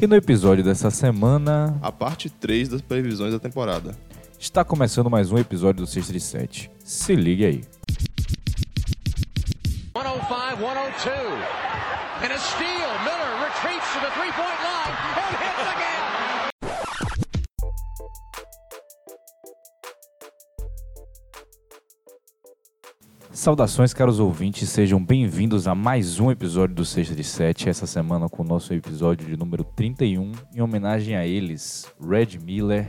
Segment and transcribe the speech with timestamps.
[0.00, 3.96] E no episódio dessa semana A parte 3 das previsões da temporada.
[4.38, 6.70] está começando mais um episódio do 637.
[6.84, 7.64] Se ligue aí.
[9.92, 11.16] 105, 102.
[12.22, 12.90] And a steal.
[13.04, 16.03] Miller retreats to the three-point line and hits again.
[23.44, 27.68] Saudações, caros ouvintes, sejam bem-vindos a mais um episódio do 637.
[27.68, 32.88] Essa semana com o nosso episódio de número 31, em homenagem a eles, Red Miller,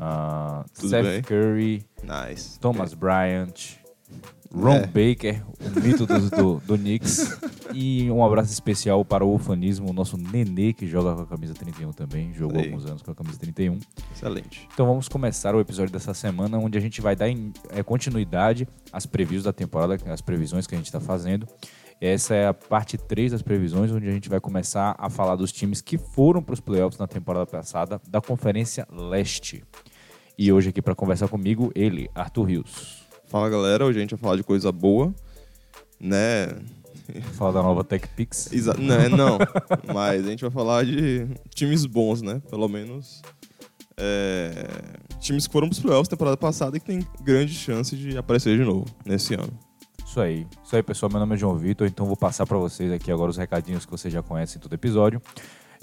[0.72, 1.20] Tudo Seth bem?
[1.20, 2.58] Curry, Nice.
[2.58, 3.76] Thomas Bryant,
[4.54, 4.86] Ron É.
[4.86, 7.38] Baker, o mito do, do, do Knicks.
[7.74, 11.54] E um abraço especial para o ufanismo, o nosso Nenê, que joga com a camisa
[11.54, 12.66] 31 também, jogou Aí.
[12.66, 13.78] alguns anos com a camisa 31.
[14.14, 14.68] Excelente.
[14.72, 18.68] Então vamos começar o episódio dessa semana, onde a gente vai dar em- é, continuidade
[18.92, 21.48] às previews da temporada, às previsões que a gente está fazendo.
[22.00, 25.50] Essa é a parte 3 das previsões, onde a gente vai começar a falar dos
[25.50, 29.64] times que foram para os playoffs na temporada passada da Conferência Leste.
[30.36, 33.03] E hoje aqui para conversar comigo, ele, Arthur Rios.
[33.34, 35.12] Fala galera, hoje a gente vai falar de coisa boa,
[35.98, 36.46] né?
[37.32, 38.52] Fala da nova Tech Pix.
[38.52, 39.38] Exa né, não,
[39.92, 42.40] mas a gente vai falar de times bons, né?
[42.48, 43.22] Pelo menos
[43.96, 44.68] é,
[45.18, 48.62] times que foram pros playoffs temporada passada e que tem grande chance de aparecer de
[48.62, 49.52] novo nesse ano.
[50.06, 50.46] Isso aí.
[50.64, 51.10] Isso aí, pessoal.
[51.10, 53.90] Meu nome é João Vitor, então vou passar para vocês aqui agora os recadinhos que
[53.90, 55.20] vocês já conhecem em todo episódio.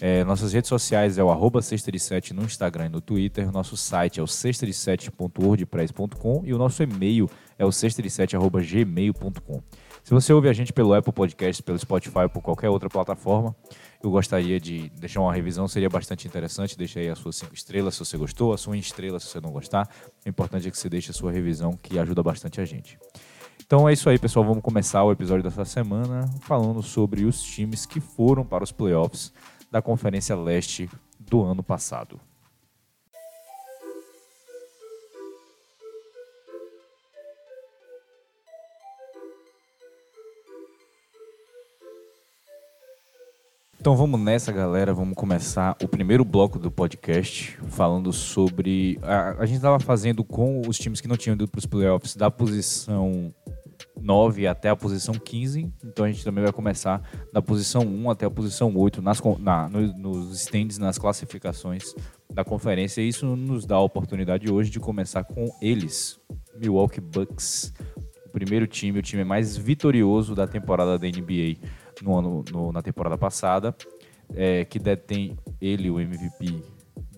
[0.03, 3.51] É, nossas redes sociais é o arroba 637 no Instagram e no Twitter.
[3.51, 9.61] Nosso site é o 637.wordpress.com e o nosso e-mail é o 637.gmail.com.
[10.03, 13.55] Se você ouve a gente pelo Apple Podcast, pelo Spotify ou por qualquer outra plataforma,
[14.03, 16.75] eu gostaria de deixar uma revisão, seria bastante interessante.
[16.75, 19.51] Deixa aí as suas cinco estrelas se você gostou, a sua estrela se você não
[19.51, 19.87] gostar.
[20.25, 22.97] O importante é que você deixe a sua revisão, que ajuda bastante a gente.
[23.63, 24.43] Então é isso aí, pessoal.
[24.43, 29.31] Vamos começar o episódio dessa semana falando sobre os times que foram para os playoffs
[29.71, 32.19] da Conferência Leste do ano passado.
[43.81, 44.93] Então vamos nessa, galera.
[44.93, 48.99] Vamos começar o primeiro bloco do podcast falando sobre.
[49.01, 52.15] A, a gente estava fazendo com os times que não tinham ido para os playoffs
[52.15, 53.33] da posição
[53.99, 55.71] 9 até a posição 15.
[55.83, 57.01] Então a gente também vai começar
[57.33, 61.93] da posição 1 até a posição 8 nas, na, no- nos stands, nas classificações
[62.33, 63.01] da conferência.
[63.01, 66.19] E isso nos dá a oportunidade hoje de começar com eles,
[66.55, 67.73] Milwaukee Bucks.
[68.25, 71.57] O primeiro time, o time mais vitorioso da temporada da NBA
[72.01, 73.75] no ano, no- na temporada passada,
[74.33, 76.63] é, que detém ele, o MVP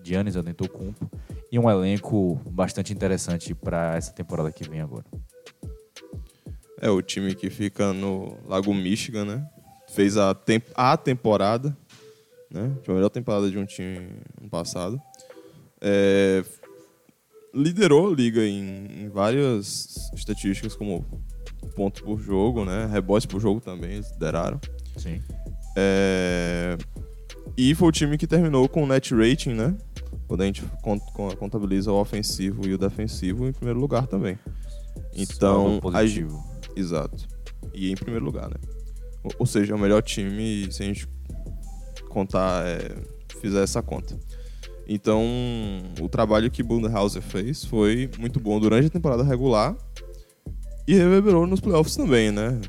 [0.02, 1.08] Giannis Antetokounmpo,
[1.50, 5.04] e um elenco bastante interessante para essa temporada que vem agora.
[6.84, 9.46] É o time que fica no Lago Michigan, né?
[9.94, 10.36] Fez a,
[10.74, 11.74] a temporada,
[12.50, 12.70] né?
[12.82, 14.06] Foi a melhor temporada de um time
[14.40, 15.00] no passado.
[15.80, 16.44] É,
[17.54, 21.04] liderou a liga em, em várias estatísticas, como
[21.74, 22.86] pontos por jogo, né?
[22.86, 24.60] Rebotes por jogo também, eles lideraram.
[24.98, 25.22] Sim.
[25.76, 26.76] É,
[27.56, 29.74] E foi o time que terminou com o net rating, né?
[30.26, 34.38] Quando a gente cont- con- contabiliza o ofensivo e o defensivo em primeiro lugar também.
[35.14, 36.53] Então, a.
[36.76, 37.26] Exato.
[37.72, 38.56] E em primeiro lugar, né?
[39.38, 41.08] Ou, seja, é o melhor time se a gente
[42.08, 42.94] contar, é,
[43.40, 44.18] fizer essa conta.
[44.86, 45.24] Então,
[46.00, 49.74] o trabalho que Bundenhauser fez foi muito bom durante a temporada regular
[50.86, 52.60] e reverberou nos playoffs também, né?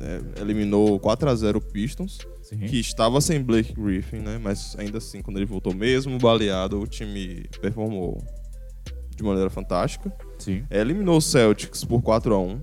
[0.00, 2.58] É, eliminou 4 a 0 o Pistons, Sim.
[2.58, 4.38] que estava sem Blake Griffin, né?
[4.38, 8.22] Mas ainda assim, quando ele voltou mesmo baleado, o time performou
[9.16, 10.12] de maneira fantástica.
[10.38, 10.64] Sim.
[10.70, 12.60] É, eliminou o Celtics por 4 a 1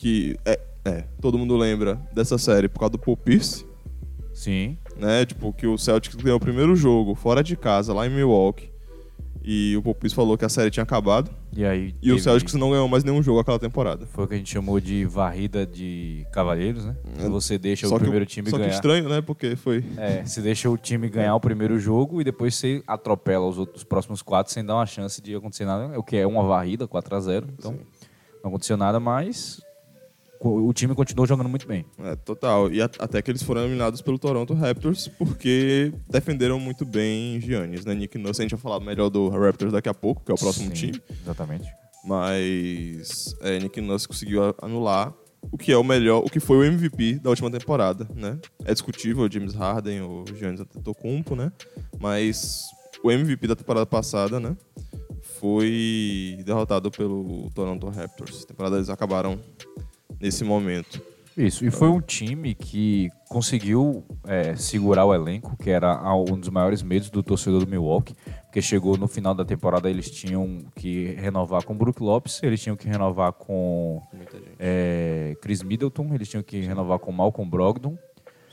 [0.00, 3.66] que é, é, todo mundo lembra dessa série por causa do Paul Pierce,
[4.32, 4.78] Sim.
[4.96, 5.26] né?
[5.26, 8.70] Tipo, que o Celtics ganhou o primeiro jogo fora de casa, lá em Milwaukee.
[9.44, 11.30] E o Paul Pierce falou que a série tinha acabado.
[11.54, 11.94] E aí.
[12.00, 14.06] E o Celtics não ganhou mais nenhum jogo aquela temporada.
[14.06, 16.96] Foi o que a gente chamou de varrida de cavalheiros, né?
[17.18, 17.28] É.
[17.28, 18.74] Você deixa Só o que, primeiro time só que ganhar.
[18.74, 19.20] estranho, né?
[19.20, 19.84] Porque foi.
[19.98, 23.82] É, você deixa o time ganhar o primeiro jogo e depois você atropela os outros
[23.82, 25.94] os próximos quatro sem dar uma chance de acontecer nada.
[25.94, 27.80] É o que é uma varrida, 4 a 0 Então, Sim.
[28.42, 29.60] não aconteceu nada, mas
[30.40, 31.84] o time continuou jogando muito bem.
[31.98, 32.72] É, total.
[32.72, 37.94] E até que eles foram eliminados pelo Toronto Raptors porque defenderam muito bem Giannis, né?
[37.94, 40.38] Nick Nurse, a gente vai falar melhor do Raptors daqui a pouco, que é o
[40.38, 41.02] próximo Sim, time.
[41.22, 41.70] Exatamente.
[42.02, 45.12] Mas é, Nick Nurse conseguiu anular
[45.52, 48.38] o que é o melhor, o que foi o MVP da última temporada, né?
[48.64, 51.52] É discutível o James Harden ou o Giannis Antetokounmpo, né?
[51.98, 52.62] Mas
[53.02, 54.56] o MVP da temporada passada, né?
[55.38, 58.44] Foi derrotado pelo Toronto Raptors.
[58.44, 59.38] A temporada eles acabaram
[60.20, 61.02] nesse momento.
[61.36, 66.48] Isso, e foi um time que conseguiu é, segurar o elenco, que era um dos
[66.48, 71.14] maiores medos do torcedor do Milwaukee, porque chegou no final da temporada, eles tinham que
[71.14, 74.02] renovar com o Brook Lopes, eles tinham que renovar com
[74.58, 77.96] é, Chris Middleton, eles tinham que renovar com Malcolm Brogdon,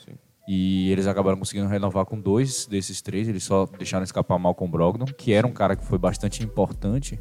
[0.06, 0.14] Sim.
[0.48, 5.06] e eles acabaram conseguindo renovar com dois desses três, eles só deixaram escapar Malcolm Brogdon,
[5.06, 7.20] que era um cara que foi bastante importante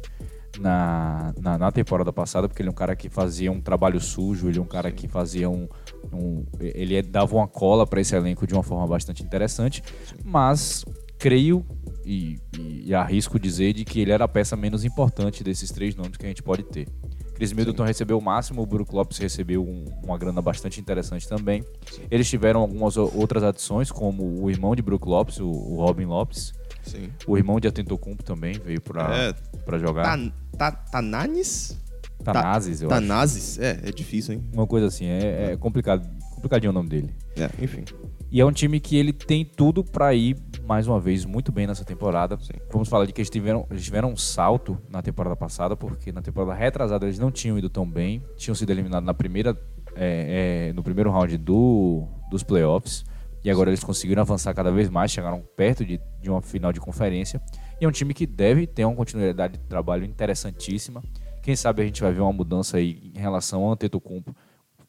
[0.59, 4.47] na, na, na temporada passada, porque ele é um cara que fazia um trabalho sujo,
[4.49, 5.67] ele é um cara que fazia um.
[6.11, 9.83] um- ele é- dava uma cola para esse elenco de uma forma bastante interessante,
[10.23, 10.83] mas
[11.19, 11.65] creio
[12.05, 15.95] e, e- e arrisco dizer de que ele era a peça menos importante desses três
[15.95, 16.87] nomes que a gente pode ter.
[17.35, 21.63] Chris Middleton recebeu o máximo, o Brook Lopes recebeu um- uma grana bastante interessante também.
[22.09, 26.51] Eles tiveram algumas outras adições, como o irmão de Brook Lopes, o, o Robin Lopes.
[26.87, 27.09] Sim.
[27.27, 29.33] O irmão de Atentocumpo também veio pra, É.
[29.65, 30.03] pra jogar.
[30.03, 31.77] Tan- ta- Tananis?
[32.23, 32.99] Tanazes, eu acho.
[33.01, 33.59] Tanazes?
[33.59, 34.43] É, é difícil, hein?
[34.53, 37.13] Uma coisa assim, é, é complicado, complicadinho o nome dele.
[37.37, 37.83] É, enfim.
[38.29, 40.35] E é um time que ele tem tudo pra ir,
[40.67, 42.37] mais uma vez, muito bem nessa temporada.
[42.41, 42.59] Sim.
[42.71, 46.21] Vamos falar de que eles tiveram, eles tiveram um salto na temporada passada, porque na
[46.21, 49.57] temporada retrasada eles não tinham ido tão bem, tinham sido eliminados na primeira,
[49.95, 53.05] é, é, no primeiro round do, dos playoffs,
[53.47, 56.81] e agora eles conseguiram avançar cada vez mais, chegaram perto de, de uma final de
[56.81, 57.41] conferência.
[57.79, 61.01] E é um time que deve ter uma continuidade de trabalho interessantíssima.
[61.41, 64.35] Quem sabe a gente vai ver uma mudança aí em relação ao Antetokounmpo.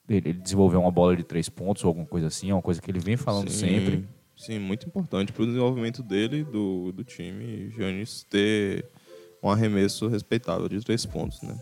[0.08, 2.82] Ele, ele desenvolver uma bola de três pontos ou alguma coisa assim, é uma coisa
[2.82, 4.08] que ele vem falando Sim, sempre.
[4.36, 8.84] Sim, muito importante pro desenvolvimento dele, do, do time, Giannis ter
[9.40, 11.56] um arremesso respeitável de três pontos, né?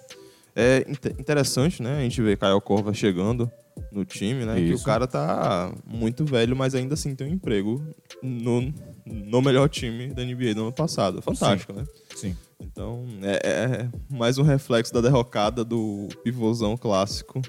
[0.55, 1.99] É inte- interessante, né?
[1.99, 3.53] A gente vê Kyle Korver chegando
[3.93, 4.57] no time, né?
[4.57, 4.83] Que Isso.
[4.83, 7.83] o cara tá muito velho, mas ainda assim tem um emprego
[8.23, 8.73] no,
[9.05, 11.23] no melhor time da NBA do ano passado.
[11.23, 11.85] Fantástico, né?
[12.15, 12.37] Sim.
[12.61, 17.41] Então, é, é mais um reflexo da derrocada do pivôzão clássico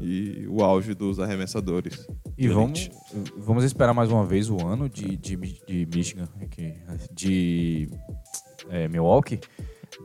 [0.00, 2.06] e o auge dos arremessadores.
[2.36, 2.88] E vamos,
[3.36, 6.74] vamos esperar mais uma vez o ano de, de, de Michigan, aqui,
[7.12, 7.90] de
[8.70, 9.40] é, Milwaukee,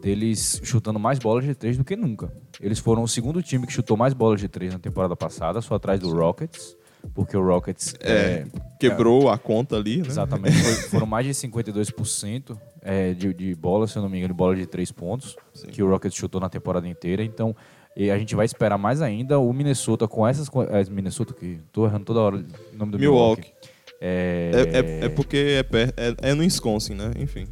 [0.02, 2.32] deles chutando mais bolas de três do que nunca.
[2.60, 5.76] Eles foram o segundo time que chutou mais bolas de três na temporada passada, só
[5.76, 6.76] atrás do Rockets,
[7.14, 8.46] porque o Rockets É,
[8.80, 10.08] quebrou a conta ali, né?
[10.08, 14.34] Exatamente, foi- foram mais de 52% é, de, de bola, se eu não me engano,
[14.34, 15.68] de bola de três pontos, Sim.
[15.68, 17.24] que o Rockets chutou na temporada inteira.
[17.24, 17.56] Então,
[17.96, 20.50] e a gente vai esperar mais ainda o Minnesota com essas.
[20.70, 23.42] É, Minnesota, que tô errando toda hora o nome do Milwaukee.
[23.42, 23.54] Milwaukee.
[24.02, 27.12] É, É, é, é porque é, é, é no Wisconsin, né?
[27.20, 27.46] Enfim.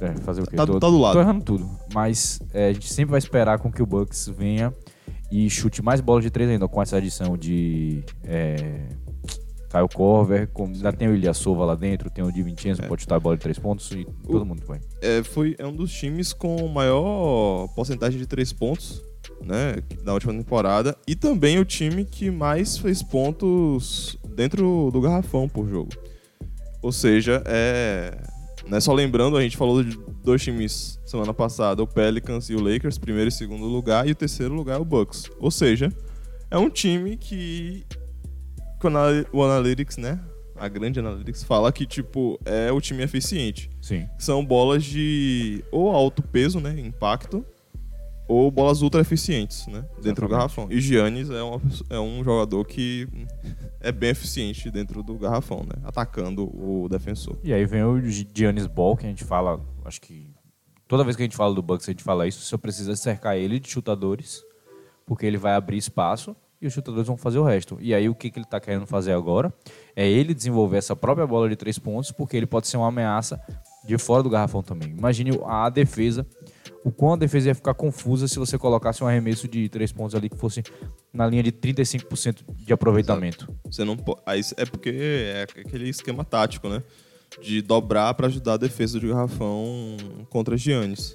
[0.00, 0.56] É, fazer o quê?
[0.56, 1.14] Tá- tô, tá do lado.
[1.14, 1.68] Tô errando tudo.
[1.92, 4.74] Mas é, a gente sempre vai esperar com que o Bucks venha
[5.30, 8.02] e chute mais bolas de três ainda, com essa adição de.
[8.24, 8.88] É,
[9.70, 13.16] Kyle Korver, com, ainda tem o Ilyasova lá dentro, tem o Di Vincenzo, pode chutar
[13.16, 14.80] a bola de três pontos e todo mundo vai.
[15.00, 19.00] É, foi, é um dos times com maior porcentagem de três pontos,
[19.40, 19.76] né?
[20.02, 20.96] Da última temporada.
[21.06, 25.90] E também o time que mais fez pontos dentro do garrafão por jogo.
[26.82, 28.18] Ou seja, é.
[28.66, 32.60] Né, só lembrando, a gente falou de dois times semana passada, o Pelicans e o
[32.60, 35.30] Lakers, primeiro e segundo lugar, e o terceiro lugar é o Bucks.
[35.40, 35.92] Ou seja,
[36.50, 37.84] é um time que
[39.32, 40.20] o Analytics, né?
[40.56, 43.70] A grande Analytics fala que, tipo, é o time eficiente.
[43.80, 44.06] Sim.
[44.18, 46.78] São bolas de ou alto peso, né?
[46.78, 47.44] Impacto,
[48.30, 49.84] ou bolas ultra eficientes, né?
[50.00, 50.68] Dentro do garrafão.
[50.70, 51.60] E Giannis é, uma
[51.90, 53.08] é um jogador que
[53.80, 55.82] é bem eficiente dentro do garrafão, né?
[55.82, 57.36] Atacando o defensor.
[57.42, 60.30] E aí vem o Gi- Giannis Ball, que a gente fala, acho que
[60.86, 63.36] toda vez que a gente fala do Bucks, a gente fala isso, você precisa cercar
[63.36, 64.44] ele de chutadores,
[65.04, 67.78] porque ele vai abrir espaço e os chutadores vão fazer o resto.
[67.80, 69.52] E aí o que, que ele está querendo fazer agora
[69.96, 73.40] é ele desenvolver essa própria bola de três pontos, porque ele pode ser uma ameaça
[73.84, 74.90] de fora do garrafão também.
[74.90, 76.24] Imagine a defesa,
[76.84, 80.14] o quão a defesa ia ficar confusa se você colocasse um arremesso de três pontos
[80.14, 80.62] ali que fosse
[81.12, 83.48] na linha de 35% de aproveitamento.
[83.64, 86.82] Você não aí É porque é aquele esquema tático, né?
[87.40, 89.96] De dobrar para ajudar a defesa do garrafão
[90.28, 91.14] contra Giannis.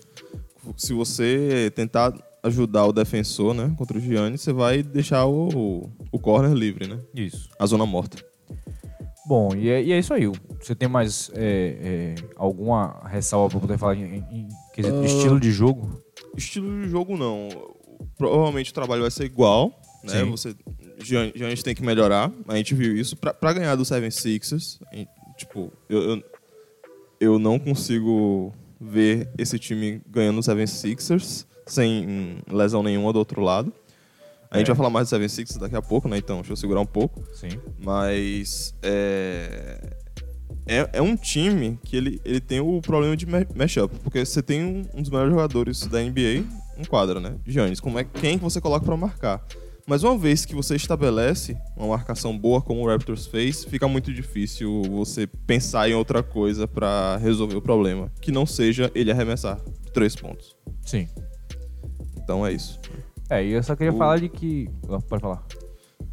[0.78, 6.20] Se você tentar ajudar o defensor, né, contra o Giannis, você vai deixar o, o
[6.20, 7.00] corner livre, né?
[7.14, 7.50] Isso.
[7.60, 8.24] A zona morta.
[9.28, 10.28] Bom, e é, e é isso aí.
[10.62, 15.40] Você tem mais é, é, alguma ressalva para poder falar em, em- quesito de estilo
[15.40, 16.02] de jogo?
[16.38, 17.50] Estilo de jogo não.
[18.18, 19.72] Provavelmente o trabalho vai ser igual,
[20.04, 20.20] né?
[20.24, 20.32] Sim.
[20.32, 20.56] Você
[21.04, 22.32] Gian- Giannis tem que melhorar.
[22.48, 24.80] A gente viu isso Pra- pra ganhar do Seven Sixers.
[25.38, 26.24] tipo, eu, eu,
[27.20, 33.20] eu não consigo ver esse time ganhando o Seven Sixers sem hum, lesão nenhuma do
[33.20, 33.74] outro lado.
[34.56, 34.74] A gente É.
[34.74, 36.18] vai falar mais do Seven Sixers daqui a pouco, né?
[36.18, 37.22] Então, deixa eu segurar um pouco.
[37.34, 37.50] Sim.
[37.84, 39.80] Mas é,
[40.66, 44.42] é, é um time que ele, ele tem o problema de ma- matchup, porque você
[44.42, 46.44] tem um, um dos melhores jogadores da NBA
[46.78, 47.36] em quadra, né?
[47.46, 49.46] Giannis, como é, quem que você coloca pra marcar?
[49.88, 54.12] Mas uma vez que você estabelece uma marcação boa como o Raptors fez, fica muito
[54.12, 59.60] difícil você pensar em outra coisa pra resolver o problema, que não seja ele arremessar
[59.94, 60.56] três pontos.
[60.84, 61.08] Sim.
[62.18, 62.80] Então é isso.
[63.30, 64.70] É, e eu só queria O- falar de que.
[65.10, 65.44] Pode falar.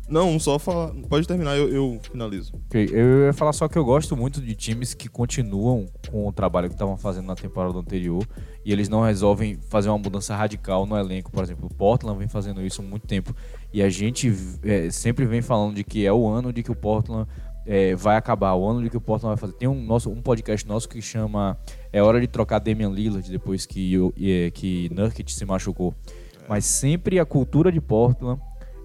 [0.08, 0.92] Não, só falar.
[1.08, 2.52] Pode terminar, eu, eu finalizo.
[2.72, 6.68] Eu ia falar só que eu gosto muito de times que continuam com o trabalho
[6.68, 8.26] que estavam fazendo na temporada anterior
[8.64, 11.30] e eles não resolvem fazer uma mudança radical no elenco.
[11.30, 13.34] Por exemplo, o Portland vem fazendo isso há muito tempo
[13.72, 14.30] e a gente
[14.64, 17.26] é, sempre vem falando de que é o ano de que o Portland
[17.64, 19.54] é, vai acabar, o ano de que o Portland vai fazer.
[19.54, 21.56] Tem um, nosso, um podcast nosso que chama
[21.92, 25.94] É Hora de Trocar Damian Lillard depois que, é, que Nurkic se machucou.
[26.48, 28.40] Mas sempre a cultura de Portland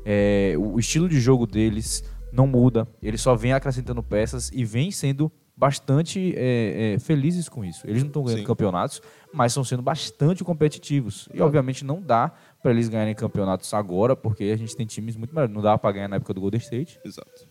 [0.10, 2.88] é, o estilo de jogo deles não muda.
[3.04, 7.86] Eles só vêm acrescentando peças e vêm sendo bastante é, é, felizes com isso.
[7.86, 8.46] Eles não estão ganhando Sim.
[8.46, 9.02] campeonatos,
[9.34, 11.28] mas estão sendo bastante competitivos.
[11.34, 15.36] E obviamente não dá para eles ganharem campeonatos agora, porque a gente tem times muito
[15.36, 15.54] melhores.
[15.54, 17.00] Não dá para ganhar na época do Golden State.
[17.04, 17.47] Exato.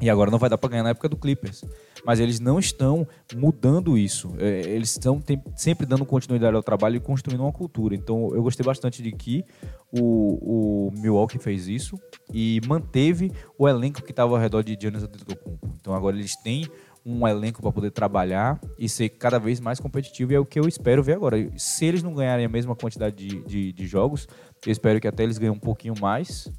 [0.00, 1.64] E agora não vai dar para ganhar na época do Clippers.
[2.04, 4.34] Mas eles não estão mudando isso.
[4.38, 5.22] É, eles estão
[5.54, 7.94] sempre dando continuidade ao trabalho e construindo uma cultura.
[7.94, 9.44] Então eu gostei bastante de que
[9.92, 11.98] o, o Milwaukee fez isso
[12.32, 15.74] e manteve o elenco que estava ao redor de Giannis Antetokounmpo.
[15.78, 16.66] Então agora eles têm
[17.04, 20.32] um elenco para poder trabalhar e ser cada vez mais competitivo.
[20.32, 21.36] E é o que eu espero ver agora.
[21.56, 24.26] Se eles não ganharem a mesma quantidade de, de, de jogos,
[24.64, 26.50] eu espero que até eles ganhem um pouquinho mais.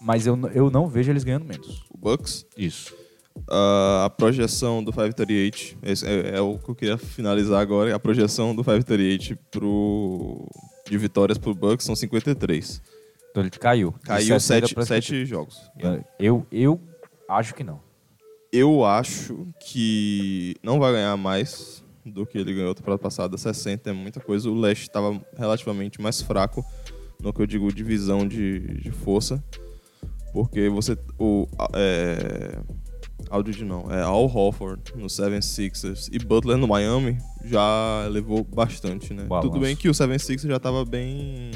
[0.00, 1.84] Mas eu, eu não vejo eles ganhando menos.
[1.90, 2.46] O Bucks.
[2.56, 2.94] Isso.
[3.48, 7.94] Ah, a projeção do 538, esse é, é o que eu queria finalizar agora.
[7.94, 10.48] A projeção do 538 pro,
[10.88, 12.82] de vitórias pro Bucks são 53.
[13.30, 13.94] Então ele caiu.
[14.02, 15.70] Caiu 60 7, pra 7 jogos.
[16.18, 16.80] Eu, eu
[17.28, 17.80] acho que não.
[18.52, 23.38] Eu acho que não vai ganhar mais do que ele ganhou temporada passada.
[23.38, 24.50] 60 é muita coisa.
[24.50, 26.64] O leste estava relativamente mais fraco
[27.22, 29.42] no que eu digo divisão de, de força.
[30.32, 30.96] Porque você.
[31.18, 32.58] O, é,
[33.28, 33.90] Aldridge não.
[33.90, 39.24] É Al Horford no 76ers e Butler no Miami já levou bastante, né?
[39.24, 39.48] Balanço.
[39.48, 41.50] Tudo bem que o 76ers já estava bem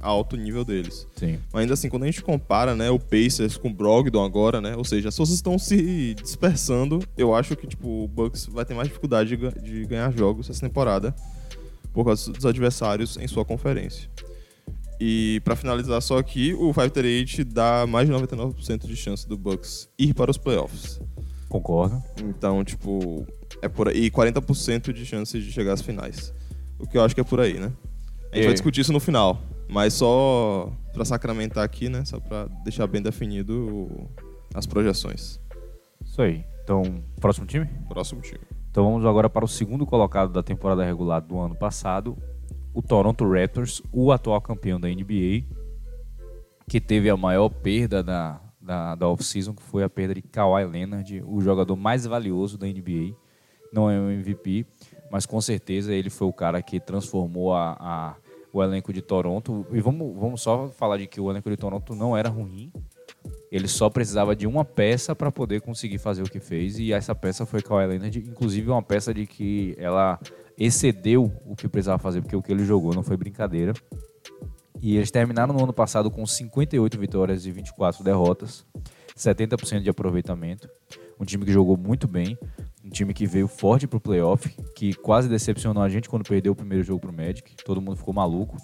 [0.00, 1.06] alto o nível deles.
[1.16, 1.38] Sim.
[1.52, 4.76] Mas ainda assim, quando a gente compara, né, o Pacers com o Brogdon agora, né,
[4.76, 8.74] ou seja, as forças estão se dispersando, eu acho que, tipo, o Bucks vai ter
[8.74, 11.14] mais dificuldade de ganhar jogos essa temporada
[11.92, 14.08] por causa dos adversários em sua conferência.
[15.00, 19.88] E pra finalizar só aqui, o 538 dá mais de 99% de chance do Bucks
[19.98, 21.00] ir para os playoffs.
[21.48, 22.02] Concordo.
[22.20, 23.24] Então, tipo,
[23.62, 24.04] é por aí.
[24.06, 26.34] E 40% de chance de chegar às finais.
[26.78, 27.72] O que eu acho que é por aí, né?
[28.32, 28.46] A gente É.
[28.46, 29.40] vai discutir isso no final.
[29.68, 32.04] Mas só pra sacramentar aqui, né?
[32.04, 33.88] Só pra deixar bem definido
[34.54, 35.38] as projeções.
[36.04, 36.44] Isso aí.
[36.64, 36.82] Então,
[37.20, 37.66] próximo time?
[37.88, 38.40] Próximo time.
[38.70, 42.16] Então vamos agora para o segundo colocado da temporada regular do ano passado,
[42.74, 45.44] o Toronto Raptors, o atual campeão da NBA,
[46.68, 50.64] que teve a maior perda da, da, da off-season, que foi a perda de Kawhi
[50.64, 53.14] Leonard, o jogador mais valioso da NBA.
[53.72, 54.66] Não é um MVP,
[55.10, 58.16] mas com certeza ele foi o cara que transformou a, a-
[58.52, 59.66] o elenco de Toronto.
[59.72, 62.72] E vamos, vamos só falar de que o elenco de Toronto não era ruim.
[63.50, 67.14] Ele só precisava de uma peça para poder conseguir fazer o que fez e essa
[67.14, 70.18] peça foi Kawhi Leonard, inclusive uma peça de que ela
[70.58, 73.72] excedeu o que precisava fazer, porque o que ele jogou não foi brincadeira.
[74.80, 78.64] E eles terminaram no ano passado com 58 vitórias e 24 derrotas,
[79.16, 80.68] 70% de aproveitamento.
[81.20, 82.38] Um time que jogou muito bem,
[82.84, 86.56] um time que veio forte pro playoff, que quase decepcionou a gente quando perdeu o
[86.56, 87.56] primeiro jogo pro Magic.
[87.64, 88.56] Todo mundo ficou maluco,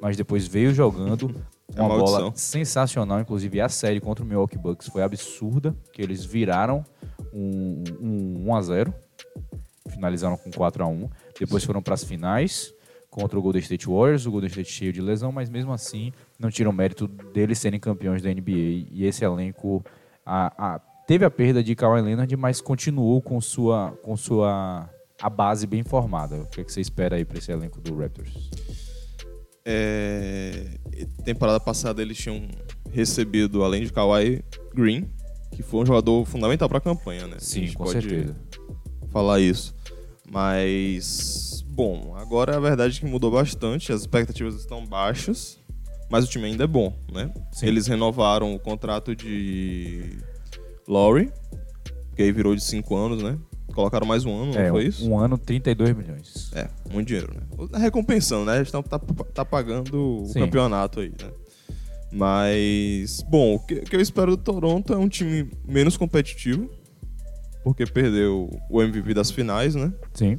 [0.00, 1.34] mas depois veio jogando
[1.74, 2.20] É uma maldição.
[2.20, 6.84] bola sensacional, inclusive a série contra o Milwaukee Bucks foi absurda, que eles viraram
[7.32, 8.94] um, um 1 a 0,
[9.88, 11.08] finalizaram com 4 a 1,
[11.38, 12.72] depois foram para as finais
[13.10, 16.50] contra o Golden State Warriors, o Golden State cheio de lesão, mas mesmo assim não
[16.50, 19.84] tiram mérito deles serem campeões da NBA e esse elenco
[20.24, 24.88] a- a- teve a perda de Kawhi Leonard, mas continuou com sua com sua
[25.20, 26.36] a base bem formada.
[26.42, 28.32] O que, é que você espera aí para esse elenco do Raptors?
[29.64, 30.78] É,
[31.24, 32.48] temporada passada eles tinham
[32.90, 34.42] recebido, além de Kawhi
[34.74, 35.08] Green,
[35.52, 37.36] que foi um jogador fundamental pra campanha, né?
[37.36, 38.34] A Sim, com certeza.
[39.10, 39.74] falar isso.
[40.32, 45.58] Mas, bom, agora a verdade é que mudou bastante, as expectativas estão baixas,
[46.10, 47.30] mas o time ainda é bom, né?
[47.52, 47.66] Sim.
[47.66, 50.16] Eles renovaram o contrato de
[50.88, 51.30] Laurie,
[52.16, 53.38] que aí virou de 5 anos, né?
[53.74, 55.06] Colocaram mais um ano, não É, foi isso?
[55.06, 56.50] um ano 32 milhões.
[56.54, 57.42] É, muito dinheiro, né?
[57.78, 58.52] Recompensando, né?
[58.54, 60.40] A gente tá, tá, tá pagando o Sim.
[60.40, 61.30] campeonato aí, né?
[62.10, 66.70] Mas, bom, o que eu espero do Toronto é um time menos competitivo,
[67.62, 69.92] porque perdeu o MVP das finais, né?
[70.14, 70.38] Sim.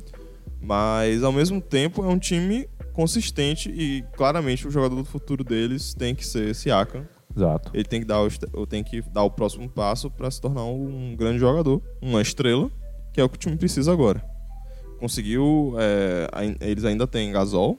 [0.62, 5.94] Mas, ao mesmo tempo, é um time consistente e, claramente, o jogador do futuro deles
[5.94, 7.06] tem que ser Siakam.
[7.36, 7.72] Exato.
[7.74, 11.16] Ele tem que dar o, tem que dar o próximo passo para se tornar um
[11.16, 12.70] grande jogador, uma estrela,
[13.12, 14.24] que é o que o time precisa agora.
[15.00, 15.76] Conseguiu.
[15.80, 16.30] é,
[16.62, 17.78] eles ainda têm Gasol.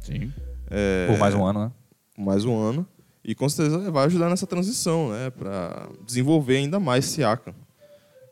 [0.00, 0.32] Sim.
[0.70, 1.72] é, Por mais um ano, né?
[2.18, 2.86] mais um ano.
[3.24, 5.30] E com certeza vai ajudar nessa transição, né?
[5.30, 7.54] Pra desenvolver ainda mais Siakam.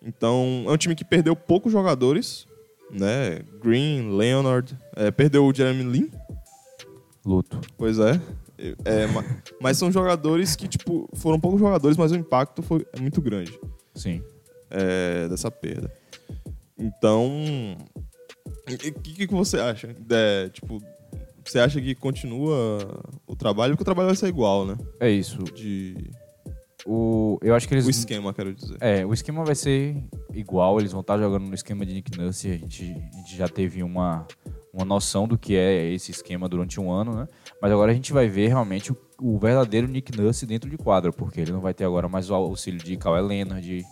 [0.02, 2.47] Então, é um time que perdeu poucos jogadores,
[2.90, 3.40] né?
[3.62, 6.11] Green, Leonard, é, perdeu o Jeremy Lin,
[7.25, 7.61] Luto.
[7.76, 8.21] pois é.
[8.85, 9.25] É, ma-
[9.61, 13.57] mas são jogadores que, tipo, foram poucos jogadores, mas o impacto foi é muito grande
[13.95, 14.23] Sim.
[14.71, 15.93] é, dessa perda.
[16.76, 17.76] Então,
[18.69, 19.95] o que, que, que você acha?
[20.11, 20.81] É, tipo,
[21.45, 23.73] você acha que continua o trabalho?
[23.75, 24.76] Porque o trabalho vai ser igual, né?
[25.00, 25.38] É isso.
[25.55, 26.11] De,
[26.87, 27.87] O, eu acho que eles.
[27.87, 28.77] o esquema, quero dizer.
[28.81, 29.97] É, o esquema vai ser
[30.33, 33.49] igual, eles vão estar jogando no esquema de Nick Nurse, a gente, a gente já
[33.49, 34.27] teve uma,
[34.73, 37.29] uma noção do que é esse esquema durante um ano, né?
[37.61, 41.13] Mas agora a gente vai ver realmente o, o verdadeiro Nick Nurse dentro de quadra,
[41.13, 43.85] porque ele não vai ter agora mais o auxílio de Kawhi Leonard,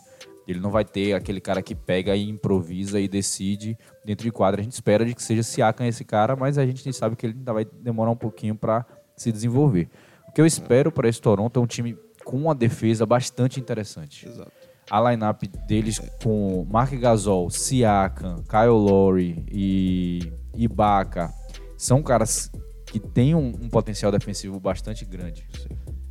[0.47, 4.61] ele não vai ter aquele cara que pega e improvisa e decide dentro de quadra.
[4.61, 7.35] A gente espera de que seja Siakam esse cara, mas a gente sabe que ele
[7.37, 9.89] ainda vai demorar um pouquinho para se desenvolver.
[10.29, 14.27] O que eu espero para esse Toronto é um time com uma defesa bastante interessante
[14.29, 14.51] Exato.
[14.91, 21.33] a lineup deles com Mark Gasol, Siakam, Kyle Lowry e Ibaka
[21.77, 22.51] são caras
[22.85, 25.47] que têm um, um potencial defensivo bastante grande.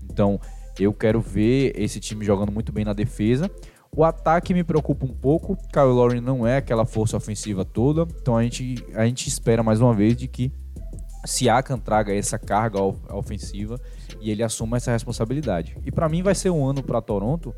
[0.03, 0.39] Então,
[0.79, 3.51] eu quero ver esse time jogando muito bem na defesa.
[3.95, 5.55] O ataque me preocupa um pouco.
[5.71, 8.05] Kyle Lowry não é aquela força ofensiva toda.
[8.21, 10.51] Então a gente, a gente espera mais uma vez de que
[11.25, 13.79] Siakam traga essa carga of- ofensiva
[14.25, 15.77] e ele assuma essa responsabilidade.
[15.85, 17.53] E para mim vai ser um ano para Toronto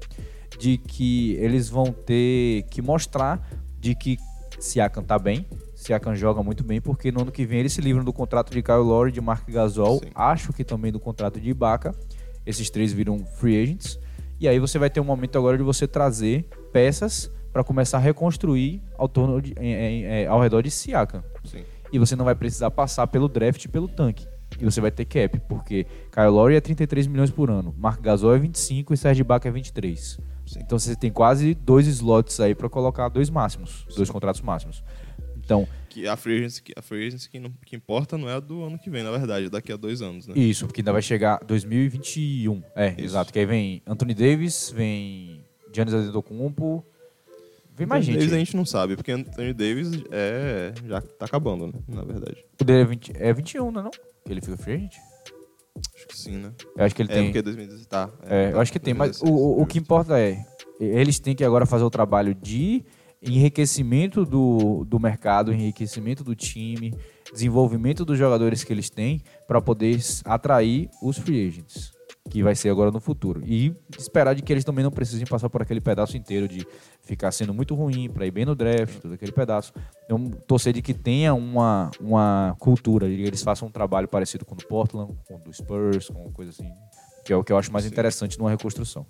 [0.60, 3.48] de que eles vão ter que mostrar
[3.80, 4.18] de que
[4.60, 8.04] Siakam tá bem, Siakam joga muito bem, porque no ano que vem eles se livram
[8.04, 10.10] do contrato de Kyle Lowry, de Mark Gasol, Sim.
[10.14, 11.96] acho que também do contrato de Ibaka.
[12.46, 13.98] Esses três viram free agents.
[14.38, 18.02] E aí você vai ter um momento agora de você trazer peças para começar a
[18.02, 21.64] reconstruir ao, torno de- é, ao redor de Siakam Sim.
[21.94, 24.28] e você não vai precisar passar pelo draft e pelo tanque.
[24.60, 28.34] E você vai ter cap, porque Kyle Lowry é 33 milhões por ano, Mark Gasol
[28.36, 30.20] é 25 e Serge Ibaka é 23.
[30.46, 30.60] Sim.
[30.64, 34.84] Então você tem quase dois slots aí para colocar dois máximos, dois contratos máximos.
[35.38, 38.34] Então, Que a free agency, que, a free agency que, não- que importa não é
[38.36, 40.34] a do ano que vem, na verdade, é daqui a dois anos, né?
[40.38, 42.62] isso, porque ainda vai chegar 2021.
[42.76, 43.02] É, Isso.
[43.02, 46.86] exato, que aí vem Anthony Davis, vem Giannis Antetokounmpo,
[47.86, 48.18] mais gente.
[48.18, 51.74] Davis a gente não sabe, porque Anthony Davis é, já tá acabando, né?
[51.88, 52.44] Na verdade.
[52.60, 53.92] O dele é, 20, é 21, não é não?
[53.92, 54.96] Que ele fica free agent?
[55.96, 56.52] Acho que sim, né?
[56.76, 57.26] Eu acho que ele é tem...
[57.26, 58.10] porque 2016 tá.
[58.24, 59.86] É, eu tá, acho que tem, mas o, 2016, o, o que justo.
[59.86, 60.44] importa é,
[60.80, 62.84] eles têm que agora fazer o trabalho de
[63.22, 66.94] enriquecimento do, do mercado, enriquecimento do time,
[67.32, 71.92] desenvolvimento dos jogadores que eles têm para poder atrair os free agents,
[72.30, 73.42] que vai ser agora no futuro.
[73.46, 76.66] E esperar de que eles também não precisem passar por aquele pedaço inteiro de
[77.02, 79.74] ficar sendo muito ruim para ir bem no draft, todo aquele pedaço.
[80.06, 84.46] Então, torcer de que tenha uma, uma cultura, de que eles façam um trabalho parecido
[84.46, 86.70] com o do Portland, com o do Spurs, com coisa assim,
[87.26, 87.92] que é o que eu acho mais Sim.
[87.92, 89.06] interessante numa reconstrução.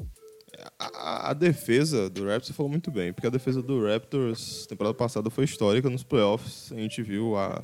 [0.80, 0.86] A,
[1.27, 5.30] a- a defesa do Raptors falou muito bem, porque a defesa do Raptors temporada passada
[5.30, 6.71] foi histórica nos playoffs.
[6.71, 7.62] A gente viu a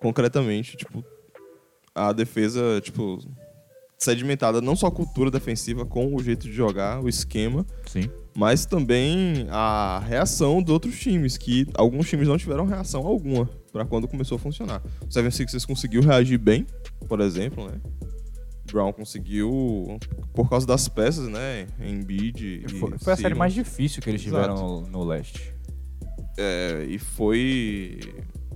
[0.00, 1.04] concretamente, tipo,
[1.94, 3.18] a defesa, tipo,
[3.98, 8.10] sedimentada não só a cultura defensiva com o jeito de jogar, o esquema, Sim.
[8.36, 13.84] mas também a reação de outros times, que alguns times não tiveram reação alguma para
[13.84, 14.82] quando começou a funcionar.
[15.02, 16.66] O 76ers conseguiu reagir bem,
[17.08, 17.80] por exemplo, né?
[18.70, 19.96] Brown conseguiu
[20.34, 21.66] por causa das peças, né?
[21.80, 25.54] Embiid e Foi, foi a série mais difícil que eles tiveram no, no leste.
[26.36, 27.98] É, e foi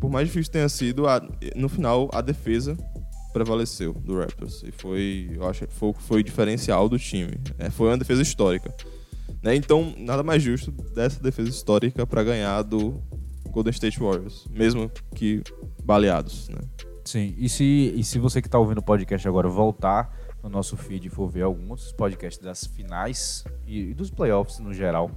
[0.00, 1.22] por mais difícil que tenha sido, a-
[1.54, 2.76] no final a defesa
[3.32, 7.38] prevaleceu do Raptors e foi, eu acho, que foi, foi o diferencial do time.
[7.58, 8.74] É, foi uma defesa histórica,
[9.42, 9.54] né?
[9.54, 13.02] Então nada mais justo dessa defesa histórica para ganhar do
[13.50, 15.42] Golden State Warriors, mesmo que
[15.84, 16.60] baleados, né?
[17.04, 20.76] Sim, e se, e se você que está ouvindo o podcast agora voltar no nosso
[20.76, 25.10] feed e for ver alguns podcasts das finais e, e dos playoffs no geral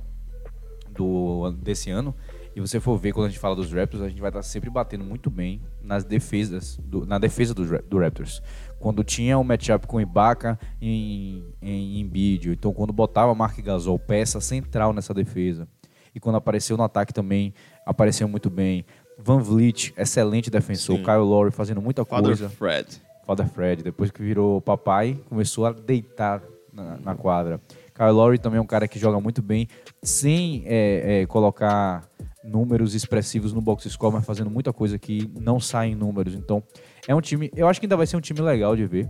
[0.90, 2.16] do, desse ano,
[2.56, 4.70] e você for ver quando a gente fala dos Raptors, a gente vai estar sempre
[4.70, 8.42] batendo muito bem nas defesas, do- na defesa do, do Raptors.
[8.80, 14.40] Quando tinha o matchup com Ibaka em, em Embiid, então quando botava Mark Gasol, peça
[14.42, 15.68] central nessa defesa.
[16.14, 17.54] E quando apareceu no ataque também,
[17.86, 18.86] apareceu muito bem.
[19.18, 20.98] Van Vliet, excelente defensor.
[20.98, 21.04] Sim.
[21.04, 22.50] Kyle Lowry fazendo muita Father coisa.
[22.50, 23.02] Fred.
[23.26, 26.42] Father Fred, depois que virou papai, começou a deitar
[26.74, 27.60] na, na quadra.
[27.96, 29.68] Kyle Lowry também é um cara que joga muito bem,
[30.02, 32.04] sem é, é, colocar
[32.44, 36.34] números expressivos no box score, mas fazendo muita coisa que não sai em números.
[36.34, 36.62] Então,
[37.08, 37.50] é um time.
[37.56, 39.10] Eu acho que ainda vai ser um time legal de ver.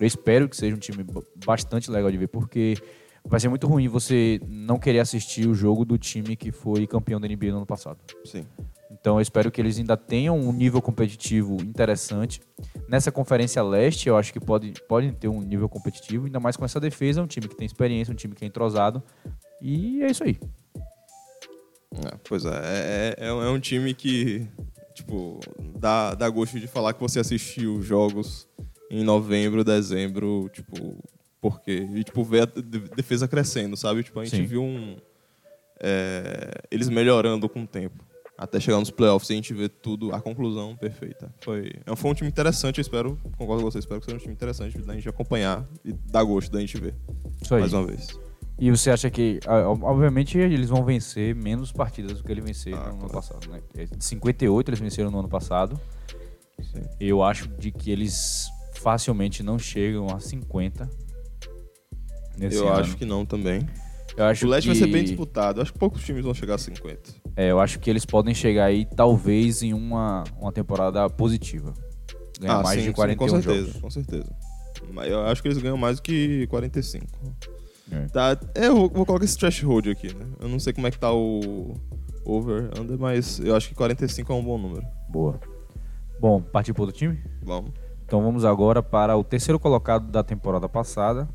[0.00, 2.76] Eu espero que seja um time ba- bastante legal de ver, porque
[3.24, 7.20] vai ser muito ruim você não querer assistir o jogo do time que foi campeão
[7.20, 7.98] da NBA no ano passado.
[8.24, 8.44] Sim.
[8.90, 12.40] Então eu espero que eles ainda tenham um nível competitivo interessante.
[12.88, 16.64] Nessa Conferência Leste, eu acho que pode, podem ter um nível competitivo, ainda mais com
[16.64, 19.02] essa defesa, um time que tem experiência, um time que é entrosado.
[19.62, 20.38] E é isso aí.
[21.94, 24.46] É, pois é, é, é, é um time que,
[24.94, 25.40] tipo,
[25.78, 28.48] dá, dá gosto de falar que você assistiu jogos
[28.90, 30.96] em novembro, dezembro, tipo,
[31.40, 34.02] porque, e, tipo, ver a de- defesa crescendo, sabe?
[34.02, 34.44] Tipo, a gente Sim.
[34.46, 34.96] viu um,
[35.80, 38.04] é, eles melhorando com o tempo.
[38.38, 41.32] Até chegar nos playoffs e a gente vê tudo, a conclusão perfeita.
[41.42, 44.20] Foi, é, foi um time interessante, eu espero, concordo com você, espero que seja um
[44.20, 46.94] time interessante da gente acompanhar e dar gosto da gente ver,
[47.40, 47.60] Isso aí.
[47.60, 48.08] mais uma vez.
[48.64, 49.40] E você acha que,
[49.82, 53.12] obviamente, eles vão vencer menos partidas do que eles venceram Ah, no ano claro.
[53.12, 53.60] passado, né?
[53.76, 55.80] É, De 58 eles venceram no ano passado.
[56.60, 56.82] Sim.
[57.00, 60.88] Eu acho de que eles facilmente não chegam a 50.
[62.38, 62.78] Nesse Eu ano.
[62.82, 63.66] acho que não também.
[64.16, 65.58] Eu acho O leste vai ser bem que- disputado.
[65.58, 67.10] Eu acho que poucos times vão chegar a 50.
[67.34, 71.74] É, eu acho que eles podem chegar aí, talvez, em uma, uma temporada positiva.
[72.40, 73.80] Ganhar mais Ah, sim, de sim, 41 com certeza, jogos.
[73.80, 74.36] com certeza.
[74.92, 77.06] Mas eu acho que eles ganham mais do que 45.
[77.92, 78.06] É.
[78.06, 80.26] Tá, é, eu vou, vou colocar esse threshold aqui, né?
[80.40, 81.74] Eu não sei como é que tá o
[82.24, 84.86] over, under, mas eu acho que 45 é um bom número.
[85.08, 85.38] Boa.
[86.18, 87.18] Bom, partir para outro time?
[87.42, 87.72] Vamos.
[88.04, 91.28] Então vamos agora para o terceiro colocado da temporada passada,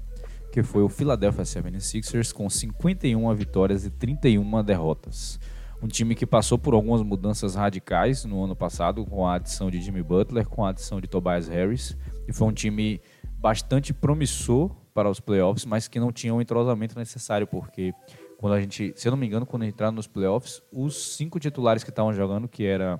[0.51, 5.39] que foi o Philadelphia 76ers, com 51 vitórias e 31 derrotas.
[5.81, 9.79] Um time que passou por algumas mudanças radicais no ano passado, com a adição de
[9.79, 11.95] Jimmy Butler, com a adição de Tobias Harris,
[12.27, 12.99] e foi um time
[13.37, 17.93] bastante promissor para os playoffs, mas que não tinha o entrosamento necessário, porque
[18.39, 21.83] quando a gente, se eu não me engano, quando entraram nos playoffs, os cinco titulares
[21.83, 22.99] que estavam jogando, que era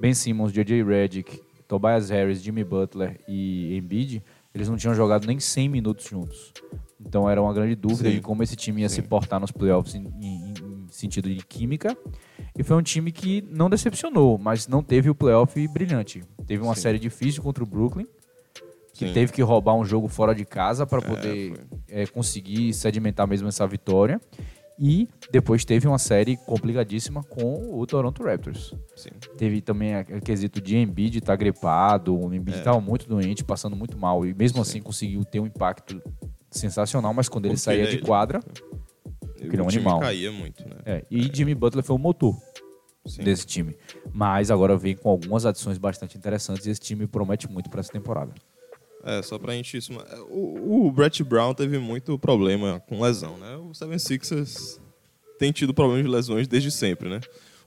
[0.00, 0.82] Ben Simmons, J.J.
[0.82, 4.20] Redick, Tobias Harris, Jimmy Butler e Embiid,
[4.52, 6.52] eles não tinham jogado nem 100 minutos juntos.
[7.00, 8.16] Então era uma grande dúvida Sim.
[8.16, 8.96] de como esse time ia Sim.
[8.96, 11.96] se portar nos playoffs em, em- em sentido de química.
[12.58, 16.24] E foi um time que não decepcionou, mas não teve o playoff brilhante.
[16.48, 16.80] Teve uma Sim.
[16.80, 18.06] série difícil contra o Brooklyn,
[18.98, 19.12] que Sim.
[19.14, 21.64] teve que roubar um jogo fora de casa para É, poder foi.
[21.88, 24.20] é, conseguir sedimentar mesmo essa vitória.
[24.80, 28.74] E depois teve uma série complicadíssima com o Toronto Raptors.
[28.96, 29.10] Sim.
[29.36, 32.58] Teve também aquele quesito de Embiid estar gripado, o Embiid É.
[32.60, 34.60] estava muito doente, passando muito mal, e mesmo Sim.
[34.70, 36.00] assim conseguiu ter um impacto
[36.50, 38.40] sensacional, mas quando ele saía de ele- quadra,
[39.40, 40.00] E Criou um animal.
[40.00, 40.76] caía muito, né?
[40.84, 42.36] é, e Jimmy Butler foi o motor
[43.06, 43.22] Sim.
[43.22, 43.76] desse time.
[44.12, 47.92] Mas agora vem com algumas adições bastante interessantes e esse time promete muito para essa
[47.92, 48.32] temporada.
[49.04, 49.92] É, só pra gente isso.
[49.92, 53.56] é, O, o Brett Brown teve muito problema com lesão, né?
[53.56, 54.78] O 76ers
[55.38, 57.20] tem tido problemas de lesões desde sempre, né?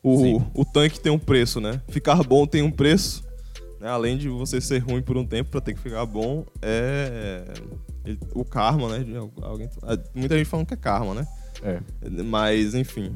[0.04, 0.46] O, Sim.
[0.54, 1.82] o tanque tem um preço, né?
[1.90, 3.24] Ficar bom tem um preço.
[3.80, 3.88] Né?
[3.90, 7.46] Além de você ser ruim por um tempo pra ter que ficar bom, é.
[8.06, 9.06] ele- o karma, né?
[9.42, 9.70] alguém,
[10.14, 11.28] muita gente falando que é karma, né?
[11.64, 11.80] É,
[12.24, 13.12] Mas, enfim,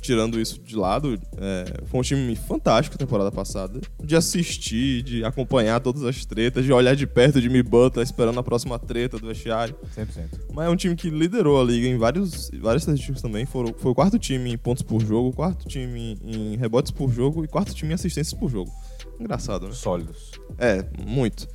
[0.00, 3.80] tirando isso de lado, é, foi um time fantástico a temporada passada.
[4.02, 8.38] De assistir, de acompanhar todas as tretas, de olhar de perto de Me Butler esperando
[8.38, 9.74] a próxima treta do vestiário.
[9.96, 10.06] 100%.
[10.52, 13.46] Mas é um time que liderou a liga em vários, várias estatísticas também.
[13.46, 17.44] Foram, foi o quarto time em pontos por jogo, quarto time em rebotes por jogo
[17.44, 18.70] e quarto time em assistências por jogo.
[19.18, 19.72] Engraçado, né?
[19.72, 20.32] Sólidos.
[20.58, 21.48] É, muito.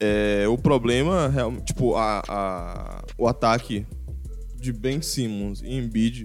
[0.00, 1.32] É, o problema,
[1.64, 3.86] tipo, a, a- o ataque
[4.64, 6.24] de Ben Simmons e Embiid,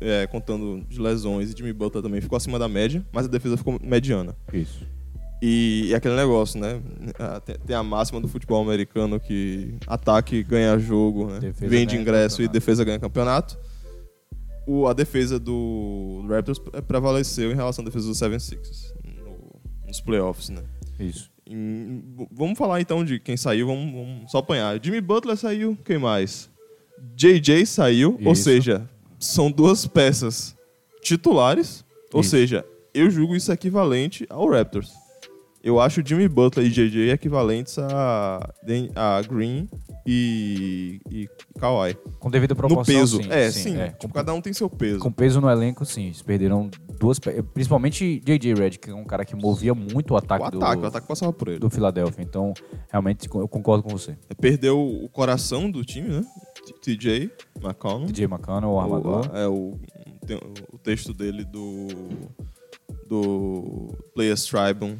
[0.00, 3.56] é, contando de lesões, e Jimmy Butler também ficou acima da média, mas a defesa
[3.56, 4.36] ficou mediana.
[4.52, 4.86] Isso.
[5.42, 6.80] E, e aquele negócio, né?
[7.44, 11.52] Tem, tem a máxima do futebol americano que ataque ganha jogo, né?
[11.68, 13.58] Vende ingresso e defesa ganha campeonato.
[14.66, 20.48] O, a defesa do Raptors prevaleceu em relação à defesa do 76ers no- nos playoffs,
[20.48, 20.62] né?
[20.98, 21.30] Isso.
[21.46, 24.82] Em- vamos falar então de quem saiu, vamos, vamos só apanhar.
[24.82, 26.48] Jimmy Butler saiu, quem mais?
[27.16, 28.44] JJ saiu, ou Isso.
[28.44, 30.54] seja, são duas peças
[31.02, 32.30] titulares, ou Isso.
[32.30, 34.92] seja, eu julgo isso equivalente ao Raptors.
[35.62, 38.50] Eu acho Jimmy Butler e JJ equivalentes a,
[38.94, 39.66] a Green
[40.06, 41.26] e, e
[41.58, 41.96] Kawhi.
[42.20, 43.22] Com devida No proporção, peso.
[43.22, 43.28] sim.
[43.30, 43.76] é, sim.
[43.78, 43.86] é.
[43.88, 44.98] tipo, Com, cada um tem seu peso.
[45.00, 46.04] com peso no elenco, sim.
[46.08, 47.18] Eles perderam duas...
[47.18, 48.52] pe- Principalmente J.J.
[48.54, 51.08] Redick, que é um cara que movia muito o o ataque, ataque, do, o ataque
[51.08, 51.58] passava por ele.
[51.58, 52.22] do Philadelphia.
[52.22, 52.52] Então,
[52.90, 54.14] realmente, eu concordo com você.
[54.38, 56.24] Perdeu o coração do time, né?
[56.72, 57.30] TJ
[57.62, 58.06] McConnell.
[58.06, 59.30] DJ McConnell, o armador.
[59.32, 59.78] O, é, o,
[60.26, 60.36] tem
[60.72, 61.88] o texto dele do,
[63.06, 64.98] do Players Tribune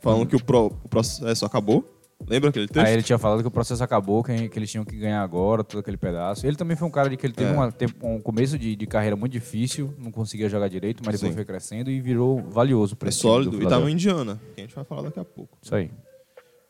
[0.00, 1.88] falando que o, pro- o processo acabou.
[2.24, 2.86] Lembra aquele texto?
[2.86, 5.64] Aí ele tinha falado que o processo acabou, que, que eles tinham que ganhar agora,
[5.64, 6.46] todo aquele pedaço.
[6.46, 7.52] Ele também foi um cara de que ele teve É.
[7.52, 11.32] uma- tem- um começo de, de carreira muito difícil, não conseguia jogar direito, mas depois
[11.32, 11.36] Sim.
[11.36, 14.74] foi crescendo e virou valioso para é sólido e tá no Indiana, que a gente
[14.74, 15.58] vai falar daqui a pouco.
[15.60, 15.90] Isso aí.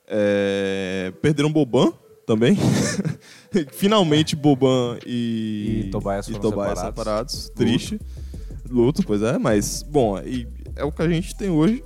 [0.09, 1.93] É, perderam Boban
[2.27, 2.57] também.
[3.73, 6.83] Finalmente Boban e, E Tobias foram Tobias separados.
[6.83, 7.51] separados.
[7.55, 8.01] Triste.
[8.69, 11.83] Luto, pois é, mas bom, e é o que a gente tem hoje.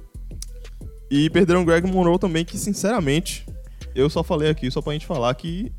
[1.11, 3.47] E perderam Greg Monroe também, que sinceramente,
[3.95, 5.73] eu só falei aqui só pra gente falar que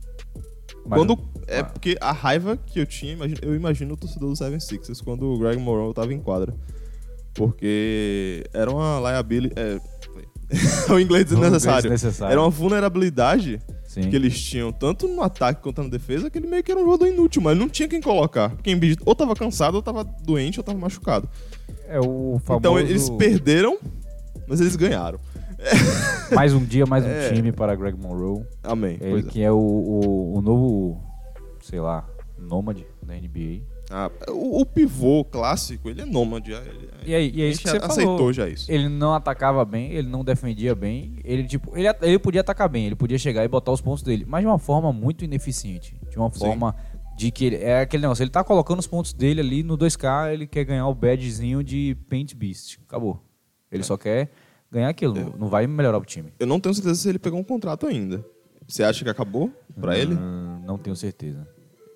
[0.86, 1.17] Mas- quando
[1.48, 1.63] é ah.
[1.63, 5.38] porque a raiva que eu tinha, eu imagino o torcedor do Seven Sixers quando o
[5.39, 6.54] Greg Monroe tava em quadra.
[7.34, 9.54] Porque era uma liability.
[9.58, 9.80] É,
[10.91, 11.84] o inglês desnecessário.
[11.84, 12.32] desnecessário.
[12.32, 14.10] Era uma vulnerabilidade Sim.
[14.10, 16.84] que eles tinham, tanto no ataque quanto na defesa, que ele meio que era um
[16.84, 18.50] jogador inútil, mas não tinha quem colocar.
[18.50, 21.28] Porque Embiid ou tava cansado, ou tava doente, ou tava machucado.
[21.88, 22.60] É o famoso...
[22.60, 23.80] Então eles perderam,
[24.47, 25.19] mas eles ganharam.
[26.36, 27.32] Mais um dia, mais um É.
[27.34, 28.43] time para Greg Monroe.
[28.62, 28.97] Amém.
[29.02, 29.23] Ele é.
[29.23, 31.02] que é o, o, o novo,
[31.63, 33.62] sei lá, nômade da NBA.
[33.89, 36.52] Ah, o, o pivô clássico, ele é nômade.
[36.52, 38.34] Ele, E aí, e é a isso que você aceitou falou.
[38.34, 38.69] já isso.
[38.71, 41.17] Ele não atacava bem, ele não defendia bem.
[41.23, 44.26] Ele, tipo, ele, ele podia atacar bem, ele podia chegar e botar os pontos dele,
[44.28, 45.95] mas de uma forma muito ineficiente.
[46.10, 46.39] De uma Sim.
[46.39, 46.76] forma
[47.15, 50.34] de que ele, é aquele negócio, ele tá colocando os pontos dele ali no 2K,
[50.34, 52.80] ele quer ganhar o badgezinho de Paint Beast.
[52.88, 53.23] Acabou.
[53.71, 54.30] Ele só quer
[54.69, 56.34] ganhar aquilo, não- não vai melhorar o time.
[56.38, 58.23] Eu não tenho certeza se ele pegou um contrato ainda.
[58.67, 60.13] Você acha que acabou pra ele?
[60.13, 61.47] Hum, não tenho certeza.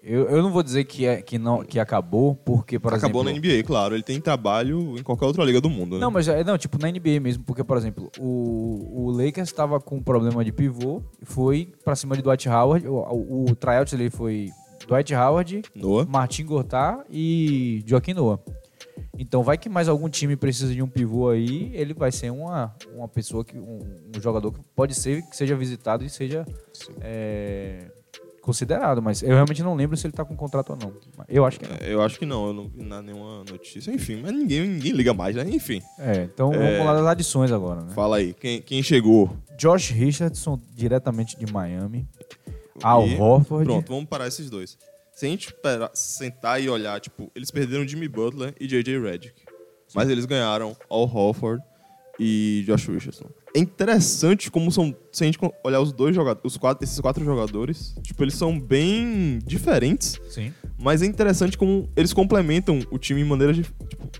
[0.03, 3.41] Eu, eu não vou dizer que, é, que, não, que acabou, porque, por acabou exemplo...
[3.41, 3.93] na NBA, claro.
[3.95, 6.01] Ele tem trabalho em qualquer outra liga do mundo, né?
[6.01, 10.01] Não, mas não, tipo, na NBA mesmo, porque, por exemplo, o, o Lakers estava com
[10.01, 14.49] problema de pivô, foi pra cima de Dwight Howard, o, o, o tryout dele foi
[14.87, 16.09] Dwight Howard, Noah.
[16.09, 18.39] Martin Gortat e Joaquim Noah.
[19.17, 22.75] Então vai que mais algum time precisa de um pivô aí, ele vai ser uma,
[22.95, 23.79] uma pessoa, que um,
[24.15, 26.43] um jogador que pode ser que seja visitado e seja
[27.01, 27.91] é,
[28.41, 30.93] considerado, mas eu realmente não lembro se ele tá com contrato ou não.
[31.29, 31.75] Eu acho que não.
[31.79, 33.91] É, Eu acho que não, eu não vi nenhuma notícia.
[33.91, 35.45] Enfim, mas ninguém, ninguém liga mais, né?
[35.49, 36.57] Enfim, É, então É.
[36.57, 37.93] vamos falar das adições agora, né?
[37.93, 38.33] fala aí.
[38.33, 39.35] Quem, quem chegou?
[39.57, 42.07] Josh Richardson, diretamente de Miami.
[42.81, 43.65] Al E- Horford.
[43.65, 44.77] Pronto, vamos parar esses dois.
[45.13, 45.53] Se a gente
[45.93, 48.99] sentar e olhar, tipo, eles perderam Jimmy Butler e J.J.
[48.99, 49.33] Redick.
[49.93, 51.61] Mas eles ganharam Al Horford
[52.19, 53.27] e Josh Richardson.
[53.53, 54.95] É interessante como são.
[55.11, 58.59] Se a gente olhar os dois jogadores, os quatro, esses quatro jogadores, tipo, eles são
[58.59, 60.19] bem diferentes.
[60.29, 60.53] Sim.
[60.79, 63.73] Mas é interessante como eles complementam o time em maneiras, tipo,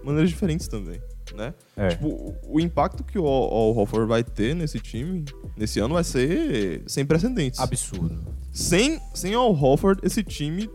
[0.04, 1.02] maneiras diferentes também,
[1.36, 1.54] né?
[1.78, 1.90] É.
[1.90, 5.24] Tipo, o, o impacto que o Al Horford vai ter nesse time,
[5.56, 7.60] nesse ano, vai ser sem precedentes.
[7.60, 8.22] Absurdo.
[8.52, 10.70] Sem, sem Al Horford, esse time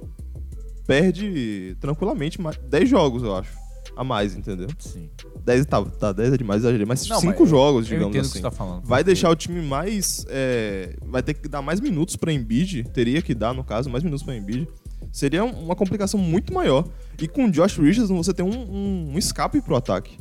[0.87, 3.66] perde tranquilamente mais 10 jogos, eu acho.
[3.97, 4.69] A mais, entendeu?
[4.79, 5.09] Sim.
[5.43, 8.23] 10 tá, tá 10 é demais, exagerei, mas Não, 5 mas jogos, Eu digamos entendo
[8.25, 8.33] o assim.
[8.33, 8.83] que você tá falando.
[8.85, 10.27] Vai porque- deixar o time mais.
[10.29, 12.85] é, vai ter que dar mais minutos pra Embiid.
[12.93, 14.69] Teria que dar, no caso, mais minutos pra Embiid.
[15.11, 16.87] Seria um- uma complicação muito maior.
[17.19, 20.19] E com o Josh Richardson você tem um, um- um escape pro ataque.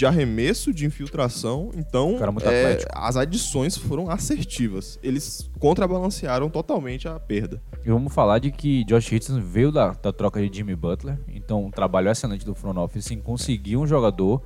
[0.00, 1.70] De arremesso, de infiltração.
[1.74, 2.90] Então, é, atlético.
[2.94, 4.98] as adições foram assertivas.
[5.02, 7.62] Eles contrabalancearam totalmente a perda.
[7.84, 11.18] E vamos falar de que Josh Richardson veio da, da troca de Jimmy Butler.
[11.28, 14.42] Então, um trabalho excelente do front office em conseguir um jogador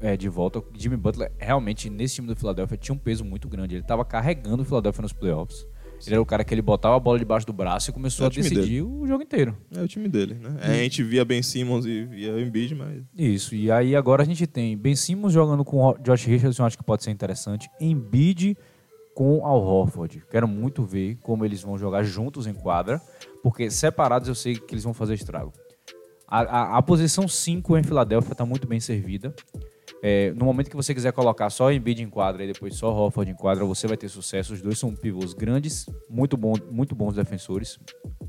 [0.00, 0.60] é, de volta.
[0.76, 3.76] Jimmy Butler, realmente, nesse time do Philadelphia, tinha um peso muito grande.
[3.76, 5.64] Ele estava carregando o Philadelphia nos playoffs.
[6.06, 8.26] Ele era o cara que ele botava a bola debaixo do braço e começou É
[8.26, 9.56] a decidir o jogo inteiro.
[9.74, 10.56] É o time dele, né?
[10.60, 14.46] A gente via Ben Simmons e via Embiid, mas Isso, e aí agora a gente
[14.46, 17.68] tem Ben Simmons jogando com o Josh Richardson, acho que pode ser interessante.
[17.80, 18.56] Embiid
[19.14, 20.22] com Al Horford.
[20.30, 23.00] Quero muito ver como eles vão jogar juntos em quadra,
[23.42, 25.52] porque separados eu sei que eles vão fazer estrago.
[26.26, 29.32] A, a- a posição 5 em Filadélfia está muito bem servida.
[30.06, 33.30] É, no momento que você quiser colocar só Embiid em quadra e depois só Horford
[33.30, 34.52] em quadra, você vai ter sucesso.
[34.52, 37.78] Os dois são pivôs grandes, muito, bom, muito bons defensores,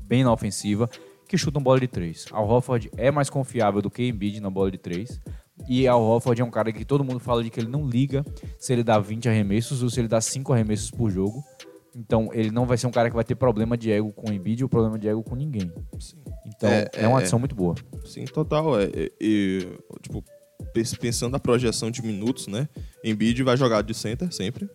[0.08, 0.88] bem na ofensiva,
[1.28, 2.24] que chutam bola de três.
[2.32, 5.20] Al Horford é mais confiável do que Embiid na bola de três.
[5.68, 8.24] E Al Horford é um cara que todo mundo fala de que ele não liga
[8.58, 11.44] se ele dá 20 arremessos ou se ele dá 5 arremessos por jogo.
[11.94, 14.32] Então ele não vai ser um cara que vai ter problema de ego com o
[14.32, 15.70] Embiid ou problema de ego com ninguém.
[16.46, 17.20] Então é, É, uma é.
[17.20, 17.74] adição muito boa.
[18.06, 18.80] Sim, total.
[18.80, 19.66] É, é, e,
[20.00, 20.24] tipo,
[20.98, 22.68] pensando na projeção de minutos, né?
[23.04, 24.68] Embiid vai jogar de center sempre.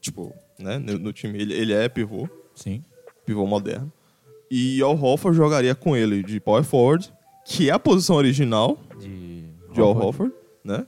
[0.00, 0.78] Tipo, né?
[0.78, 2.82] No, no time ele, ele é pivô, Sim.
[3.24, 3.92] pivô moderno.
[4.50, 7.12] E Al Horford jogaria com ele de power forward,
[7.44, 10.32] que é a posição original De, de Al Horford,
[10.64, 10.86] né?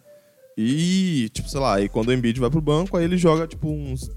[0.57, 3.69] E, tipo, sei lá, e quando o Embiid vai pro banco, aí ele joga, tipo,
[3.69, 4.11] uns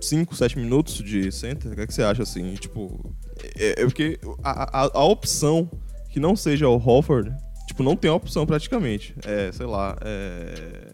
[0.00, 1.72] 5, 7 minutos de center.
[1.72, 2.54] O que, é que você acha, assim?
[2.54, 3.14] Tipo,
[3.56, 5.70] é, é porque a, a, a opção
[6.10, 7.34] que não seja o Horford,
[7.66, 9.14] tipo, não tem opção praticamente.
[9.24, 10.92] É, sei lá, é...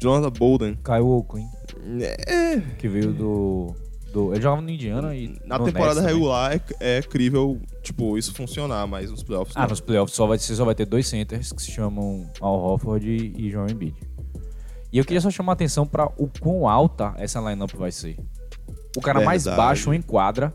[0.00, 0.78] Jonathan Bolden.
[0.84, 1.44] Kyle Oakley,
[2.26, 3.74] É, que veio do,
[4.12, 4.32] do.
[4.32, 5.36] Ele jogava no Indiana e.
[5.44, 9.70] na temporada Nets regular é, é crível, tipo, isso funcionar, mas nos playoffs Ah, não.
[9.70, 13.06] nos playoffs só vai, você só vai ter dois centers que se chamam Al Horford
[13.36, 13.96] e, Joel Embiid.
[14.92, 18.16] E eu queria só chamar a atenção para o quão alta essa lineup vai ser.
[18.96, 19.66] O cara mais Verdade.
[19.66, 20.54] baixo em quadra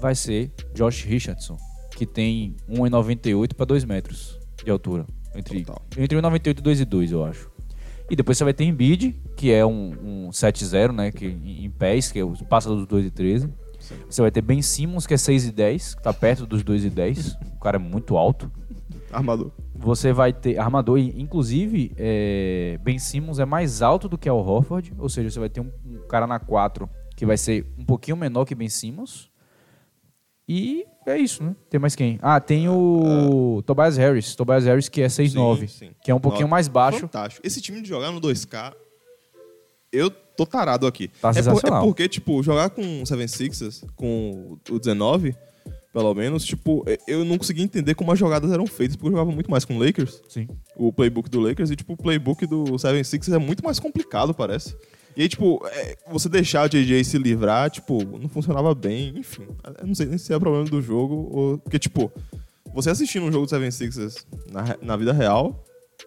[0.00, 1.56] vai ser Josh Richardson,
[1.94, 5.06] que tem 1,98 para 2 metros de altura.
[5.34, 5.82] Entre, Total.
[5.96, 7.50] entre 1,98 e 2 e 2, eu acho.
[8.10, 11.12] E depois você vai ter Embiid, que é um, um 7-0, né?
[11.12, 13.48] Que, em pés, que é o- passa dos 2 e 13.
[14.08, 16.84] Você vai ter Ben Simmons, que é 6 e 10, que tá perto dos 2
[16.84, 17.34] e 10.
[17.54, 18.50] O cara é muito alto.
[19.12, 19.50] Armador.
[19.74, 24.92] Você vai ter armador, inclusive, é, Ben Simmons é mais alto do que Al Horford,
[24.98, 28.16] ou seja, você vai ter um, um cara na 4 que vai ser um pouquinho
[28.16, 29.30] menor que Ben Simmons.
[30.48, 31.54] E é isso, né?
[31.68, 32.18] Tem mais quem?
[32.22, 34.34] Ah, tem o Tobias Harris.
[34.34, 35.90] Tobias Harris que é 6'9", Sim, sim.
[36.02, 36.50] que é um pouquinho Nota.
[36.52, 37.00] mais baixo.
[37.00, 37.46] Fantástico.
[37.46, 38.72] Esse time de jogar no 2K,
[39.92, 41.08] eu tô tarado aqui.
[41.20, 45.34] Tá é, por- é porque, tipo, jogar com o 76ers, com o 19,
[45.92, 49.30] pelo menos, tipo, eu não conseguia entender como as jogadas eram feitas, porque eu jogava
[49.32, 50.46] muito mais com o Lakers, Sim.
[50.76, 54.76] o playbook do Lakers, e, tipo, o playbook do 76ers é muito mais complicado, parece.
[55.18, 59.48] E aí, tipo, é, você deixar o JJ se livrar, tipo, não funcionava bem, enfim.
[59.80, 61.58] Eu não sei nem se é problema do jogo, ou...
[61.58, 62.08] Porque, tipo,
[62.72, 65.64] você assistindo um jogo do 76ers na, re- na vida real,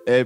[0.08, 0.26] é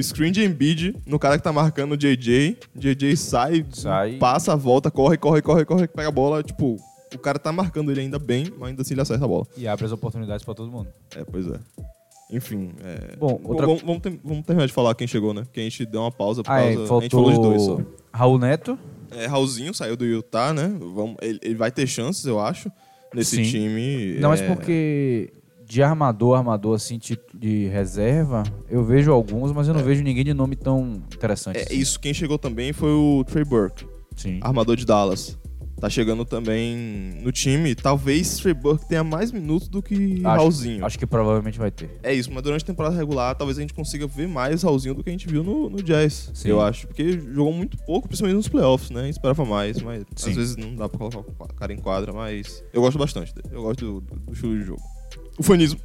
[0.00, 4.16] screen de Embiid no cara que tá marcando o JJ, JJ sai, Sai.
[4.18, 6.76] passa, volta, corre, corre, corre, corre, pega a bola, tipo,
[7.12, 9.44] o cara tá marcando ele ainda bem, mas ainda assim ele acerta a bola.
[9.56, 10.88] E abre as oportunidades pra todo mundo.
[11.16, 11.58] É, pois é.
[12.32, 13.16] Enfim, é...
[13.16, 15.42] Bom, outra- vamos, vamos ter- vamos terminar de falar quem chegou, né?
[15.42, 16.86] Porque a gente deu uma pausa por Ah, é, causa...
[16.88, 17.80] faltou A gente falou de dois só.
[18.12, 18.78] Raul Neto.
[19.12, 20.72] É, Raulzinho saiu do Utah, né?
[20.94, 22.70] Vamos, ele, ele vai ter chances, eu acho,
[23.14, 23.42] nesse Sim.
[23.42, 24.18] time.
[24.20, 25.32] Não, mas é, porque
[25.66, 30.34] de armador, armador assim, de, reserva, eu vejo alguns, mas eu não vejo ninguém de
[30.34, 31.58] nome tão interessante.
[31.58, 31.76] É assim.
[31.76, 33.84] isso, quem chegou também foi o Trey Burke,
[34.16, 34.38] Sim.
[34.42, 35.38] armador de Dallas.
[35.80, 36.76] Tá chegando também
[37.22, 37.74] no time.
[37.74, 40.84] Talvez Trey Burke tenha mais minutos do que acho, Raulzinho.
[40.84, 41.98] acho que provavelmente vai ter.
[42.02, 45.02] É isso, mas durante a temporada regular, talvez a gente consiga ver mais Raulzinho do
[45.02, 46.48] que a gente viu no, no Jazz, Sim.
[46.50, 46.86] eu acho.
[46.86, 49.08] Porque jogou muito pouco, principalmente nos playoffs, né?
[49.08, 50.30] Esperava mais, mas Sim.
[50.30, 53.48] às vezes não dá pra colocar o cara em quadra, mas eu gosto bastante dele.
[53.50, 54.82] Eu gosto do, do- do estilo de jogo.
[55.38, 55.80] O fanismo.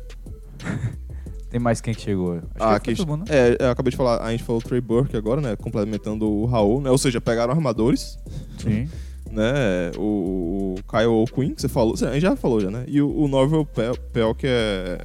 [1.49, 2.33] Tem mais quem que chegou?
[2.35, 3.35] Acho Ah, que que, todo mundo, né?
[3.57, 5.55] é, eu acabei de falar, a gente falou o Trey Burke agora, né?
[5.55, 6.89] Complementando o Raul, né?
[6.91, 8.17] Ou seja, pegaram armadores,
[8.57, 8.89] Sim.
[9.35, 9.91] né?
[9.97, 12.85] O, o Kyle O'Quinn, que você falou, a gente já falou já, né?
[12.87, 14.97] E o, o Norvel Pell, que é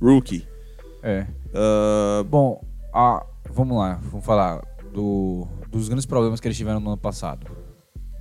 [0.00, 0.46] rookie.
[1.02, 1.26] É.
[1.54, 2.62] Ah, Bom,
[2.92, 4.62] ah, vamos lá, vamos falar
[4.92, 7.46] do, dos grandes problemas que eles tiveram no ano passado.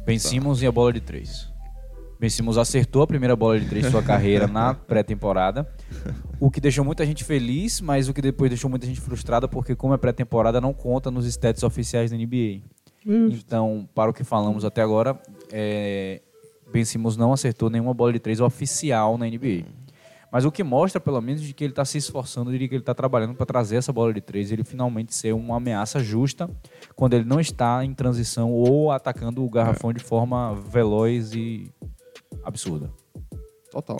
[0.06, 0.28] Ben Tá.
[0.28, 1.52] Simmons e a bola de três.
[2.20, 5.68] Ben Simmons acertou a primeira bola de três de sua carreira na pré-temporada,
[6.40, 9.76] o que deixou muita gente feliz, mas o que depois deixou muita gente frustrada, porque
[9.76, 12.62] como é pré-temporada, não conta nos stats oficiais da NBA.
[13.06, 15.20] Então, para o que falamos até agora,
[15.52, 16.22] é,
[16.72, 19.66] Ben Simmons não acertou nenhuma bola de três oficial na NBA.
[20.32, 22.74] Mas o que mostra, pelo menos, de que ele está se esforçando, eu diria que
[22.74, 26.00] ele está trabalhando para trazer essa bola de três e ele finalmente ser uma ameaça
[26.00, 26.50] justa
[26.96, 31.72] quando ele não está em transição ou atacando o garrafão de forma veloz e
[32.44, 32.90] absurda.
[33.70, 34.00] Total.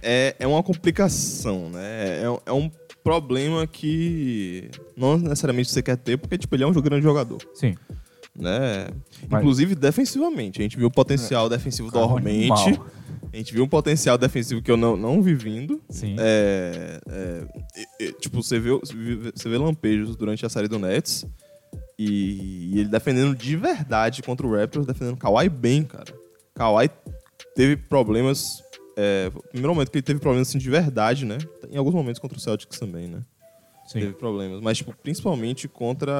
[0.00, 2.22] É, é uma complicação, né?
[2.22, 2.70] É, é um
[3.02, 7.74] problema que não necessariamente você quer ter, porque tipo, ele é um grande jogador, Sim.
[8.38, 8.88] Né?
[9.28, 10.60] Mas- Inclusive defensivamente.
[10.60, 12.80] A gente viu o potencial defensivo Cara, dormente.
[13.32, 15.80] A gente viu um potencial defensivo que eu não, não vi vindo.
[15.88, 16.14] Sim.
[16.18, 17.00] É,
[18.00, 21.26] é, tipo, você vê, você vê lampejos durante a série do Nets
[21.98, 26.14] e, e ele defendendo de verdade contra o Raptors, defendendo Kawhi bem, cara.
[26.54, 26.88] Kawhi
[27.56, 28.62] teve problemas.
[28.96, 31.38] É, primeiro momento que ele teve problemas assim, de verdade, né?
[31.68, 33.22] Em alguns momentos contra o Celtics também, né?
[33.86, 34.00] Sim.
[34.00, 34.60] Teve problemas.
[34.62, 36.12] Mas, tipo, principalmente contra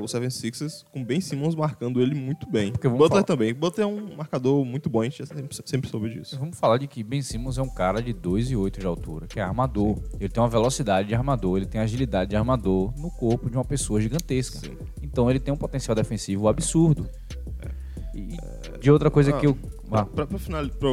[0.00, 2.70] o 76ers, com Ben Simmons marcando ele muito bem.
[2.72, 3.54] Butler falar- também.
[3.54, 6.38] Butler é um marcador muito bom, a gente sempre, sempre soube disso.
[6.38, 9.42] Vamos falar de que Ben Simmons é um cara de 2,8 de altura, que é
[9.42, 9.96] armador.
[10.20, 13.64] Ele tem uma velocidade de armador, ele tem agilidade de armador no corpo de uma
[13.64, 14.58] pessoa gigantesca.
[14.58, 14.76] Sim.
[15.02, 17.08] Então ele tem um potencial defensivo absurdo.
[18.14, 18.36] E
[18.80, 19.54] de outra coisa que eu.
[19.88, 20.88] Pra, Ah, pra, pra final, pra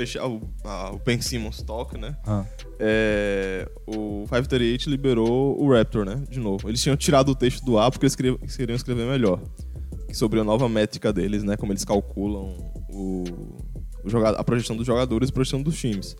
[0.00, 2.16] fechar o, a- o Ben Simmons talk, né?
[2.26, 2.44] ah,
[2.78, 6.22] É, o 538 liberou o Raptor, né?
[6.28, 6.68] De novo.
[6.68, 9.40] Eles tinham tirado o texto do ar porque eles queriam, queriam escrever melhor.
[10.12, 11.56] Sobre a nova métrica deles, né?
[11.56, 12.56] Como eles calculam
[12.90, 13.24] o,
[14.02, 16.16] o joga- a projeção dos jogadores e a projeção dos times.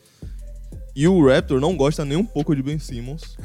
[0.95, 3.37] E o Raptor não gosta nem um pouco de Ben Simmons.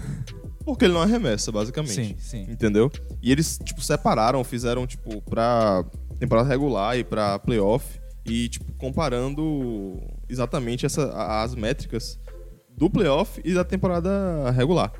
[0.65, 1.93] Porque ele não arremessa, basicamente.
[1.93, 2.41] Sim, sim.
[2.51, 2.91] Entendeu?
[3.21, 5.85] E eles, tipo, separaram, fizeram, tipo, pra
[6.19, 7.99] temporada regular e pra playoff.
[8.27, 11.11] E, tipo, comparando exatamente essa,
[11.43, 12.19] as métricas
[12.69, 14.91] do playoff e da temporada regular.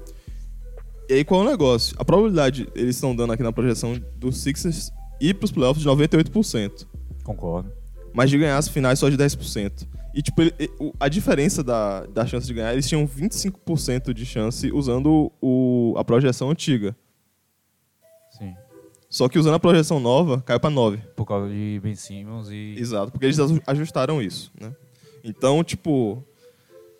[1.09, 1.95] E aí, qual é o negócio?
[1.99, 6.87] A probabilidade eles estão dando aqui na projeção dos Sixers ir pros playoffs de 98%.
[7.23, 7.71] concordo.
[8.13, 9.87] Mas de ganhar as finais só de 10%.
[10.13, 10.53] E, tipo, ele-
[10.99, 16.03] a diferença da, da chance de ganhar, eles tinham 25% de chance usando o, a
[16.05, 16.95] projeção antiga.
[18.37, 18.55] Sim.
[19.09, 20.97] Só que usando a projeção nova, caiu para 9.
[21.15, 22.75] Por causa de Ben Simmons e.
[22.77, 24.73] Exato, porque eles aju- ajustaram isso, né?
[25.25, 26.23] Então, tipo,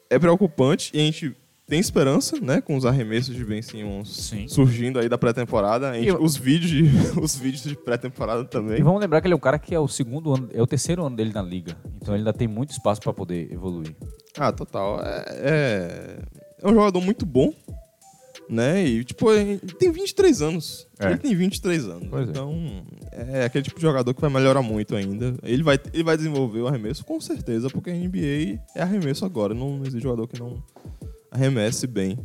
[0.10, 1.36] é preocupante e a gente
[1.68, 4.48] tem esperança, né, com os arremessos de Ben Simmons Sim.
[4.48, 5.98] surgindo aí da pré-temporada.
[6.00, 6.84] Eu- Os vídeos de
[7.20, 8.80] os vídeos de pré-temporada também.
[8.80, 10.68] E vamos lembrar que ele é um cara que é o segundo ano, é o
[10.68, 11.76] terceiro ano dele na liga.
[12.02, 13.96] Então ele ainda tem muito espaço para poder evoluir.
[14.38, 15.00] Ah, total.
[15.04, 16.18] É, é,
[16.62, 17.52] é um jogador muito bom,
[18.50, 18.86] né?
[18.86, 20.88] E, tipo, ele tem 23 anos.
[21.00, 21.08] É.
[21.08, 22.08] Ele tem 23 anos.
[22.10, 22.32] Pois é.
[22.32, 23.46] então, é.
[23.46, 25.36] aquele tipo de jogador que vai melhorar muito ainda.
[25.44, 29.54] Ele vai, ele vai desenvolver o arremesso, com certeza, porque a NBA é arremesso agora.
[29.54, 30.64] Não existe jogador que não
[31.32, 32.18] arremesse bem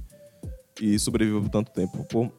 [0.80, 2.04] e sobreviva por tanto tempo.
[2.04, 2.30] Por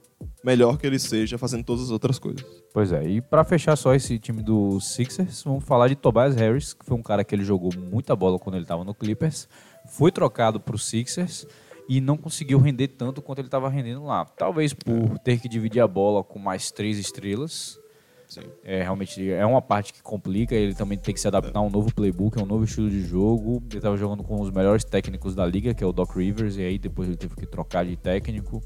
[0.43, 2.45] melhor que ele seja fazendo todas as outras coisas.
[2.73, 6.73] Pois é, e para fechar só esse time do Sixers, vamos falar de Tobias Harris,
[6.73, 9.47] que foi um cara que ele jogou muita bola quando ele estava no Clippers,
[9.87, 11.45] foi trocado para o Sixers
[11.87, 14.25] e não conseguiu render tanto quanto ele estava rendendo lá.
[14.25, 17.79] Talvez por ter que dividir a bola com mais três estrelas.
[18.27, 18.43] Sim.
[18.63, 21.69] É, realmente é uma parte que complica, ele também tem que se adaptar a um
[21.69, 23.61] novo playbook, a um novo estilo de jogo.
[23.69, 26.61] Ele estava jogando com os melhores técnicos da liga, que é o Doc Rivers, e
[26.61, 28.61] aí depois ele teve que trocar de técnico.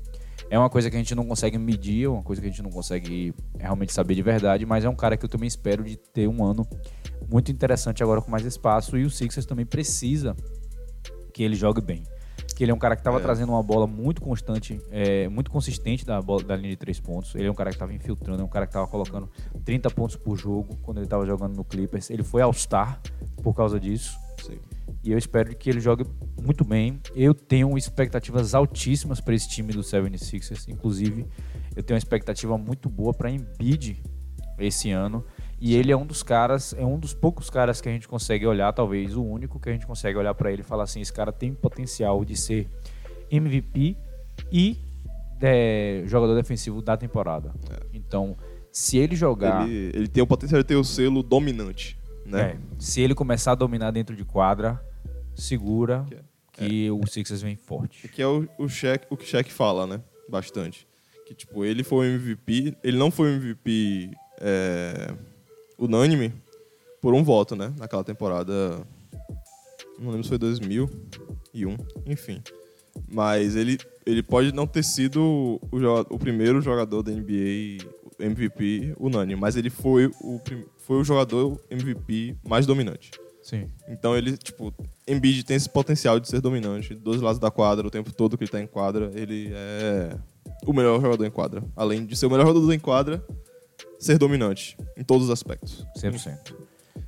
[0.51, 2.61] É uma coisa que a gente não consegue medir, é uma coisa que a gente
[2.61, 5.97] não consegue realmente saber de verdade, mas é um cara que eu também espero de
[5.97, 6.67] ter um ano
[7.27, 8.95] muito interessante agora com mais espaço.
[8.95, 10.35] E o Sixers também precisa
[11.33, 12.03] que ele jogue bem.
[12.55, 13.21] Que ele é um cara que estava É.
[13.21, 17.35] trazendo uma bola muito constante, é, muito consistente da, bola, da linha de três pontos.
[17.35, 19.29] Ele é um cara que estava infiltrando, é um cara que estava colocando
[19.65, 22.09] 30 pontos por jogo quando ele estava jogando no Clippers.
[22.09, 23.01] Ele foi All-Star
[23.43, 24.17] por causa disso.
[24.41, 24.57] Sim.
[25.03, 26.05] E eu espero que ele jogue
[26.41, 26.99] muito bem.
[27.15, 30.67] Eu tenho expectativas altíssimas para esse time do 76ers.
[30.67, 31.25] Inclusive,
[31.75, 34.01] eu tenho uma expectativa muito boa para Embiid
[34.57, 35.23] esse ano.
[35.59, 38.45] E ele é um dos caras, é um dos poucos caras que a gente consegue
[38.45, 41.13] olhar, talvez o único que a gente consegue olhar para ele e falar assim: esse
[41.13, 42.69] cara tem potencial de ser
[43.31, 43.95] MVP
[44.51, 44.77] e
[45.41, 47.53] é, jogador defensivo da temporada.
[47.93, 48.35] Então,
[48.71, 49.67] se ele jogar.
[49.67, 52.41] Ele, ele tem o potencial de ter o selo dominante, né?
[52.41, 54.81] É, se ele começar a dominar dentro de quadra,
[55.35, 58.07] segura Que é- que o Sixers vem forte.
[58.07, 60.01] Que é o, o, Shaq, o que o Shaq fala, né?
[60.29, 60.87] Bastante.
[61.27, 62.77] Que, tipo, ele foi o MVP...
[62.83, 65.13] Ele não foi o MVP é,
[65.77, 66.33] unânime
[67.01, 67.73] por um voto, né?
[67.77, 68.85] Naquela temporada...
[69.99, 70.89] Não lembro se foi 2001.
[72.05, 72.41] Enfim.
[73.11, 75.59] Mas ele, ele pode não ter sido o,
[76.09, 77.77] o primeiro jogador da NBA
[78.19, 79.39] MVP unânime.
[79.39, 80.41] Mas ele foi o,
[80.77, 83.11] foi o jogador MVP mais dominante.
[83.41, 83.69] Sim.
[83.87, 84.73] Então ele, tipo,
[85.07, 88.43] Embiid tem esse potencial de ser dominante dos lados da quadra, o tempo todo que
[88.43, 90.17] ele tá em quadra, ele é
[90.65, 91.63] o melhor jogador em quadra.
[91.75, 93.23] Além de ser o melhor jogador em quadra,
[94.05, 95.85] ser dominante em todos os aspectos.
[95.97, 96.53] 100%.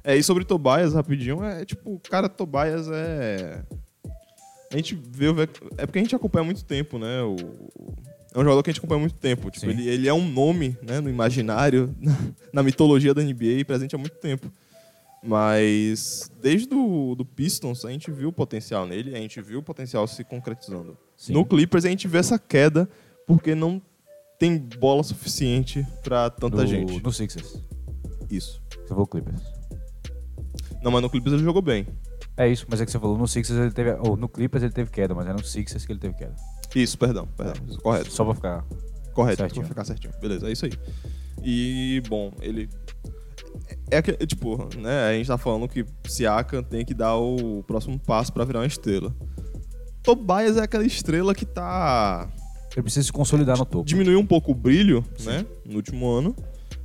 [0.03, 3.63] É, e sobre Tobias, rapidinho, é tipo, cara, Tobias é.
[4.71, 5.27] A gente vê.
[5.77, 7.21] É porque a gente acompanha há muito tempo, né?
[7.21, 7.35] O...
[8.33, 9.49] É um jogador que a gente acompanha há muito tempo.
[9.49, 12.17] Tipo, ele, ele é um nome né, no imaginário, na,
[12.53, 14.51] na mitologia da NBA, presente há muito tempo.
[15.23, 19.63] Mas desde o do Pistons a gente viu o potencial nele, a gente viu o
[19.63, 20.97] potencial se concretizando.
[21.15, 21.33] Sim.
[21.33, 22.87] No Clippers a gente vê essa queda
[23.25, 23.81] porque não
[24.39, 27.03] tem bola suficiente pra tanta no, gente.
[27.03, 27.63] No Sixers.
[28.29, 28.61] Isso.
[28.81, 29.41] Você falou Clippers.
[30.81, 31.87] Não, mas no Clippers ele jogou bem.
[32.35, 33.91] É isso, mas é que você falou no Sixers ele teve.
[34.07, 36.35] Ou no Clippers ele teve queda, mas é no Sixers que ele teve queda.
[36.75, 37.55] Isso, perdão, perdão.
[37.67, 38.11] Isso, correto.
[38.11, 38.65] Só pra ficar.
[39.13, 39.61] Correto, Certinho.
[39.61, 40.13] pra ficar certinho.
[40.21, 40.71] Beleza, é isso aí.
[41.43, 42.69] E, bom, ele.
[43.89, 47.97] É que, tipo, né, a gente tá falando que Siakam tem que dar o próximo
[47.97, 49.15] passo pra virar uma estrela.
[50.03, 52.29] Tobias é aquela estrela que tá.
[52.77, 53.83] Ele precisa se consolidar no topo.
[53.83, 56.35] Diminuiu um pouco o brilho, né, no último ano,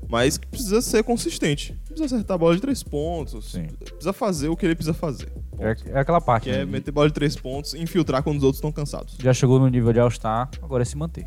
[0.09, 1.79] mas que precisa ser consistente.
[1.85, 3.53] Precisa acertar a bola de três pontos.
[3.53, 3.67] Sim.
[3.79, 5.31] Precisa fazer o que ele precisa fazer.
[5.59, 6.45] É, é aquela parte.
[6.45, 6.65] Que é né?
[6.65, 9.19] meter bola de três pontos e infiltrar quando os outros estão cansados.
[9.23, 11.27] Já chegou no nível de All-Star, agora é se manter.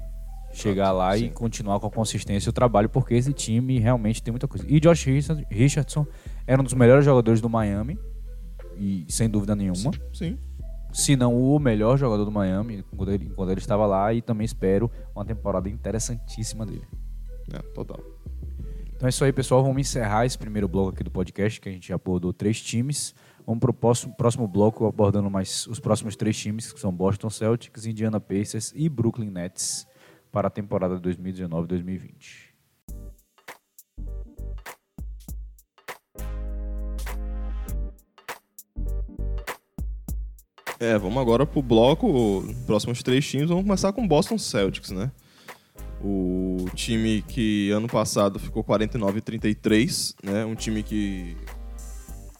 [0.51, 1.25] Chegar lá sim.
[1.25, 4.65] e continuar com a consistência e o trabalho, porque esse time realmente tem muita coisa.
[4.67, 6.07] E Josh Richard- Richardson
[6.47, 7.99] era um dos melhores jogadores do Miami,
[8.79, 9.91] e sem dúvida nenhuma.
[10.11, 10.39] Sim.
[10.95, 14.45] Se não o melhor jogador do Miami, quando ele, quando ele estava lá, e também
[14.45, 16.87] espero uma temporada interessantíssima dele.
[17.53, 17.99] É, total.
[18.95, 19.61] Então é isso aí, pessoal.
[19.61, 23.13] Vamos encerrar esse primeiro bloco aqui do podcast, que a gente já abordou três times.
[23.45, 27.29] Vamos para o próximo, próximo bloco, abordando mais os próximos três times, que são Boston
[27.29, 29.85] Celtics, Indiana Pacers e Brooklyn Nets,
[30.31, 32.44] para a temporada 2019-2020.
[40.79, 43.49] É, vamos agora pro bloco, próximos três times.
[43.49, 45.11] Vamos começar com o Boston Celtics, né?
[46.03, 50.45] O time que ano passado ficou 49 e 33, né?
[50.45, 51.37] Um time que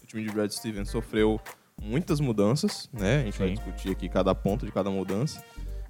[0.04, 1.40] o time de Brad Stevens sofreu
[1.82, 3.22] muitas mudanças, né?
[3.22, 3.54] A gente vai Sim.
[3.56, 5.42] discutir aqui cada ponto de cada mudança.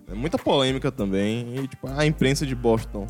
[0.08, 3.08] É muita polêmica também e tipo, a imprensa de Boston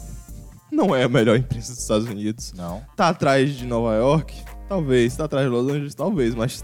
[0.71, 2.53] não é a melhor imprensa dos Estados Unidos.
[2.53, 2.81] Não.
[2.95, 4.33] Tá atrás de Nova York?
[4.67, 5.15] Talvez.
[5.15, 5.95] Tá atrás de Los Angeles?
[5.95, 6.33] Talvez.
[6.33, 6.63] Mas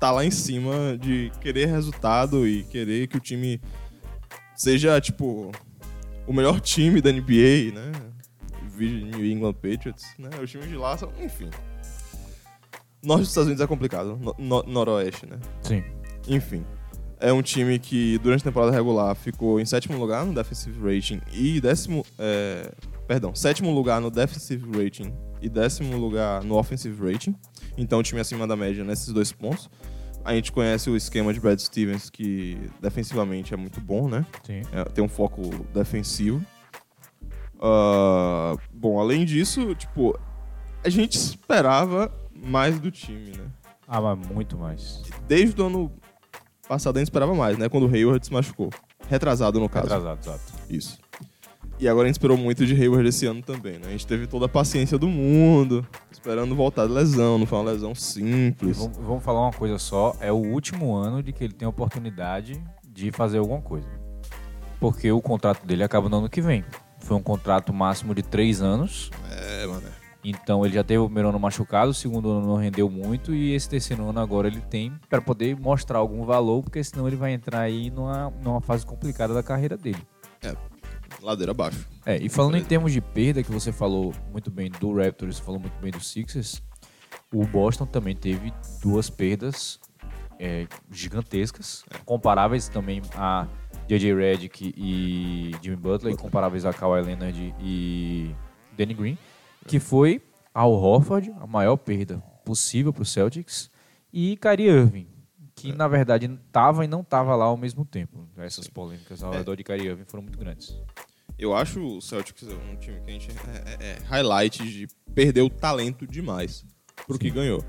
[0.00, 3.60] tá lá em cima de querer resultado e querer que o time
[4.56, 5.52] seja, tipo,
[6.26, 7.92] o melhor time da NBA, né?
[8.78, 10.30] New England Patriots, né?
[10.42, 11.50] Os times de lá são, enfim.
[13.02, 14.18] Norte dos Estados Unidos é complicado.
[14.18, 15.38] No- no- noroeste, né?
[15.62, 15.82] Sim.
[16.26, 16.64] Enfim.
[17.18, 21.20] É um time que durante a temporada regular ficou em sétimo lugar no defensive rating
[21.32, 22.04] e décimo.
[22.18, 22.72] é,
[23.06, 27.34] perdão, sétimo lugar no defensive rating e décimo lugar no offensive rating.
[27.76, 29.68] Então, um time acima da média nesses dois pontos.
[30.24, 34.26] A gente conhece o esquema de Brad Stevens, que defensivamente é muito bom, né?
[34.44, 34.62] Sim.
[34.72, 35.42] É, tem um foco
[35.72, 36.44] defensivo.
[37.60, 40.18] Ah, bom, além disso, tipo,
[40.84, 43.46] a gente esperava mais do time, né?
[43.86, 45.02] Ah, mas muito mais.
[45.26, 45.92] Desde o ano
[46.68, 47.68] passado a gente esperava mais, né?
[47.68, 48.70] Quando o Hayward se machucou.
[49.08, 49.86] Retrasado, no caso.
[49.86, 50.52] Atrasado, exato.
[50.68, 50.98] Isso.
[51.80, 53.86] E agora a gente esperou muito de Hayward esse ano também, né?
[53.86, 57.38] A gente teve toda a paciência do mundo, esperando voltar de lesão.
[57.38, 58.76] Não foi uma lesão simples.
[58.76, 61.70] vamos, vamos falar uma coisa só: é o último ano de que ele tem a
[61.70, 63.88] oportunidade de fazer alguma coisa.
[64.78, 66.62] Porque o contrato dele acaba no ano que vem.
[66.98, 69.10] Foi um contrato máximo de três anos.
[69.30, 69.88] É, mano.
[70.22, 73.54] Então ele já teve o primeiro ano machucado, o segundo ano não rendeu muito e
[73.54, 77.32] esse terceiro ano agora ele tem para poder mostrar algum valor, porque senão ele vai
[77.32, 80.06] entrar aí numa, numa fase complicada da carreira dele.
[81.22, 81.86] Ladeira abaixo.
[82.06, 85.42] É, e falando em termos de perda, que você falou muito bem do Raptors, você
[85.42, 86.62] falou muito bem do Sixers,
[87.32, 88.52] o Boston também teve
[88.82, 89.78] duas perdas
[90.38, 93.46] é, gigantescas, comparáveis também a
[93.88, 94.14] J.J.
[94.14, 98.34] Redick e Jimmy Butler, e comparáveis a Kawhi Leonard e
[98.76, 99.18] Danny Green,
[99.66, 100.22] que foi
[100.54, 103.70] Al Horford, a maior perda possível para o Celtics,
[104.12, 105.06] e Kyrie Irving,
[105.54, 108.26] que na verdade estava e não estava lá ao mesmo tempo.
[108.38, 109.38] Essas polêmicas ao É.
[109.38, 110.74] redor de Kyrie Irving foram muito grandes.
[111.40, 115.40] Eu acho o Celtics um time que a gente é, é- é highlight de perder
[115.42, 116.64] o talento demais
[117.06, 117.64] pro que ganhou.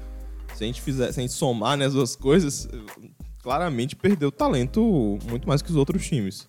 [0.56, 2.68] Se a gente fizer, se a gente somar né, as duas coisas,
[3.42, 6.48] claramente perdeu o talento muito mais que os outros times.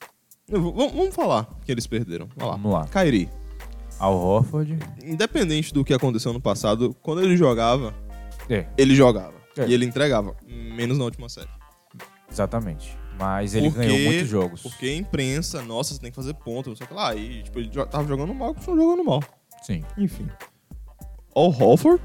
[0.48, 2.28] Vamos vamos falar que eles perderam.
[2.36, 2.56] Vai lá.
[2.56, 2.86] Vamos lá.
[2.88, 3.28] Kyrie.
[4.00, 4.76] Al Horford.
[5.04, 7.94] Independente do que aconteceu no passado, quando ele jogava,
[8.50, 9.34] É, ele jogava.
[9.56, 9.68] É.
[9.68, 10.34] E ele entregava.
[10.44, 11.48] Menos na última série.
[12.28, 12.98] exatamente.
[13.18, 14.62] Mas ele Porque- ganhou muitos jogos.
[14.62, 17.14] Porque a imprensa, nossa, você tem que fazer ponto, não sei o que lá.
[17.14, 19.22] E tipo, ele tava jogando mal, continuou jogando mal.
[19.62, 20.26] Sim, Enfim.
[21.34, 22.02] Al Horford,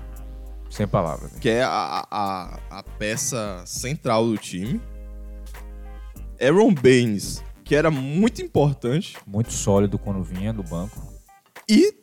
[0.69, 1.31] sem palavras.
[1.39, 4.79] que é a, a, a peça central do time.
[6.39, 9.17] Aaron Baines, que era muito importante.
[9.25, 11.01] Muito sólido quando vinha do banco.
[11.69, 11.93] E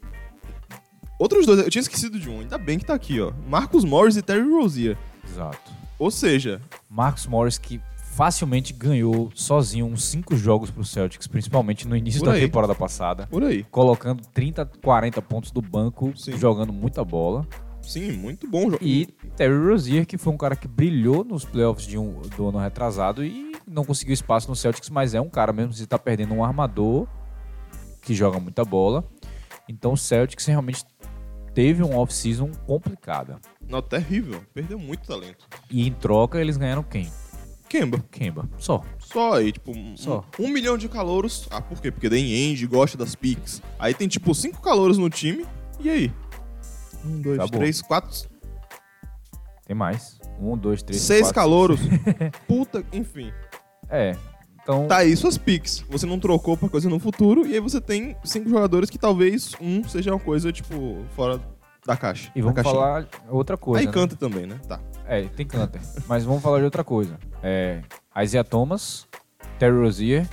[1.18, 3.32] outros dois, eu tinha esquecido de um, ainda bem que tá aqui, ó.
[3.48, 4.98] Marcus Morris e Terry Rozier.
[5.26, 5.72] Exato.
[5.98, 7.80] Ou seja, Marcus Morris que
[8.14, 12.40] facilmente ganhou sozinho uns 5 jogos pro Celtics, principalmente no início Por da aí.
[12.42, 13.26] temporada passada.
[13.26, 13.64] por aí.
[13.64, 16.38] Colocando 30, 40 pontos do banco, Sim.
[16.38, 17.44] jogando muita bola.
[17.82, 18.78] Sim, muito bom jogo.
[18.80, 19.06] E
[19.36, 23.24] Terry Rozier, que foi um cara que brilhou nos playoffs de um, do ano retrasado
[23.24, 26.44] e não conseguiu espaço no Celtics, mas é um cara mesmo, você tá perdendo um
[26.44, 27.08] armador
[28.00, 29.04] que joga muita bola.
[29.68, 30.84] Então o Celtics realmente
[31.52, 33.40] teve um off-season complicada.
[33.68, 34.40] Não, terrível.
[34.54, 35.46] Perdeu muito talento.
[35.68, 37.10] E em troca eles ganharam quem?
[37.75, 38.05] Kemba.
[38.09, 38.49] Kemba.
[38.57, 38.85] Só.
[39.01, 40.25] Só aí, tipo, um, Só.
[40.39, 41.49] um milhão de calouros.
[41.51, 41.91] Ah, por quê?
[41.91, 43.61] Porque daí End gosta das picks.
[43.81, 45.45] Aí tem, tipo, cinco calouros no time.
[45.81, 46.12] E aí?
[47.05, 47.59] Um, dois, Acabou.
[47.59, 48.29] três, quatro,
[49.66, 50.20] Tem mais.
[50.41, 51.81] Um, dois, três, seis quatro, calouros.
[52.47, 53.33] Puta, enfim.
[53.91, 54.16] É.
[54.62, 55.85] Então, Tá aí suas picks.
[55.91, 57.45] Você não trocou pra coisa no futuro.
[57.45, 61.41] E aí você tem cinco jogadores que talvez um seja uma coisa, tipo, fora
[61.87, 62.30] da caixa.
[62.35, 62.74] e vamos caixinha.
[62.74, 63.80] falar outra coisa.
[63.80, 63.93] Aí né?
[63.93, 64.59] canta também, né?
[64.66, 64.80] Tá.
[65.07, 65.80] É, tem Canter.
[66.09, 67.18] Mas vamos falar de outra coisa.
[67.43, 67.82] É,
[68.22, 69.07] Isaiah Thomas,
[69.59, 70.26] Terry Rozier,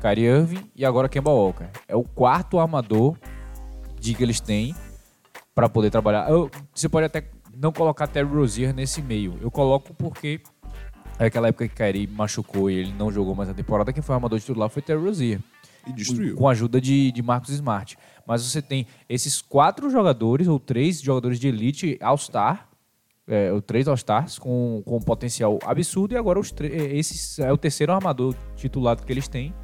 [0.00, 1.66] Kyrie Irving e agora Kemba Walker.
[1.88, 3.16] É o quarto armador
[3.98, 4.74] de que eles têm
[5.54, 6.28] pra poder trabalhar.
[6.30, 7.24] Eu- você pode até
[7.56, 9.38] não colocar Terry Rozier nesse meio.
[9.40, 10.40] Eu coloco porque
[11.18, 13.92] é aquela época que Kyrie machucou e ele não jogou mais a temporada.
[13.92, 15.40] Quem foi o armador titular foi Terry Rozier
[15.86, 16.36] E destruiu.
[16.36, 17.96] com a ajuda de, de Marcos Smart.
[18.26, 22.68] Mas você tem esses quatro jogadores, ou três jogadores de elite All-Star,
[23.28, 27.52] é, ou três All-Stars, com, com um potencial absurdo, e agora os é, esse é
[27.52, 29.54] o terceiro armador titulado que eles têm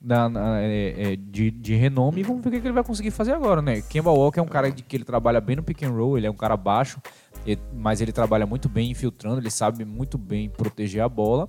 [0.00, 3.10] na- na- é, é, de, de renome, e vamos ver o que ele vai conseguir
[3.10, 3.82] fazer agora, né?
[3.82, 6.26] Kemba Walker é um cara de que ele trabalha bem no pick and roll, ele
[6.26, 7.00] é um cara baixo,
[7.72, 11.48] mas ele trabalha muito bem infiltrando, ele sabe muito bem proteger a bola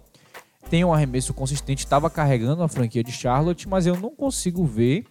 [0.70, 5.06] tem um arremesso consistente, estava carregando a franquia de Charlotte, mas eu não consigo ver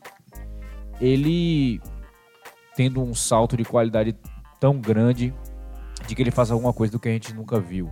[1.01, 1.80] ele
[2.76, 4.14] tendo um salto de qualidade
[4.61, 5.34] tão grande
[6.07, 7.90] de que ele faça alguma coisa do que a gente nunca viu.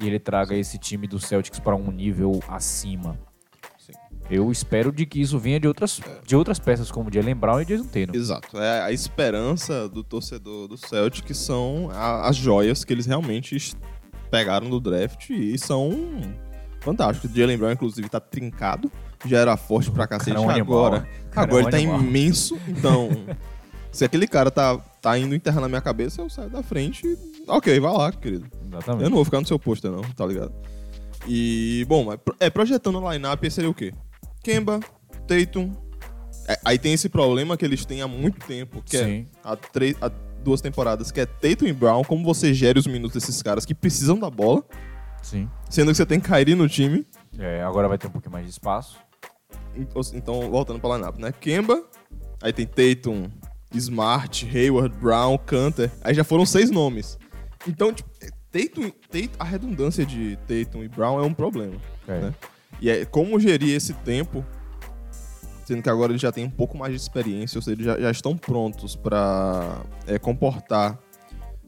[0.00, 3.18] E ele traga esse time do Celtics para um nível acima.
[3.78, 3.92] Sim.
[4.30, 7.64] Eu espero de que isso venha de outras, de outras peças, como Jalen Brown e
[7.64, 8.12] Jason Tatum.
[8.14, 8.58] Exato.
[8.58, 13.74] É a esperança do torcedor do Celtic que são a- as joias que eles realmente
[14.30, 15.90] pegaram do draft e são
[16.80, 17.34] fantásticos.
[17.34, 18.92] Jalen Brown, inclusive, tá trincado.
[19.24, 20.36] Já era forte pra cacete.
[20.36, 22.00] cara é um agora, cara agora é um ele tá animal.
[22.00, 22.58] imenso.
[22.68, 23.08] Então,
[23.90, 27.06] se aquele cara tá, tá indo enterrar na minha cabeça, eu saio da frente.
[27.06, 28.46] e- Ok, vai lá, querido.
[28.66, 29.04] Exatamente.
[29.04, 30.52] Eu não vou ficar no seu pôster, não, tá ligado?
[31.26, 33.92] E, bom, é, projetando o line-up seria o quê?
[34.42, 34.80] Kemba,
[35.26, 35.72] Tatum.
[36.46, 39.26] É, aí tem esse problema que eles têm há muito tempo, que Sim.
[39.26, 40.10] é há, três, há
[40.42, 43.74] duas temporadas, que é Tatum e Brown, como você gere os minutos desses caras que
[43.74, 44.62] precisam da bola,
[45.22, 45.48] Sim.
[45.68, 47.04] sendo que você tem Kyrie no time.
[47.38, 48.96] É, agora vai ter um pouquinho mais de espaço.
[50.14, 51.32] Então, voltando pra line-up, né?
[51.32, 51.82] Kemba,
[52.42, 53.28] aí tem Tatum,
[53.74, 55.90] Smart, Hayward, Brown, Canter.
[56.02, 57.18] Aí já foram seis nomes.
[57.66, 58.08] Então, tipo,
[58.50, 61.76] Tatum, Tatum, a redundância de Tatum e Brown é um problema.
[62.06, 62.20] É.
[62.20, 62.34] né?
[62.80, 64.44] E é como gerir esse tempo,
[65.64, 68.00] sendo que agora eles já têm um pouco mais de experiência, ou seja, eles já,
[68.00, 69.82] já estão prontos para
[70.22, 70.98] comportar,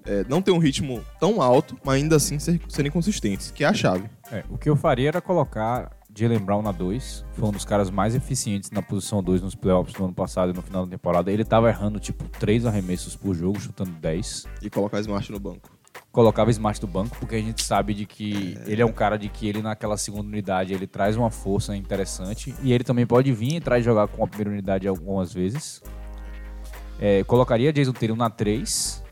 [0.07, 3.67] é, não ter um ritmo tão alto, mas ainda assim ser- serem consistentes, que é
[3.67, 4.09] a chave.
[4.33, 5.91] É, o que eu faria era colocar
[6.21, 7.25] Jalen Brown na 2.
[7.33, 10.53] Foi um dos caras mais eficientes na posição 2 nos playoffs do ano passado e
[10.53, 11.33] no final da temporada.
[11.33, 14.47] Ele tava errando, tipo, 3 arremessos por jogo, chutando 10.
[14.63, 15.71] E colocar Smart no banco.
[16.13, 19.29] Colocava Smart do banco, porque a gente sabe de que ele é um cara de
[19.29, 22.55] que ele naquela segunda unidade ele traz uma força interessante.
[22.63, 25.83] E ele também pode vir entrar e jogar com a primeira unidade algumas vezes.
[27.01, 29.03] É, colocaria Jason Tatum na 3.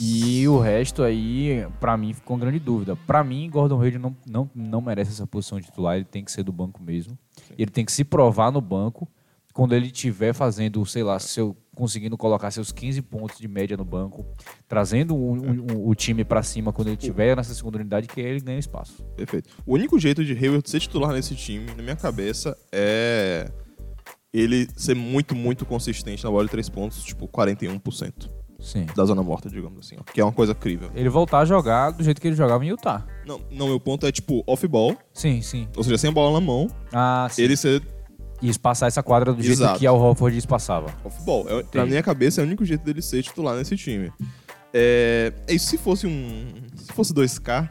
[0.00, 2.94] E o resto aí, pra mim, ficou uma grande dúvida.
[2.96, 6.30] Pra mim, Gordon Hayward não, não, não merece essa posição de titular, ele tem que
[6.30, 7.18] ser do banco mesmo.
[7.58, 9.08] Ele tem que se provar no banco
[9.52, 13.84] quando ele estiver fazendo, sei lá, seu, conseguindo colocar seus 15 pontos de média no
[13.84, 14.24] banco,
[14.68, 18.38] trazendo o, o- o time pra cima quando ele estiver nessa segunda unidade, que ele
[18.38, 19.02] ganha espaço.
[19.16, 19.50] Perfeito.
[19.66, 23.50] O único jeito de Hayward ser titular nesse time, na minha cabeça, é
[24.32, 28.30] ele ser muito, muito consistente na bola de três pontos, tipo 41%
[28.60, 28.86] Sim.
[28.96, 30.90] da zona morta, digamos assim, ó, que é uma coisa crível.
[30.94, 33.06] Ele voltar a jogar do jeito que ele jogava em Utah.
[33.26, 35.68] Não, não, meu ponto é tipo off-ball, Sim, sim.
[35.76, 37.42] ou seja, sem a bola na mão, Ah, sim.
[37.42, 37.82] ele ser
[38.42, 39.78] E espaçar essa quadra do jeito Exato.
[39.78, 40.86] que Al Horford espaçava.
[41.04, 41.46] off-ball.
[41.48, 41.88] É, na Entendi.
[41.90, 44.12] minha cabeça é o único jeito dele ser titular nesse time.
[44.72, 46.46] É, é isso, se fosse um.
[46.76, 47.68] Se fosse 2K,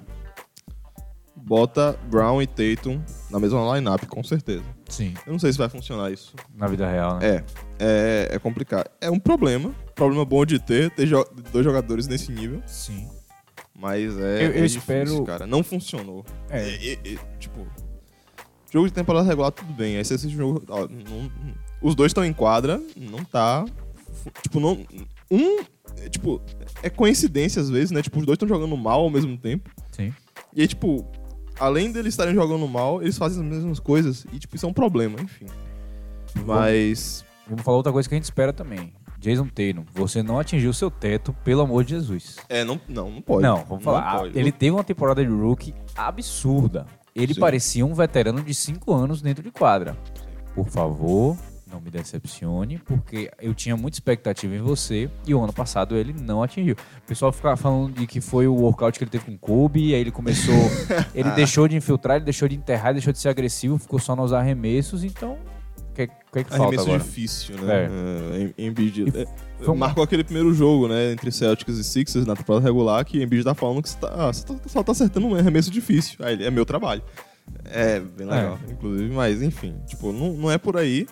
[1.48, 4.64] bota Brown e Tatum na mesma lineup, com certeza.
[4.90, 5.14] Sim.
[5.26, 6.36] Eu não sei se vai funcionar isso.
[6.56, 7.26] Na vida real, né?
[7.38, 7.44] É,
[7.80, 8.90] é, é complicado.
[9.00, 9.74] É um problema.
[9.96, 12.62] Problema bom de ter, ter jo- dois jogadores nesse nível.
[12.68, 13.08] Sim.
[13.74, 14.44] Mas é.
[14.46, 15.48] Eu- eu é difícil, espero- cara.
[15.48, 16.26] Não funcionou.
[16.50, 16.68] É.
[16.70, 17.66] E- e, tipo.
[18.72, 19.96] Jogo de temporada regular, tudo bem.
[19.98, 20.62] Aí se esse jogo.
[20.68, 21.32] ó, não-
[21.82, 23.64] os dois estão em quadra, não tá.
[24.42, 24.86] Tipo, não.
[25.32, 25.60] Um.
[26.02, 26.42] é, Tipo,
[26.84, 28.02] é coincidência às vezes, né?
[28.02, 29.70] Tipo, os dois estão jogando mal ao mesmo tempo.
[29.92, 30.14] Sim.
[30.54, 31.06] E aí, tipo,
[31.60, 34.26] além deles estarem jogando mal, eles fazem as mesmas coisas.
[34.32, 35.46] E, tipo, isso é um problema, enfim.
[36.46, 37.26] Mas.
[37.48, 38.94] Vamos falar outra coisa que a gente espera também.
[39.20, 42.38] Jason Tatum, você não atingiu seu teto, pelo amor de Jesus.
[42.48, 43.42] É, não, não, não pode.
[43.42, 44.02] Não, vamos falar.
[44.02, 44.38] Ah, pode.
[44.38, 46.86] Ele teve uma temporada de rookie absurda.
[47.16, 47.40] Ele Sim.
[47.40, 49.98] parecia um veterano de 5 anos dentro de quadra.
[50.54, 51.36] Por favor,
[51.72, 56.14] não me decepcione, porque eu tinha muita expectativa em você e o ano passado ele
[56.14, 56.76] não atingiu.
[57.04, 59.90] O pessoal fica falando de que foi o workout que ele teve com o Kobe,
[59.90, 60.54] e aí ele começou.
[61.14, 64.16] ele deixou de infiltrar, ele deixou de enterrar, ele deixou de ser agressivo, ficou só
[64.16, 65.38] nos arremessos, então.
[65.92, 67.00] O que, que, é que falta Arremesso agora?
[67.04, 67.86] difícil, né?
[67.86, 68.40] É.
[68.60, 69.06] Em- Embiid.
[69.18, 71.12] É, um- Marcou aquele primeiro jogo, né?
[71.12, 74.28] Entre Celtics e Sixers na temporada regular, que Embiid tá falando que você, tá, ah,
[74.32, 76.24] você tá- só tá acertando um arremesso difícil.
[76.24, 77.02] Aí ele, é meu trabalho.
[77.66, 79.12] É, bem legal, inclusive.
[79.12, 81.08] Mas, enfim, tipo, não, não é por aí.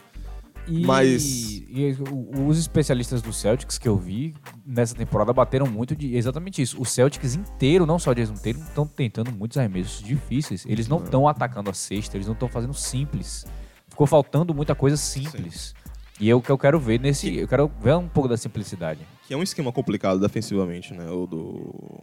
[0.67, 4.33] E, Mas- e o- os especialistas do Celtics que eu vi
[4.65, 6.81] nessa temporada bateram muito de exatamente isso.
[6.81, 10.65] O Celtics inteiro, não só Jason Tatum, estão tentando muitos arremessos difíceis.
[10.65, 13.45] Eles não estão atacando a cesta, eles não estão fazendo simples.
[13.89, 15.75] Ficou faltando muita coisa simples.
[16.19, 17.35] E é o que eu quero ver nesse.
[17.35, 19.01] Eu quero ver um pouco da simplicidade.
[19.27, 21.09] Que é um esquema complicado defensivamente, né?
[21.09, 22.01] O do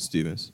[0.00, 0.52] Stevens.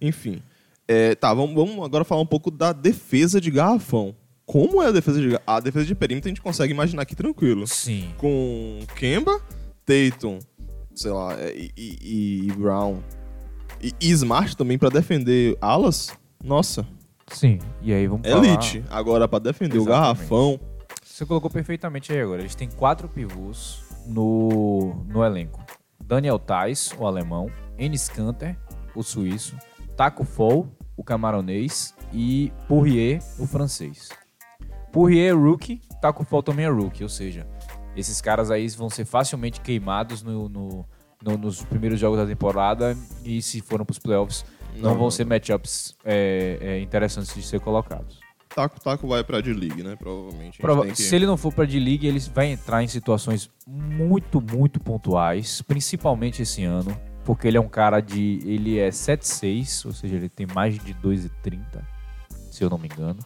[0.00, 0.42] Enfim.
[0.86, 4.14] É, tá, vamos, vamos agora falar um pouco da defesa de garrafão.
[4.46, 7.66] Como é a defesa de A defesa de perímetro a gente consegue imaginar aqui tranquilo.
[7.66, 8.12] Sim.
[8.18, 9.40] Com Kemba,
[9.86, 10.38] Tatum,
[10.94, 12.98] sei lá, é, e, e- e Brown.
[13.82, 16.12] E, e Smart também pra defender alas.
[16.42, 16.86] Nossa,
[17.32, 17.58] Sim.
[17.82, 18.44] E aí vamos falar.
[18.46, 18.84] elite.
[18.90, 20.18] Agora pra defender o Exatamente.
[20.18, 20.60] garrafão.
[21.02, 22.42] Você colocou perfeitamente aí agora.
[22.42, 25.64] Eles têm quatro pivôs no, no elenco.
[26.04, 27.50] Daniel Tais, o alemão.
[27.78, 28.58] Enes Kanter,
[28.94, 29.56] o suíço.
[29.96, 31.94] Taco Fall, o camaronês.
[32.12, 34.10] E Poirier, o francês.
[34.94, 37.02] Poirier é rookie, Taco Fall também é rookie.
[37.02, 37.46] Ou seja,
[37.96, 40.86] esses caras aí vão ser facilmente queimados no, no-
[41.22, 42.96] no- nos primeiros jogos da temporada.
[43.24, 44.44] E se forem para os playoffs,
[44.76, 48.20] não, Não, vão ser matchups é, é, interessantes de ser colocados.
[48.54, 49.96] Taco Taco vai pra D-League, né?
[49.96, 50.60] Provavelmente.
[50.60, 54.40] A Prova- que- Se ele não for pra D-League, ele vai entrar em situações muito,
[54.40, 58.38] muito pontuais, principalmente esse ano, porque ele é um cara de.
[58.44, 61.82] Ele é 7'6, ou seja, ele tem mais de 2,30,
[62.48, 63.18] se eu não me engano.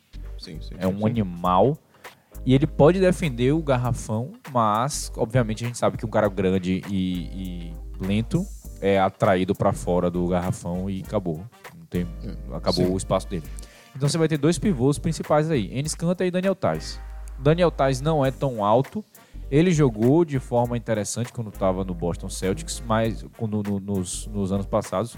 [0.53, 1.76] Sim, sim, É um animal.
[2.46, 6.82] E ele pode defender o garrafão, mas, obviamente, a gente sabe que um cara grande
[6.88, 8.46] e, e lento
[8.80, 11.44] é atraído pra fora do garrafão e acabou.
[11.76, 12.07] Não tem,
[12.55, 12.92] acabou sim.
[12.92, 13.44] o espaço dele.
[13.94, 17.01] Então você vai ter dois pivôs principais aí, Enes Kanter e Daniel Tais.
[17.38, 19.05] Daniel Tais não é tão alto.
[19.51, 24.53] Ele jogou de forma interessante quando estava no Boston Celtics, mas quando, no- nos, nos
[24.53, 25.16] anos passados,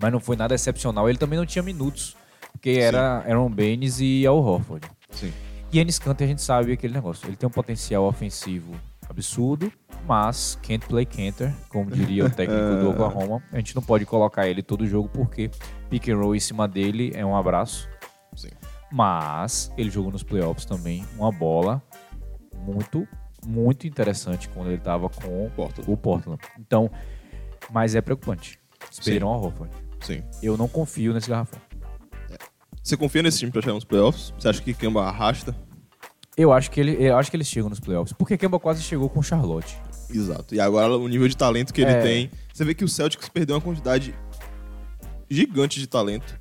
[0.00, 1.08] mas não foi nada excepcional.
[1.08, 2.16] Ele também não tinha minutos,
[2.56, 4.88] porque era Aaron Baines e Al Horford.
[5.10, 5.30] Sim.
[5.70, 7.28] E Enes Kanter a gente sabe aquele negócio.
[7.28, 8.72] Ele tem um potencial ofensivo
[9.08, 9.70] absurdo,
[10.06, 13.42] mas can't play Kanter, como diria o técnico do Oklahoma.
[13.52, 15.50] A gente não pode colocar ele todo jogo porque
[15.90, 17.88] pick and roll em cima dele é um abraço.
[18.34, 18.50] Sim.
[18.90, 21.82] Mas ele jogou nos playoffs também uma bola
[22.54, 23.06] muito,
[23.46, 25.90] muito interessante quando ele tava com Portland.
[25.90, 26.40] o Portland.
[26.58, 26.90] Então,
[27.70, 28.58] mas é preocupante.
[28.90, 29.72] Esperam a Horford.
[30.00, 30.22] Sim.
[30.42, 31.65] Eu não confio nesse garrafão.
[32.86, 34.32] Você confia nesse time pra chegar nos playoffs?
[34.38, 35.56] Você acha que Kemba arrasta?
[36.36, 39.10] Eu acho que ele, eu acho que eles chegam nos playoffs, porque Kemba quase chegou
[39.10, 39.76] com Charlotte.
[40.08, 40.54] Exato.
[40.54, 42.00] E agora o nível de talento que ele É.
[42.00, 42.30] tem.
[42.54, 44.14] Você vê que o Celtics perdeu uma quantidade
[45.28, 46.38] gigante de talento.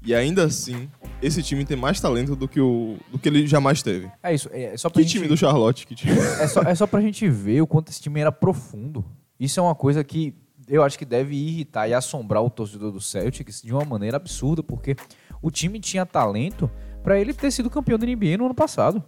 [0.00, 0.88] E ainda assim,
[1.20, 4.08] esse time tem mais talento do que, o, do que ele jamais teve.
[4.22, 5.88] É isso, é só pra Que gente, time do Charlotte?
[5.88, 6.12] Que time?
[6.16, 9.04] é só, é só pra gente ver o quanto esse time era profundo.
[9.40, 10.36] Isso é uma coisa que
[10.68, 14.62] eu acho que deve irritar e assombrar o torcedor do Celtics de uma maneira absurda,
[14.62, 14.94] porque
[15.42, 16.70] o time tinha talento
[17.02, 19.02] pra ele ter sido campeão da NBA no ano passado.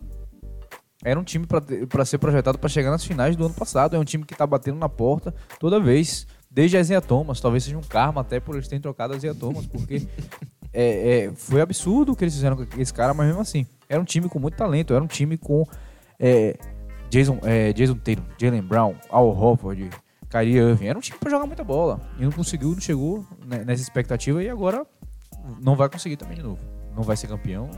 [1.02, 1.46] Era um time
[1.88, 3.96] pra ser projetado pra chegar nas finais do ano passado.
[3.96, 7.40] É um time que tá batendo na porta toda vez, desde a Isaiah Thomas.
[7.40, 10.06] Talvez seja um karma até por eles terem trocado a Isaiah Thomas, porque
[10.72, 14.00] é, é, foi absurdo o que eles fizeram com esse cara, mas mesmo assim, era
[14.00, 14.92] um time com muito talento.
[14.92, 15.66] Era um time com
[16.18, 16.58] é,
[17.08, 19.88] Jason, é, Jason Tatum, Jalen Brown, Al Horford,
[20.28, 20.86] Kyrie Irving.
[20.86, 21.98] Era um time pra jogar muita bola.
[22.18, 24.86] E não conseguiu, não chegou né, nessa expectativa e agora
[25.62, 26.60] não vai conseguir também de novo.
[26.94, 27.70] Não vai ser campeão.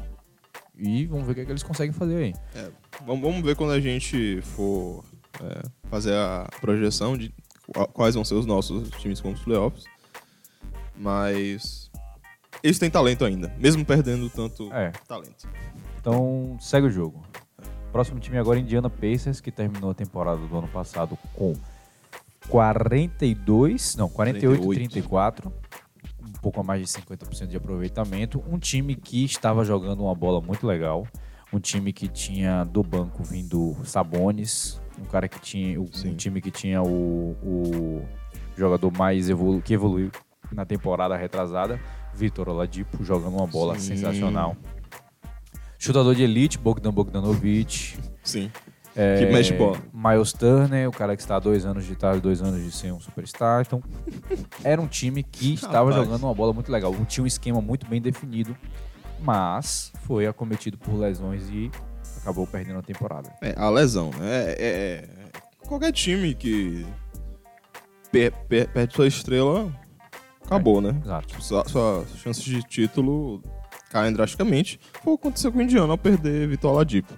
[0.77, 2.35] E vamos ver o que, é que eles conseguem fazer aí.
[2.55, 2.71] É,
[3.07, 5.05] vamos, ver quando a gente for
[5.43, 7.33] é, fazer a projeção de
[7.73, 9.85] qua- quais vão ser os nossos times como os playoffs.
[10.97, 11.91] Mas
[12.63, 14.91] eles têm talento ainda, mesmo perdendo tanto É.
[15.07, 15.49] talento.
[16.01, 17.23] Então, segue o jogo.
[17.93, 21.55] Próximo time agora, Indiana Pacers, que terminou a temporada do ano passado com
[22.49, 24.91] 42, não, 48 48.
[24.93, 25.53] 34,
[26.25, 28.43] um pouco a mais de 50% de aproveitamento.
[28.49, 31.07] Um time que estava jogando uma bola muito legal,
[31.53, 36.15] um time que tinha do banco vindo Sabonis, um cara que tinha, um Sim.
[36.15, 38.03] time que tinha o, o
[38.57, 40.11] jogador mais evolu que evoluiu
[40.51, 41.81] na temporada retrasada,
[42.15, 43.97] Vitor Oladipo, jogando uma bola Sim.
[43.97, 44.57] sensacional.
[45.79, 47.99] Chutador de elite, Bogdan Bogdanovic.
[48.23, 48.51] Sim.
[48.95, 49.79] É, Que mexe bola.
[49.93, 52.93] Miles Turner, o cara que está há dois anos de estar dois anos de ser
[52.93, 53.63] um superstar.
[53.67, 53.83] Então,
[54.63, 56.05] era um time que estava Rapaz.
[56.07, 56.95] jogando uma bola muito legal.
[57.07, 58.55] Tinha um esquema muito bem definido,
[59.21, 61.71] mas foi acometido por lesões e
[62.21, 63.33] acabou perdendo a temporada.
[63.41, 64.29] É, a lesão, né?
[64.31, 65.09] É, é- é-
[65.67, 66.85] qualquer time que
[68.11, 69.73] per- per- perde sua estrela,
[70.45, 70.95] acabou, né?
[71.03, 71.43] Exato.
[71.43, 73.43] Sua, sua chances de título
[73.91, 74.79] caem drasticamente.
[75.03, 77.13] Foi o que aconteceu com o Indiana ao perder Vitor Oladipo.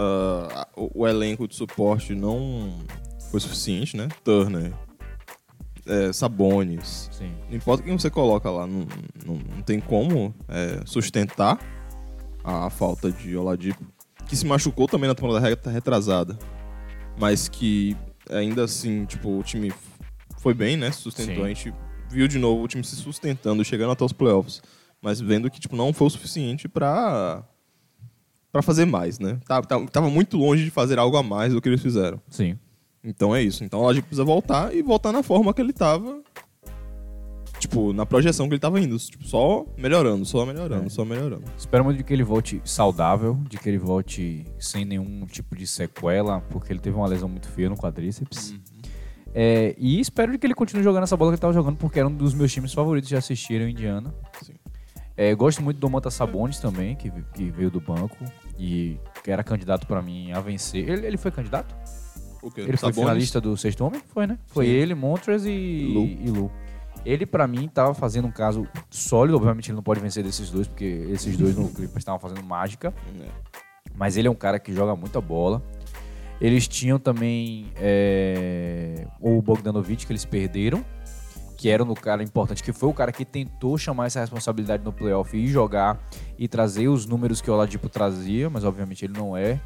[0.00, 2.72] Ah, o, elenco de suporte não
[3.32, 4.06] foi suficiente, né?
[4.22, 4.72] Turner,
[5.84, 7.34] é, Sabonis, Sim.
[7.48, 8.86] não importa quem você coloca lá, não,
[9.26, 11.58] não, não tem como é, sustentar
[12.44, 13.84] a, falta de Oladipo,
[14.28, 16.38] que se machucou também na temporada retrasada,
[17.18, 17.96] mas que
[18.30, 19.72] ainda assim, tipo, o time
[20.38, 20.92] foi bem, né?
[20.92, 21.34] Sustentou.
[21.34, 21.44] Sim.
[21.44, 21.74] A gente
[22.08, 24.62] viu de novo o time se sustentando, chegando até os playoffs,
[25.02, 27.42] mas vendo que tipo, não foi o suficiente pra,
[28.52, 29.38] pra fazer mais, né?
[29.46, 32.20] Tava, tava, tava muito longe de fazer algo a mais do que eles fizeram.
[32.28, 32.58] Sim.
[33.04, 33.62] Então é isso.
[33.64, 36.20] Então o Oladipo precisa voltar e voltar na forma que ele tava.
[37.58, 38.96] Tipo, na projeção que ele tava indo.
[38.98, 40.88] Tipo, só melhorando, só melhorando, É.
[40.88, 41.42] só melhorando.
[41.56, 46.40] Espero muito que ele volte saudável, de que ele volte sem nenhum tipo de sequela,
[46.50, 48.54] porque ele teve uma lesão muito feia no quadríceps.
[49.34, 52.08] É, e espero que ele continue jogando essa bola que ele estava jogando, porque era
[52.08, 54.14] um dos meus times favoritos de assistir o Indiana.
[54.42, 54.54] Sim.
[55.18, 58.16] É, gosto muito do Manta Sabonis também, que, que veio do banco
[58.56, 60.88] e que era candidato para mim a vencer.
[60.88, 61.74] Ele, ele foi candidato?
[62.40, 62.60] O quê?
[62.60, 62.98] Ele foi Sabonis?
[63.00, 64.00] finalista do sexto homem?
[64.14, 64.38] Foi, né?
[64.46, 64.70] Foi Sim.
[64.70, 66.04] ele, Montres e Lu.
[66.04, 66.52] e Lu.
[67.04, 69.36] Ele, pra mim, tava fazendo um caso sólido.
[69.36, 72.94] Obviamente, ele não pode vencer desses dois, porque esses dois no Clippers estavam fazendo mágica.
[73.20, 73.26] É.
[73.96, 75.60] Mas ele é um cara que joga muita bola.
[76.40, 80.84] Eles tinham também é, o Bogdanovic, que eles perderam.
[81.58, 84.92] Que era no cara importante, que foi o cara que tentou chamar essa responsabilidade no
[84.92, 86.00] playoff e jogar
[86.38, 89.60] e trazer os números que o Oladipo trazia, mas obviamente ele não é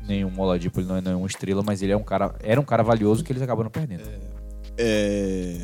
[0.00, 2.82] nenhum Oladipo, ele não é nenhuma estrela, mas ele é um cara, era um cara
[2.82, 4.02] valioso que eles acabaram perdendo.
[4.78, 5.58] É...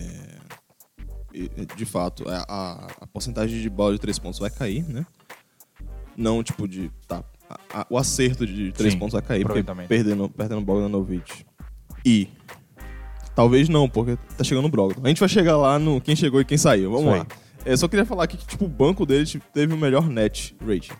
[1.32, 5.06] e, De fato, a, a, a porcentagem de bola de três pontos vai cair, né?
[6.14, 6.90] Não, tipo, de.
[7.08, 7.24] Tá,
[7.72, 11.46] a- o acerto de três Sim, pontos vai cair, porque perdendo, perdendo o Bogdanovic.
[12.04, 12.28] E.
[13.34, 15.00] Talvez não, porque tá chegando o Brogdon.
[15.04, 16.90] A gente vai chegar lá no quem chegou e quem saiu.
[16.90, 17.26] Vamos Isso lá.
[17.64, 19.24] Eu só queria falar aqui que, tipo, o banco dele
[19.54, 20.92] teve o melhor net rating.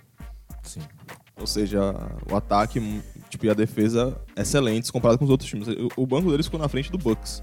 [0.63, 0.81] Sim.
[1.39, 1.81] Ou seja,
[2.31, 2.81] o ataque
[3.29, 5.67] tipo, e a defesa excelentes comparado com os outros times.
[5.97, 7.43] O- banco deles ficou na frente do Bucks,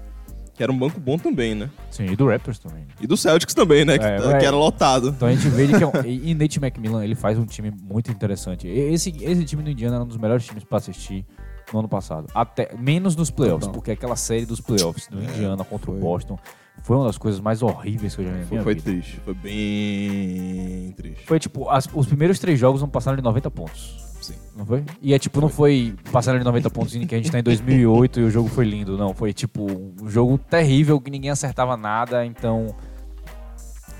[0.54, 1.68] que era um banco bom também, né?
[1.90, 2.80] Sim, e do Raptors também.
[2.84, 2.88] né?
[3.00, 3.98] E do Celtics também, né?
[3.98, 4.48] Que, É, que é.
[4.48, 5.08] era lotado.
[5.10, 8.10] Então a gente vê que é um, e Nate McMillan, ele faz um time muito
[8.10, 8.66] interessante.
[8.66, 11.26] Esse, esse time do Indiana era um dos melhores times pra assistir
[11.72, 12.26] no ano passado.
[12.34, 13.74] Até, menos nos playoffs, Total.
[13.74, 16.02] porque aquela série dos playoffs do Indiana contra o foi.
[16.02, 16.38] Boston
[16.82, 19.20] foi uma das coisas mais horríveis que eu já vi Foi, foi triste.
[19.24, 21.26] Foi bem triste.
[21.26, 24.08] Foi tipo, as- os primeiros três jogos não passaram de 90 pontos.
[24.20, 24.34] Sim.
[24.56, 24.84] Não foi?
[25.00, 27.42] E é tipo, não foi passaram de 90 pontos em que a gente tá em
[27.42, 29.14] 2008 e o jogo foi lindo, não.
[29.14, 32.74] Foi tipo um jogo terrível que ninguém acertava nada, então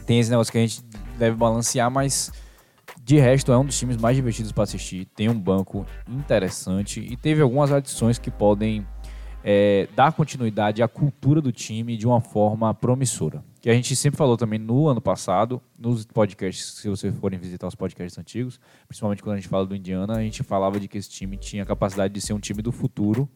[0.06, 0.82] tem esse negócio que a gente
[1.18, 2.30] deve balancear, mas
[3.10, 5.04] de resto é um dos times mais divertidos para assistir.
[5.16, 8.86] Tem um banco interessante e teve algumas adições que podem
[9.42, 13.42] é, dar continuidade à cultura do time de uma forma promissora.
[13.60, 17.66] Que a gente sempre falou também no ano passado, nos podcasts, se vocês forem visitar
[17.66, 20.96] os podcasts antigos, principalmente quando a gente fala do Indiana, a gente falava de que
[20.96, 23.28] esse time tinha a capacidade de ser um time do futuro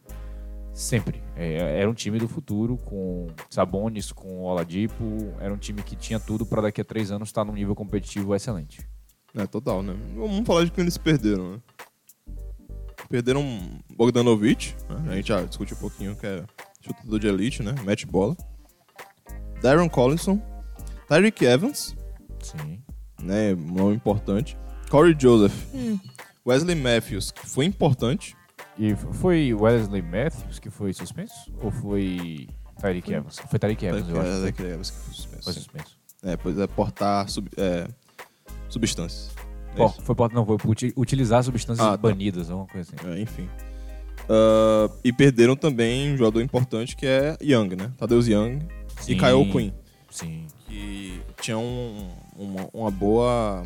[0.71, 1.21] sempre.
[1.35, 6.17] É, era um time do futuro com Sabonis, com Oladipo, era um time que tinha
[6.17, 8.94] tudo para daqui a três anos estar num nível competitivo excelente.
[9.35, 9.93] É, total, né?
[10.15, 11.59] Vamos falar de quem eles perderam, né?
[13.09, 13.43] Perderam
[13.95, 15.11] Bogdanovic, né?
[15.11, 16.43] A gente já discutiu um pouquinho que é
[16.81, 17.75] chutador de elite, né?
[17.83, 18.35] Mete bola.
[19.61, 20.41] Darren Collinson.
[21.07, 21.95] Tyreek Evans,
[22.41, 22.81] Sim.
[23.21, 23.53] né?
[23.53, 24.57] Um nome importante.
[24.89, 25.53] Corey Joseph.
[26.45, 28.35] Wesley Matthews, que foi importante.
[28.77, 31.51] E foi Wesley Matthews que foi suspenso?
[31.61, 32.47] Ou foi
[32.79, 33.37] Tyreek Evans?
[33.49, 34.29] Foi Tyreek Evans, eu acho.
[34.31, 35.97] que Tyreek Evans que foi suspenso, Foi suspenso.
[36.23, 37.87] É, pois é, portar sub- é,
[38.69, 39.31] substâncias.
[39.77, 40.01] É isso.
[40.03, 40.57] foi por- não, foi
[40.95, 41.97] utilizar substâncias Ah, tá.
[41.97, 43.09] banidas, alguma coisa assim.
[43.09, 43.49] É, enfim.
[44.29, 47.91] Ah, e perderam também um jogador importante que é Young, né?
[47.97, 48.59] Tadeusz Young
[48.99, 49.11] Sim.
[49.13, 49.71] e Kyle Quinn.
[50.09, 50.47] Sim.
[50.67, 53.65] Que tinham um- uma, uma boa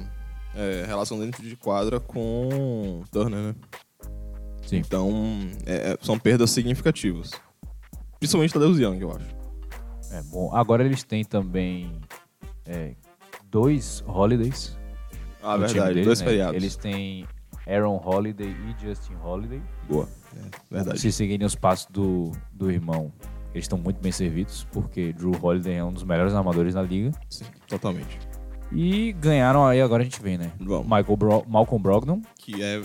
[0.55, 3.55] é, relação dentro de quadra com Turner, né?
[4.65, 4.77] Sim.
[4.77, 5.11] Então,
[5.65, 7.31] é, é, são perdas significativas.
[8.19, 9.27] Principalmente Tadeusz Young, eu acho.
[10.11, 10.53] É bom.
[10.55, 12.01] Agora eles têm também
[12.65, 12.93] é,
[13.49, 14.75] dois holidays.
[15.41, 15.89] Ah, verdade.
[15.93, 16.25] deles, dois né?
[16.27, 16.55] feriados.
[16.55, 17.25] Eles têm
[17.67, 19.61] Aaron Holiday e Justin Holiday.
[19.87, 20.07] Boa.
[20.35, 20.99] É, verdade.
[20.99, 23.11] Se seguirem os passos do, do irmão,
[23.53, 27.11] eles estão muito bem servidos, porque Drew Holiday é um dos melhores armadores da liga.
[27.29, 28.19] Sim, totalmente.
[28.71, 30.51] E ganharam aí, agora a gente vê, né?
[30.59, 30.83] Vamos.
[30.85, 32.21] Michael Bro Malcolm Brogdon.
[32.37, 32.81] que é,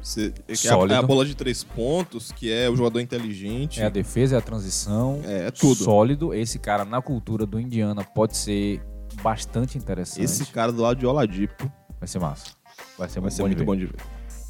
[0.00, 3.82] se- que é a- é a bola de três pontos, que é o jogador inteligente.
[3.82, 5.20] É a defesa, é a transição.
[5.24, 5.74] É, é tudo.
[5.84, 6.32] Sólido.
[6.32, 8.80] Esse cara na cultura do Indiana pode ser
[9.22, 10.22] bastante interessante.
[10.22, 12.50] Esse cara do lado de Oladipo Vai ser massa.
[12.98, 13.64] Vai ser vai muito ser bom de muito ver.
[13.64, 13.96] bom de ver.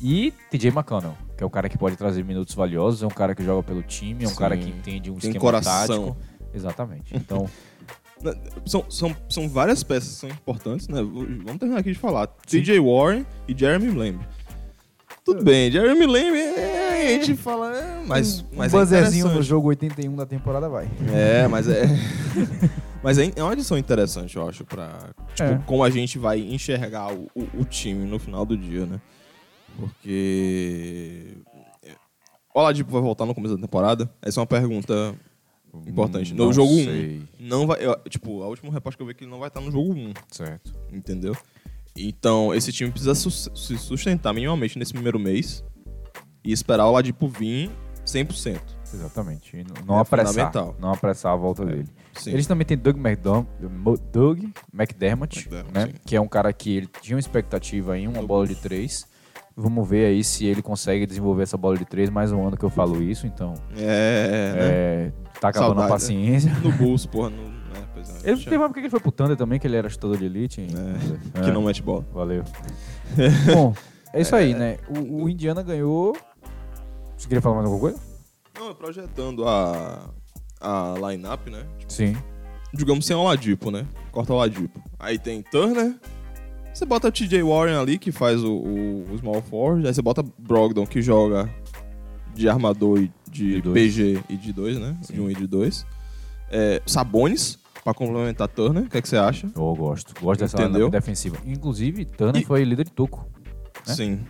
[0.01, 3.35] E TJ McConnell, que é o cara que pode trazer minutos valiosos, é um cara
[3.35, 4.37] que joga pelo time, é um Sim.
[4.37, 5.87] cara que entende um Tem esquema coração.
[6.13, 6.17] tático.
[6.53, 7.17] Exatamente.
[7.17, 7.49] Então,
[8.65, 11.03] São, são, são várias peças que são importantes, né?
[11.03, 12.27] Vamos terminar aqui de falar.
[12.27, 14.21] TJ Warren e Jeremy Lamb.
[15.23, 19.43] Tudo bem, Jeremy Lamb, é, a gente fala, é, mas, mas um é buzzerzinho no
[19.43, 20.89] jogo 81 da temporada vai.
[21.13, 21.85] É, mas é.
[23.07, 25.15] mas é, é uma edição interessante, eu acho, pra.
[25.35, 25.59] Tipo, É.
[25.65, 29.01] como a gente vai enxergar o, o, o time no final do dia, né?
[29.77, 31.37] Porque.
[32.55, 34.11] O Oladipo vai voltar no começo da temporada?
[34.23, 35.15] Essa é uma pergunta
[35.87, 36.33] importante.
[36.33, 36.85] No Não jogo 1.
[36.85, 37.23] sei.
[37.39, 37.85] Não vai.
[37.85, 39.71] eu- tipo, a última repórter que eu vi é que ele não vai estar no
[39.71, 40.73] jogo 1, Certo.
[40.93, 41.37] entendeu?
[41.95, 45.63] Então, esse time precisa sus- se sustentar minimamente nesse primeiro mês
[46.45, 47.71] e esperar o Oladipo vir
[48.07, 48.61] 100%.
[48.95, 49.57] Exatamente.
[49.57, 50.53] E não É apressar.
[50.79, 51.87] Não apressar a volta dele.
[52.15, 52.31] Sim.
[52.31, 53.51] Eles também têm Doug, McDermott,
[54.13, 54.39] Doug
[54.73, 55.87] McDermott, McDermott, né?
[55.87, 55.93] sim.
[56.05, 59.07] que é um cara que ele tinha uma expectativa em uma bola de três.
[59.59, 62.11] Vamos ver aí se ele consegue desenvolver essa bola de três.
[62.11, 64.59] Mais um ano que eu falo isso, então É, né?
[64.59, 66.53] é, tá acabando Saudade, a paciência.
[66.63, 67.31] No Bulls, porra.
[67.31, 69.67] No, né, pois é, Ele teve uma época que ele foi pro Thunder também, que
[69.67, 70.61] ele era chutador de elite.
[71.35, 71.43] É, É.
[71.45, 72.05] que não mete bola.
[72.13, 72.45] Valeu.
[73.55, 73.75] Bom,
[74.13, 74.77] é isso aí, né?
[74.89, 76.15] O, o Indiana ganhou.
[77.17, 77.99] Você queria falar mais alguma coisa?
[78.59, 80.09] Não, projetando a,
[80.61, 81.65] a line-up, né?
[81.79, 82.17] Tipo, Sim.
[82.73, 83.87] digamos sem o Oladipo, né?
[84.11, 84.81] Corta o Oladipo.
[84.99, 85.95] Aí tem Turner.
[86.73, 89.87] Você bota TJ Warren ali, que faz o, o, o small forward.
[89.87, 91.49] Aí você bota Brogdon, que joga
[92.35, 93.71] de armador e de, De.
[93.71, 94.97] PG e de 2, né?
[95.03, 95.15] Sim.
[95.15, 95.87] De 1 um e de 2.
[96.51, 99.51] É, Sabonis, pra complementar Turner, o que, é que você acha?
[99.57, 100.13] Eu gosto.
[100.21, 100.91] Gosto dessa Entendeu?
[100.91, 101.39] defensiva.
[101.47, 103.27] Inclusive, Turner E- foi líder de toco.
[103.87, 103.95] Né?
[103.95, 104.21] Sim.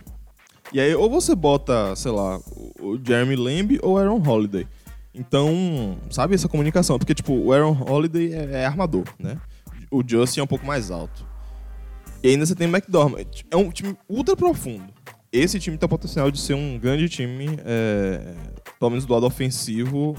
[0.73, 2.39] E aí, ou você bota, sei lá,
[2.81, 4.67] o Jeremy Lamb ou Aaron Holiday.
[5.13, 6.99] Então, sabe essa comunicação?
[6.99, 9.39] Porque, tipo, o Aaron Holiday é, é armador, né?
[9.89, 11.25] O Justin é um pouco mais alto.
[12.21, 13.25] E ainda você tem o McDormand.
[13.49, 14.85] É um time ultra profundo.
[15.31, 18.33] Esse time tem o potencial de ser um grande time, é,
[18.79, 20.15] pelo menos do lado ofensivo,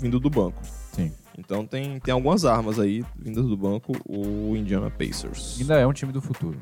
[0.00, 0.60] vindo do banco.
[0.92, 1.12] Sim.
[1.38, 5.56] Então tem, tem algumas armas aí vindas do banco, o Indiana Pacers.
[5.60, 6.58] Ainda é um time do futuro.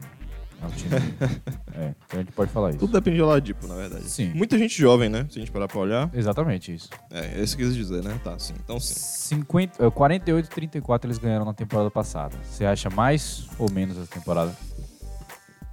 [0.62, 2.78] É é, então a gente pode falar isso.
[2.78, 4.04] Tudo depende de Oladipo, na verdade.
[4.04, 4.32] Sim.
[4.34, 5.26] Muita gente jovem, né?
[5.28, 6.10] Se a gente parar pra olhar.
[6.14, 6.88] Exatamente isso.
[7.10, 8.18] É, é isso que eu quis dizer, né?
[8.22, 8.54] Tá, sim.
[8.62, 8.94] Então sim.
[8.94, 12.36] 50, eh, 48 e 34 eles ganharam na temporada passada.
[12.44, 14.54] Você acha mais ou menos essa temporada?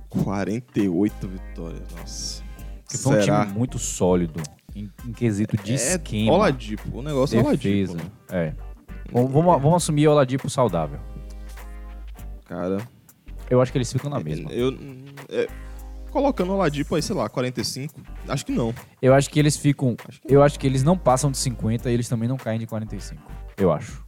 [0.09, 2.43] 48 vitórias, nossa.
[2.89, 3.45] Que foi um Será?
[3.45, 4.41] time muito sólido
[4.75, 6.97] em, em quesito de é esquema, Oladipo.
[6.97, 7.93] O negócio é defesa.
[7.93, 8.11] Oladipo.
[8.31, 8.45] né?
[8.47, 8.53] É.
[9.11, 10.99] Vamos, vamos, vamos assumir Oladipo saudável.
[12.45, 12.77] Cara,
[13.49, 14.51] Eu acho que eles ficam na mesma.
[14.51, 14.71] eu...
[15.29, 15.47] é,
[16.11, 18.73] colocando o Oladipo aí, sei lá, 45, acho que não.
[19.01, 19.95] Eu acho que eles ficam.
[20.07, 22.59] Acho que Eu acho que eles não passam de 50 e eles também não caem
[22.59, 23.21] de 45.
[23.57, 24.03] Eu acho.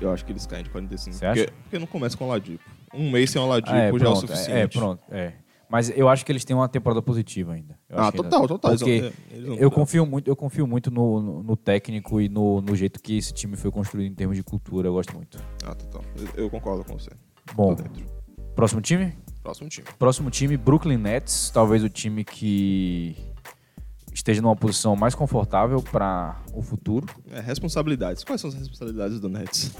[0.00, 1.16] Eu acho que eles caem de 45.
[1.16, 1.44] Você acha?
[1.44, 2.62] Porque, porque não começa com o Oladipo.
[2.92, 4.50] Um mês sem Oladipo Ah, é, já é o pronto, suficiente.
[4.52, 5.02] é, é, pronto.
[5.10, 5.32] É.
[5.68, 7.78] Mas eu acho que eles têm uma temporada positiva ainda.
[7.88, 8.76] Eu Ah, que ainda- total, total.
[8.76, 12.60] Porque eles vão eu confio muito, eu confio muito no, no- no técnico e no,
[12.60, 14.88] no jeito que esse time foi construído em termos de cultura.
[14.88, 15.38] Eu gosto muito.
[15.64, 16.02] Ah, total.
[16.36, 17.10] Eu, eu concordo com você.
[17.54, 17.74] Bom.
[18.54, 19.12] Próximo time?
[19.42, 19.86] Próximo time.
[19.98, 21.50] Próximo time, Brooklyn Nets.
[21.52, 23.16] Talvez o time que
[24.14, 27.06] esteja numa posição mais confortável para o futuro.
[27.30, 28.22] É, responsabilidades.
[28.24, 29.72] Quais são as responsabilidades do Nets?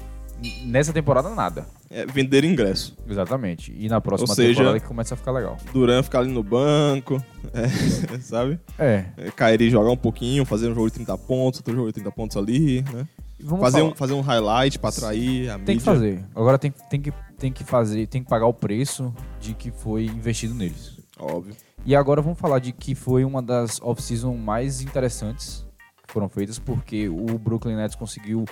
[0.65, 1.65] Nessa temporada, nada.
[1.89, 2.97] É vender ingresso.
[3.07, 3.73] Exatamente.
[3.77, 5.57] E na próxima Ou seja- temporada que começa a ficar legal.
[5.71, 8.59] Duran ficar ali no banco, é, sabe?
[8.77, 9.05] É.
[9.15, 12.11] É, Kairi jogar um pouquinho, fazer um jogo de 30 pontos, outro jogo de 30
[12.11, 13.07] pontos ali, né?
[13.39, 15.75] E vamos Fazer falar- um, fazer um highlight pra atrair a Tem mídia.
[15.75, 16.25] que fazer.
[16.35, 17.13] Agora tem, tem, que,
[17.43, 20.97] tem que fazer, tem que pagar o preço de que foi investido neles.
[21.19, 21.53] Óbvio.
[21.85, 25.67] E agora vamos falar de que foi uma das off-season mais interessantes
[26.07, 28.45] que foram feitas, porque o Brooklyn Nets conseguiu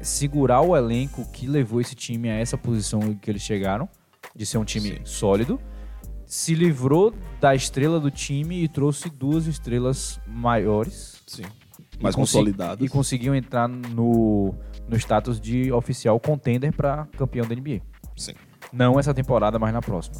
[0.00, 3.88] segurar o elenco que levou esse time a essa posição em que eles chegaram,
[4.36, 5.00] de ser um time Sim.
[5.02, 5.60] sólido,
[6.24, 11.42] se livrou da estrela do time e trouxe duas estrelas maiores Sim.
[12.00, 12.86] Mais consolidados.
[12.86, 14.54] E conseguiu entrar no,
[14.88, 17.82] no status de oficial contender para campeão da NBA.
[18.18, 18.32] Sim.
[18.72, 20.16] Não essa temporada, mas na próxima.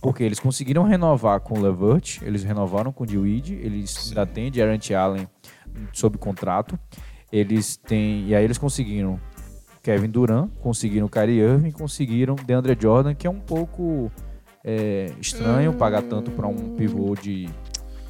[0.00, 4.08] Porque eles conseguiram renovar com o Levert, eles renovaram com o Dewey, eles Sim.
[4.10, 5.28] ainda têm Jarrett Allen
[5.92, 6.78] sob contrato.
[7.30, 8.26] Eles têm.
[8.26, 9.20] E aí eles conseguiram
[9.82, 14.10] Kevin Durant, conseguiram Kyrie Irving, conseguiram DeAndre Jordan, que é um pouco
[14.64, 17.48] é, estranho pagar tanto para um pivô de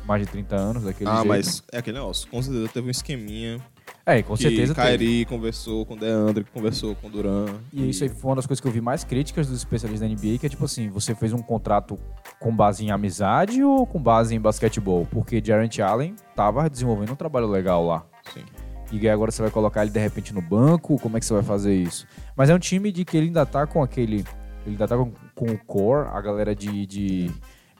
[0.07, 1.29] mais de 30 anos daquele Ah, jeito.
[1.29, 2.29] mas é aquele negócio.
[2.29, 3.61] Com certeza teve um esqueminha.
[4.05, 4.99] É, com que certeza teve.
[4.99, 7.47] Kyrie conversou com o DeAndre, conversou com o Duran.
[7.73, 10.15] E isso aí foi uma das coisas que eu vi mais críticas dos especialistas da
[10.15, 11.97] NBA, que é tipo assim, você fez um contrato
[12.41, 15.07] com base em amizade ou com base em basquetebol?
[15.07, 18.05] Porque Jarrett Allen tava desenvolvendo um trabalho legal lá.
[18.35, 18.43] Sim.
[18.91, 21.43] E agora você vai colocar ele de repente no banco, como é que você vai
[21.43, 22.07] fazer isso?
[22.37, 24.25] Mas é um time de que ele ainda tá com aquele...
[24.65, 27.31] Ele ainda tá com, com o core, a galera de, de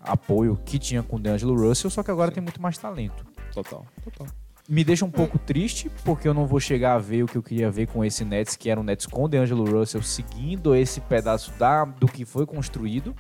[0.01, 2.37] apoio que tinha com o DeAngelo Russell, só que agora Sim.
[2.37, 3.25] tem muito mais talento.
[3.53, 3.85] Total.
[4.03, 4.27] Total.
[4.69, 7.43] Me deixa um pouco triste, porque eu não vou chegar a ver o que eu
[7.43, 11.53] queria ver com esse Nets, que era um Nets com DeAngelo Russell, seguindo esse pedaço
[11.59, 13.15] da, do que foi construído.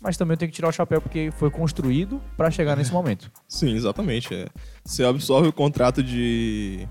[0.00, 3.30] Mas também eu tenho que tirar o chapéu, porque foi construído para chegar nesse momento.
[3.46, 4.34] Sim, exatamente.
[4.34, 4.46] É.
[4.82, 6.88] Você absorve o contrato de.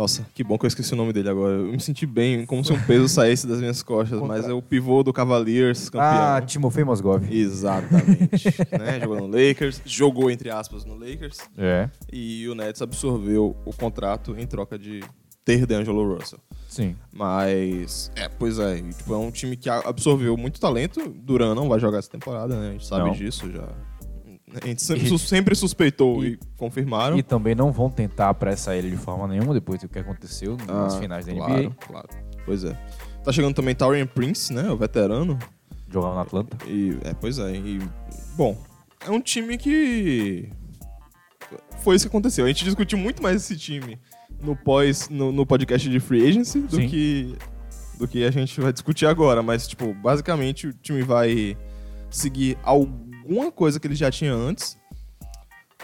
[0.00, 1.56] Nossa, que bom que eu esqueci o nome dele agora.
[1.56, 4.62] Eu me senti bem, como se um peso saísse das minhas costas, mas é o
[4.62, 6.08] pivô do Cavaliers, campeão.
[6.10, 7.22] Ah, Timofei Mosgov.
[7.30, 8.48] Exatamente.
[8.72, 8.98] né?
[8.98, 14.34] Jogou no Lakers, jogou entre aspas no Lakers É, e o Nets absorveu o contrato
[14.38, 15.04] em troca de
[15.44, 16.40] ter DeAngelo Russell.
[16.66, 16.96] sim.
[17.12, 21.10] Mas, é, pois é, tipo, é um time que absorveu muito talento.
[21.10, 22.68] Duran não vai jogar essa temporada, né?
[22.68, 23.12] A gente sabe Não.
[23.12, 23.68] disso já.
[24.62, 27.16] A gente sempre, E- sempre suspeitou e, e- confirmaram.
[27.18, 30.94] E também não vão tentar apressar ele de forma nenhuma, depois do que aconteceu nas
[30.94, 31.70] Ah, finais da claro, NBA.
[31.86, 32.08] Claro,
[32.44, 32.76] Pois é.
[33.22, 34.70] Tá chegando também Taurian Prince, né?
[34.70, 35.38] O veterano.
[35.92, 36.56] Jogava na Atlanta.
[36.66, 37.52] E, é, pois é.
[37.54, 37.78] E,
[38.36, 38.56] bom,
[39.06, 40.48] é um time que.
[41.82, 42.44] Foi isso que aconteceu.
[42.44, 43.98] A gente discutiu muito mais esse time
[44.42, 46.88] no pós, no, no podcast de Free Agency do Sim.
[46.88, 47.36] que,
[47.98, 49.42] do que a gente vai discutir agora.
[49.42, 51.56] Mas, tipo, basicamente o time vai
[52.10, 52.56] seguir
[53.30, 54.78] alguma coisa que ele já tinha antes.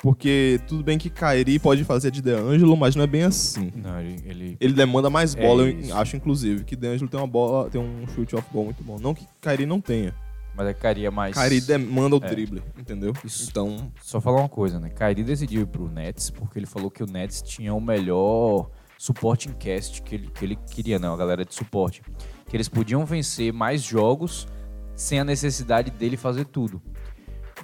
[0.03, 3.73] Porque tudo bem que Kairi pode fazer de DeAngelo, mas não é bem assim.
[3.75, 5.97] Não, ele, ele- Ele demanda mais É bola, eu isso.
[5.97, 6.65] acho, inclusive.
[6.65, 8.99] Que DeAngelo tem uma bola, tem um chute off ball muito bom.
[9.01, 10.15] Não que Kairi não tenha.
[10.55, 11.37] Mas é Kyrie é mais.
[11.37, 12.29] Kyrie demanda o É.
[12.31, 13.13] drible, entendeu?
[13.25, 13.49] Isso.
[13.51, 14.89] Então, Só falar uma coisa, né?
[14.91, 19.53] Kyrie decidiu ir pro Nets porque ele falou que o Nets tinha o melhor supporting
[19.53, 22.03] cast que ele, que ele queria, não, a galera de suporte.
[22.49, 24.47] Que eles podiam vencer mais jogos
[24.95, 26.81] sem a necessidade dele fazer tudo.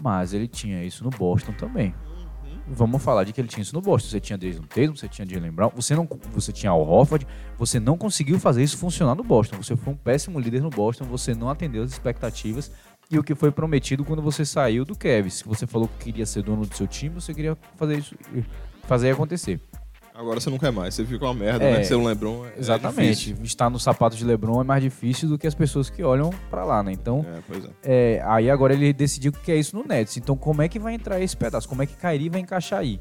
[0.01, 1.95] Mas ele tinha isso no Boston também.
[2.67, 4.09] Vamos falar de que ele tinha isso no Boston.
[4.09, 7.27] Você tinha Jason Tatum, você tinha Jalen Brown, você, não, você tinha Al Horford,
[7.59, 9.57] você não conseguiu fazer isso funcionar no Boston.
[9.57, 12.71] Você foi um péssimo líder no Boston, você não atendeu as expectativas
[13.11, 15.43] e o que foi prometido quando você saiu do Cavs.
[15.45, 18.17] Você falou que queria ser dono do seu time, você queria fazer isso,
[18.85, 19.61] fazer acontecer.
[20.15, 21.85] Agora você não quer mais, você fica uma merda, É, né?
[21.85, 23.09] Ser um Lebron é Exatamente.
[23.33, 23.45] difícil.
[23.45, 26.65] Estar no sapato de LeBron é mais difícil do que as pessoas que olham pra
[26.65, 26.93] lá, né?
[26.93, 27.69] Então, É, pois é.
[27.83, 30.19] é, aí agora ele decidiu que é isso no Nets.
[30.19, 31.67] Então, como é que vai entrar esse pedaço?
[31.67, 33.01] Como é que Kyrie vai encaixar aí?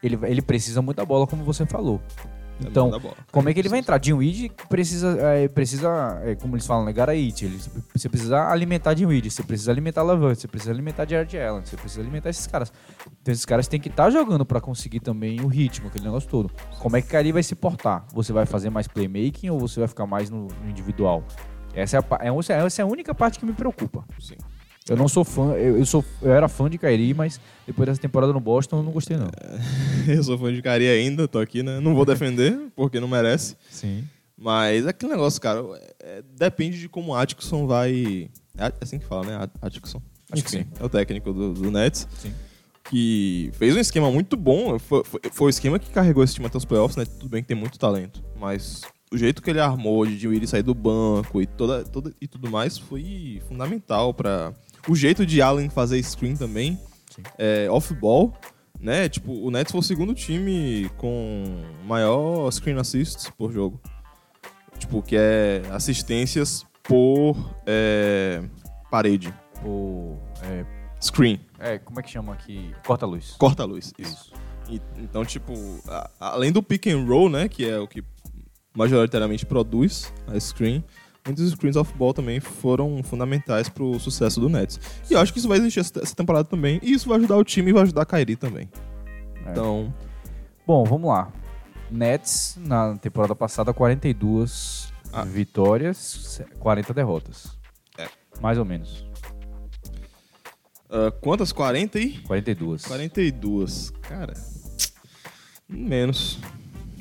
[0.00, 2.00] Ele, ele precisa muito da bola, como você falou.
[2.64, 2.90] É Então,
[3.30, 3.98] como é que ele vai entrar?
[3.98, 6.92] Dinwiddie precisa, é, precisa é, como eles falam, né?
[6.92, 7.42] Gotta eat.
[7.44, 7.58] Ele,
[7.94, 12.00] você precisa alimentar Dinwiddie, você precisa alimentar Lavante, você precisa alimentar Jared Allen, você precisa
[12.00, 12.72] alimentar esses caras.
[13.22, 16.50] Então esses caras têm que estar jogando pra conseguir também o ritmo, aquele negócio todo.
[16.80, 18.04] Como é que Kyrie vai se portar?
[18.12, 21.22] Você vai fazer mais playmaking ou você vai ficar mais no, no individual?
[21.74, 22.28] Essa é, a, pa- é,
[22.64, 24.04] essa é a única parte que me preocupa.
[24.18, 24.36] Sim.
[24.88, 28.00] Eu não sou fã, eu, eu sou, eu era fã de Kyrie, mas depois dessa
[28.00, 29.28] temporada no Boston eu não gostei não.
[30.08, 31.80] Eu sou fã de Cari ainda, tô aqui, né?
[31.80, 33.54] Não vou defender, porque não merece.
[33.70, 34.04] Sim.
[34.36, 35.62] Mas é aquele negócio, cara,
[36.00, 38.30] é- depende de como o Atkinson vai.
[38.56, 39.36] É assim que fala, né?
[39.36, 40.00] At- Atkinson.
[40.32, 40.64] Acho que sim.
[40.80, 42.08] É o técnico do, do Nets.
[42.18, 42.32] Sim.
[42.90, 44.78] Que fez um esquema muito bom.
[44.78, 47.04] Foi, foi, foi o esquema que carregou esse time até os playoffs, né?
[47.04, 48.22] Tudo bem que tem muito talento.
[48.38, 48.80] Mas
[49.12, 52.50] o jeito que ele armou de Willie sair do banco e, toda, toda, e tudo
[52.50, 54.54] mais foi fundamental para
[54.86, 56.78] O jeito de Allen fazer screen também,
[57.36, 58.34] é, off-ball,
[58.78, 59.08] né?
[59.08, 61.44] Tipo, o Nets foi o segundo time com
[61.84, 63.80] maior screen assists por jogo.
[64.78, 68.42] Tipo, que é assistências por é,
[68.90, 69.34] parede.
[69.64, 70.64] O, é,
[71.00, 71.40] Screen.
[71.58, 72.72] é, como é que chama aqui?
[72.86, 73.32] Corta-luz.
[73.38, 73.92] Corta a luz.
[73.98, 74.32] Isso.
[74.68, 75.52] E- então, tipo,
[75.88, 77.48] a- além do pick and roll, né?
[77.48, 78.02] Que é o que
[78.76, 80.84] majoritariamente produz a screen,
[81.26, 84.80] muitos screens off-ball também foram fundamentais pro sucesso do Nets.
[85.10, 86.78] E eu acho que isso vai existir essa temporada também.
[86.82, 88.68] E isso vai ajudar o time e vai ajudar a Kyrie também.
[89.46, 89.50] É.
[89.50, 89.92] Então,
[90.66, 91.32] Bom, vamos lá.
[91.90, 95.22] Nets, na temporada passada, 42 Ah.
[95.24, 97.56] vitórias, 40 derrotas.
[97.96, 98.06] É.
[98.42, 99.06] Mais ou menos.
[100.90, 101.52] ah, quantas?
[101.52, 102.18] 40 e?
[102.20, 102.84] 42.
[102.84, 103.90] 42.
[104.02, 104.34] Cara,
[105.68, 106.38] menos.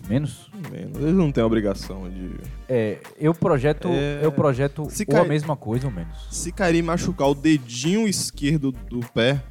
[0.07, 0.46] Menos?
[0.71, 0.97] Menos.
[1.01, 2.31] Eles não têm obrigação de...
[2.67, 6.27] É, eu projeto, É, eu projeto se ou a cai- mesma coisa ou menos.
[6.31, 9.41] Se Kyrie machucar o dedinho esquerdo do pé,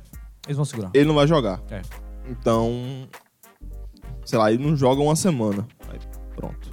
[0.46, 0.90] Eles vão segurar.
[0.94, 1.62] ele não vai jogar.
[1.70, 1.82] É.
[2.28, 3.07] Então,
[4.24, 5.66] sei lá, ele não joga uma semana.
[5.88, 5.98] Aí,
[6.34, 6.68] pronto.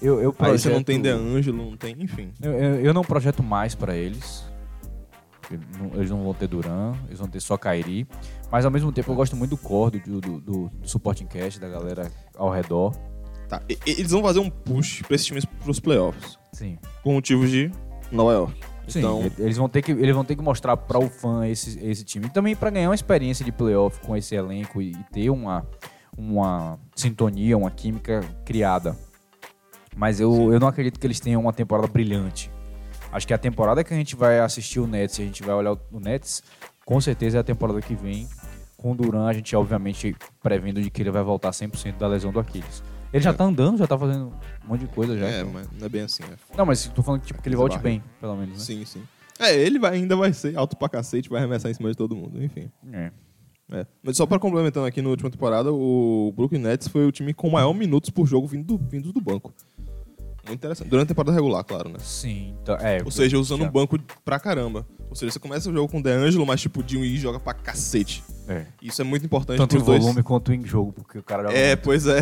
[0.00, 2.32] Eu, eu Aí você não projeto- tem DeAngelo, não tem, enfim.
[2.40, 4.44] Eu, eu, eu não projeto mais pra eles.
[5.94, 8.06] Eles não vão ter Duran, eles vão ter só Kairi.
[8.50, 11.60] Mas ao mesmo tempo eu gosto muito do core, do, do, do, do supporting cast,
[11.60, 12.92] da galera ao redor.
[13.48, 16.38] Tá, e- eles vão fazer um push pra esses times pros playoffs.
[16.52, 16.78] Sim.
[17.02, 17.70] Por motivos de
[18.10, 18.60] Nova York.
[18.88, 21.78] Sim, Então, eles vão ter que eles vão ter que mostrar para o fã esse,
[21.84, 22.26] esse time.
[22.26, 25.66] E também para ganhar uma experiência de playoff com esse elenco e, e ter uma,
[26.16, 28.96] uma sintonia, uma química criada.
[29.96, 32.50] Mas eu, eu não acredito que eles tenham uma temporada brilhante.
[33.10, 35.54] Acho que a temporada que a gente vai assistir o Nets, e a gente vai
[35.54, 36.42] olhar o Nets,
[36.84, 38.28] com certeza é a temporada que vem.
[38.76, 42.30] Com o Duran, a gente obviamente prevendo de que ele vai voltar 100% da lesão
[42.30, 42.82] do Aquiles.
[43.12, 44.32] Ele já tá andando, já tá fazendo
[44.64, 45.26] um monte de coisa já.
[45.26, 45.52] é, então.
[45.52, 46.22] mas não é bem assim.
[46.24, 46.36] né?
[46.56, 48.64] Não, mas tô falando que, tipo, que ele volte bem, pelo menos, né?
[48.64, 49.02] Sim, sim.
[49.38, 52.16] É, ele vai, ainda vai ser alto pra cacete, vai arremessar em cima de todo
[52.16, 52.70] mundo, enfim.
[52.92, 53.12] É.
[53.72, 53.86] É.
[54.02, 57.50] Mas só pra complementando aqui na última temporada, o Brooklyn Nets foi o time com
[57.50, 59.52] maior minutos por jogo vindo do, vindos do banco.
[60.46, 60.88] Muito interessante.
[60.88, 61.98] Durante a temporada regular, claro, né?
[62.00, 63.02] Sim, então, é.
[63.04, 64.86] Ou seja, usando o banco pra caramba.
[65.08, 67.54] Ou seja, você começa o jogo com o DeAngelo, mas tipo, o Dinwiddie joga pra
[67.54, 68.22] cacete.
[68.48, 68.66] É.
[68.80, 70.02] Isso é muito importante Tanto em pros dois.
[70.02, 71.82] volume quanto em jogo, porque o cara joga É, muito.
[71.82, 72.20] pois é.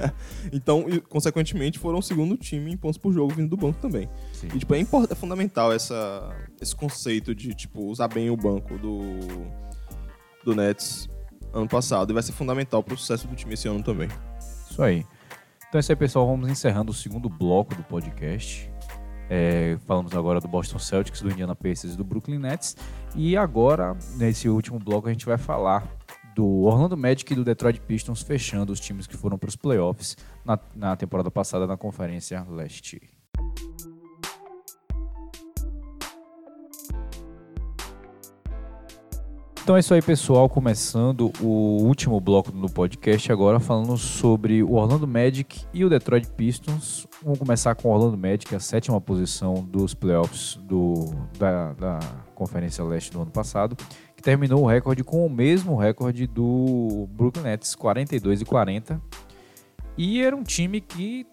[0.52, 4.08] então, e, consequentemente, foram o segundo time em pontos por jogo vindo do banco também.
[4.32, 4.48] Sim.
[4.54, 9.00] E, tipo, é, é fundamental essa, esse conceito de, tipo, usar bem o banco do,
[10.44, 11.08] do Nets
[11.52, 12.10] ano passado.
[12.10, 14.08] E vai ser fundamental pro sucesso do time esse ano também.
[14.70, 15.04] Isso aí.
[15.68, 16.26] Então é isso aí, pessoal.
[16.26, 18.70] Vamos encerrando o segundo bloco do podcast.
[19.28, 22.74] É, falamos agora do Boston Celtics, do Indiana Pacers e do Brooklyn Nets.
[23.14, 25.86] E agora, nesse último bloco, a gente vai falar
[26.34, 30.16] do Orlando Magic e do Detroit Pistons, fechando os times que foram para os playoffs
[30.44, 33.17] na, na temporada passada na Conferência Leste.
[39.68, 40.48] Então é isso aí, pessoal.
[40.48, 46.26] Começando o último bloco do podcast, agora falando sobre o Orlando Magic e o Detroit
[46.26, 47.06] Pistons.
[47.22, 51.98] Vamos começar com o Orlando Magic, a sétima posição dos playoffs do, da, da
[52.34, 53.76] Conferência Leste do ano passado,
[54.16, 58.98] que terminou o recorde com o mesmo recorde do Brooklyn Nets, 42 e 40.
[59.98, 61.26] E era um time que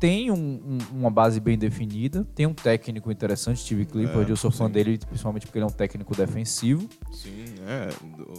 [0.00, 4.30] tem um- um- uma base bem definida, tem um técnico interessante, Steve Clifford.
[4.30, 4.72] É, eu sou fã sim.
[4.72, 6.88] dele, principalmente porque ele é um técnico defensivo.
[7.12, 7.90] Sim, é.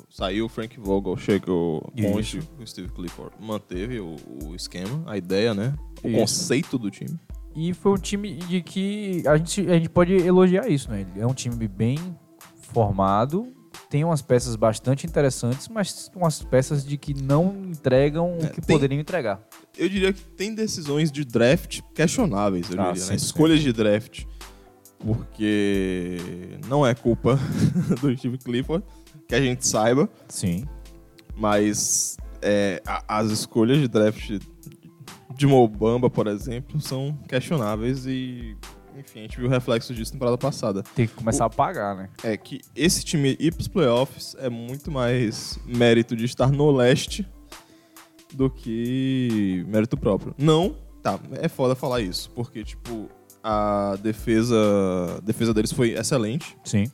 [0.09, 2.39] Saiu o Frank Vogel, chegou Isso.
[2.59, 4.15] o Steve Clifford manteve o,
[4.45, 5.73] o esquema, a ideia, né?
[6.03, 6.17] O Isso.
[6.17, 7.17] conceito do time.
[7.55, 11.05] E foi um time de que a gente, a gente pode elogiar isso, né?
[11.15, 11.97] É um time bem
[12.73, 13.47] formado,
[13.89, 18.61] tem umas peças bastante interessantes, mas umas peças de que não entregam É, o que
[18.61, 19.41] tem- poderiam entregar.
[19.77, 23.17] Eu diria que tem decisões de draft questionáveis, eu Ah, diria, sim, né?
[23.17, 23.25] sim.
[23.25, 24.23] Escolhas de draft.
[24.99, 26.17] Porque
[26.67, 27.39] não é culpa
[28.01, 28.85] do Steve Clifford,
[29.27, 30.65] que a gente saiba, Sim.
[31.35, 34.39] mas é, a- as escolhas de draft
[35.35, 38.55] de Mobamba, por exemplo, são questionáveis e,
[38.95, 40.83] enfim, a gente viu o reflexo disso na temporada passada.
[40.95, 42.09] Tem que começar a pagar, né?
[42.23, 47.27] É que esse time ir pros playoffs é muito mais mérito de estar no leste
[48.33, 50.33] do que mérito próprio.
[50.37, 53.09] Não, tá, é foda falar isso, porque, tipo,
[53.43, 54.55] a defesa,
[55.17, 56.85] a defesa deles foi excelente Sim.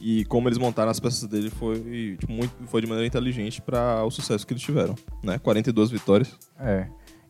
[0.00, 4.04] e como eles montaram as peças dele foi, tipo, muito, foi de maneira inteligente para
[4.04, 5.38] o sucesso que eles tiveram, né?
[5.38, 6.88] 42 vitórias, É.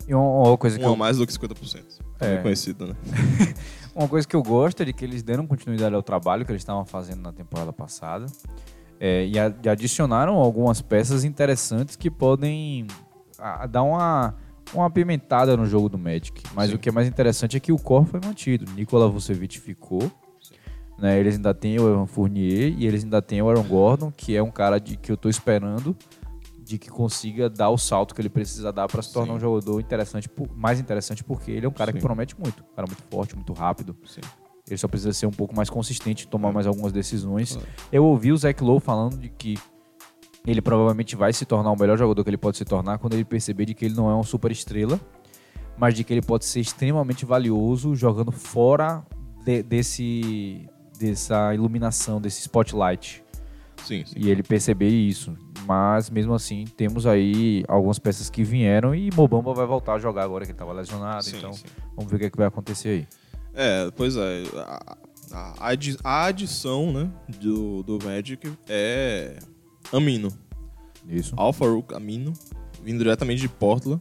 [0.09, 1.82] E uma, coisa que uma eu, mais do que 50%.
[2.20, 2.35] É.
[2.35, 2.36] É.
[2.36, 2.94] conhecido, né?
[3.93, 6.60] Uma coisa que eu gosto é de que eles deram continuidade ao trabalho que eles
[6.60, 8.27] estavam fazendo na temporada passada.
[9.01, 12.86] É, e adicionaram algumas peças interessantes que podem
[13.55, 14.35] ah, dar uma,
[14.74, 16.43] uma apimentada no jogo do Magic.
[16.55, 16.77] Mas Sim.
[16.77, 18.70] o que é mais interessante é que o core foi mantido.
[18.73, 20.10] Nikola Vucevic ficou.
[20.98, 24.35] Né, eles ainda têm o Evan Fournier e eles ainda têm o Aaron Gordon, que
[24.35, 25.94] é um cara de, que eu tô esperando
[26.66, 29.36] de que consiga dar o salto que ele precisa dar para se tornar Sim.
[29.36, 32.06] um jogador interessante, mais interessante, porque ele é um cara que Sim.
[32.06, 32.64] promete muito.
[32.64, 33.94] Um cara muito forte, muito rápido.
[34.05, 34.20] Sim.
[34.66, 37.52] Ele só precisa ser um pouco mais consistente, tomar mais algumas decisões.
[37.52, 37.68] Claro.
[37.93, 39.56] Eu ouvi o Zach Lowe falando de que
[40.47, 43.24] ele provavelmente vai se tornar o melhor jogador que ele pode se tornar quando ele
[43.24, 45.01] perceber de que ele não é uma super estrela,
[45.77, 49.05] mas de que ele pode ser extremamente valioso jogando fora
[49.44, 50.68] de- desse
[50.98, 53.23] dessa iluminação, desse spotlight.
[53.85, 54.14] Sim, sim.
[54.16, 55.36] E ele perceber isso.
[55.66, 60.23] Mas mesmo assim, temos aí algumas peças que vieram e Mobamba vai voltar a jogar
[60.23, 61.24] agora que ele estava lesionado.
[61.24, 61.64] Sim, então sim.
[61.94, 63.09] vamos ver o que, é que vai acontecer aí.
[63.52, 64.43] É, pois é.
[64.56, 64.97] A,
[65.60, 65.73] a
[66.05, 67.10] a adição né,
[67.40, 69.36] do, do Magic é
[69.92, 70.28] Amino.
[71.08, 71.34] Isso.
[71.36, 72.32] Alfaruk Amino,
[72.82, 74.00] vindo diretamente de Portland.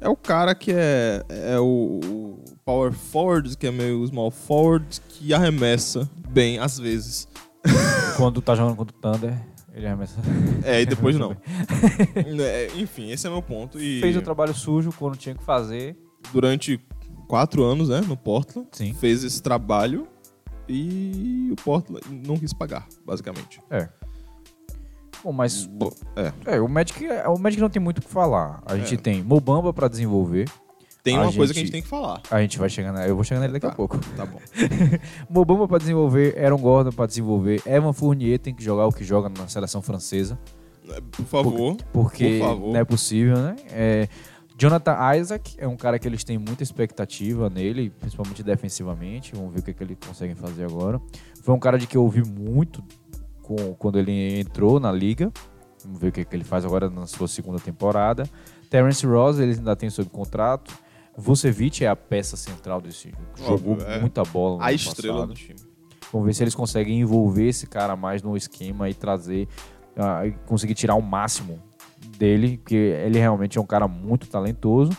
[0.00, 5.00] É o cara que é, é o, o power forward, que é meio small forward,
[5.08, 7.28] que arremessa bem às vezes.
[8.16, 9.40] Quando tá jogando contra o Thunder,
[9.72, 10.16] ele arremessa.
[10.64, 11.36] É, e depois não.
[12.40, 13.80] É, enfim, esse é meu ponto.
[13.80, 15.96] E Fez o trabalho sujo quando tinha que fazer.
[16.32, 16.80] durante
[17.28, 18.92] quatro anos, né, no Portland, Sim.
[18.92, 20.06] fez esse trabalho
[20.68, 23.60] e o Portland não quis pagar, basicamente.
[23.70, 23.88] É.
[25.24, 26.32] Bom, mas Bom, é.
[26.56, 28.62] é, o Magic, o Magic não tem muito o que falar.
[28.66, 28.96] A gente É.
[28.96, 30.48] tem Mobamba pra desenvolver.
[31.04, 32.20] Tem A uma coisa que a gente- tem que falar.
[32.30, 33.74] A gente vai chegar, na, eu vou chegar nele daqui a Tá.
[33.74, 33.98] pouco.
[34.16, 34.38] Tá bom.
[35.28, 39.28] Mobamba pra desenvolver, Aaron Gordon pra desenvolver, Evan Fournier tem que jogar o que joga
[39.28, 40.38] na seleção francesa,
[41.10, 41.76] Por favor.
[41.92, 42.72] porque Por favor.
[42.72, 43.56] não é possível, né?
[43.70, 44.08] É,
[44.56, 49.34] Jonathan Isaac é um cara que eles têm muita expectativa nele, principalmente defensivamente.
[49.34, 51.00] Vamos ver o que, que ele consegue fazer agora.
[51.42, 52.80] Foi um cara de que eu ouvi muito
[53.56, 55.32] com- quando ele entrou na liga.
[55.84, 58.28] Vamos ver o que, que ele faz agora na sua segunda temporada.
[58.70, 60.72] Terence Ross, eles ainda tem sob contrato.
[61.16, 63.58] Vucevic é a peça central desse jogo.
[63.58, 64.00] Jogou é.
[64.00, 65.28] muita bola no A estrela passado.
[65.28, 65.58] do time.
[66.12, 69.48] Vamos ver se eles conseguem envolver esse cara mais no esquema e trazer,
[70.26, 71.58] e conseguir tirar o máximo
[72.18, 74.92] dele, porque ele realmente é um cara muito talentoso.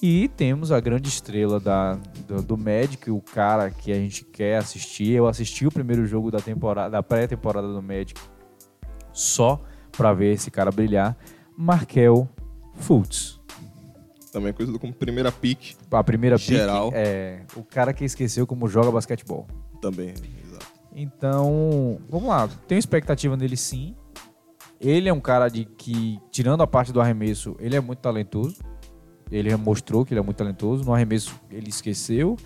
[0.00, 1.94] E temos a grande estrela da,
[2.26, 5.10] do, do Magic, o cara que a gente quer assistir.
[5.10, 8.14] Eu assisti o primeiro jogo da temporada, da pré-temporada do Magic,
[9.12, 9.60] só
[9.90, 11.16] para ver esse cara brilhar.
[11.56, 12.28] Markel
[12.74, 13.40] Fultz.
[14.30, 15.74] Também conhecido como primeira pick.
[15.90, 16.92] A primeira pick Geral.
[16.94, 19.48] é o cara que esqueceu como joga basquetebol.
[19.80, 20.66] Também, exato.
[20.94, 22.48] Então, vamos lá.
[22.68, 23.96] Tenho expectativa nele sim.
[24.80, 28.58] Ele é um cara de que, tirando a parte do arremesso, ele é muito talentoso.
[29.30, 30.84] Ele mostrou que ele é muito talentoso.
[30.84, 32.36] No arremesso, ele esqueceu.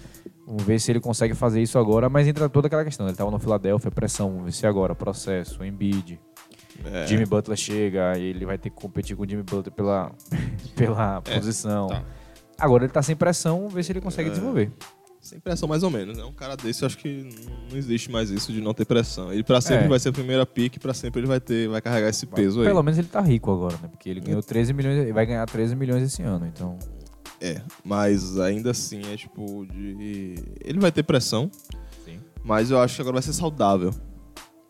[0.46, 2.08] Vamos ver se ele consegue fazer isso agora.
[2.08, 3.06] Mas entra toda aquela questão.
[3.06, 4.28] Ele estava no Philadelphia, pressão.
[4.30, 6.18] Vamos ver se agora, processo, Embiid.
[6.84, 10.10] É, Jimmy Butler chega ele vai ter que competir com o Jimmy Butler pela,
[10.74, 11.86] pela É, posição.
[11.88, 12.02] tá.
[12.58, 14.32] Agora ele tá sem pressão, vamos ver se ele consegue É.
[14.32, 14.70] desenvolver.
[15.22, 16.18] Sem pressão, mais ou menos.
[16.18, 16.24] né?
[16.24, 17.28] Um cara desse, eu acho que
[17.70, 19.32] não existe mais isso de não ter pressão.
[19.32, 19.88] Ele pra sempre É.
[19.88, 22.66] vai ser a primeira pick, pra sempre ele vai ter, vai carregar esse peso aí.
[22.66, 23.88] Pelo menos ele tá rico agora, né?
[23.88, 26.76] Porque ele ganhou 13 milhões, ele vai ganhar 13 milhões esse ano, então.
[27.40, 30.34] É, mas ainda assim é tipo de.
[30.64, 31.48] Ele vai ter pressão,
[32.04, 32.18] Sim.
[32.44, 33.94] mas eu acho que agora vai ser saudável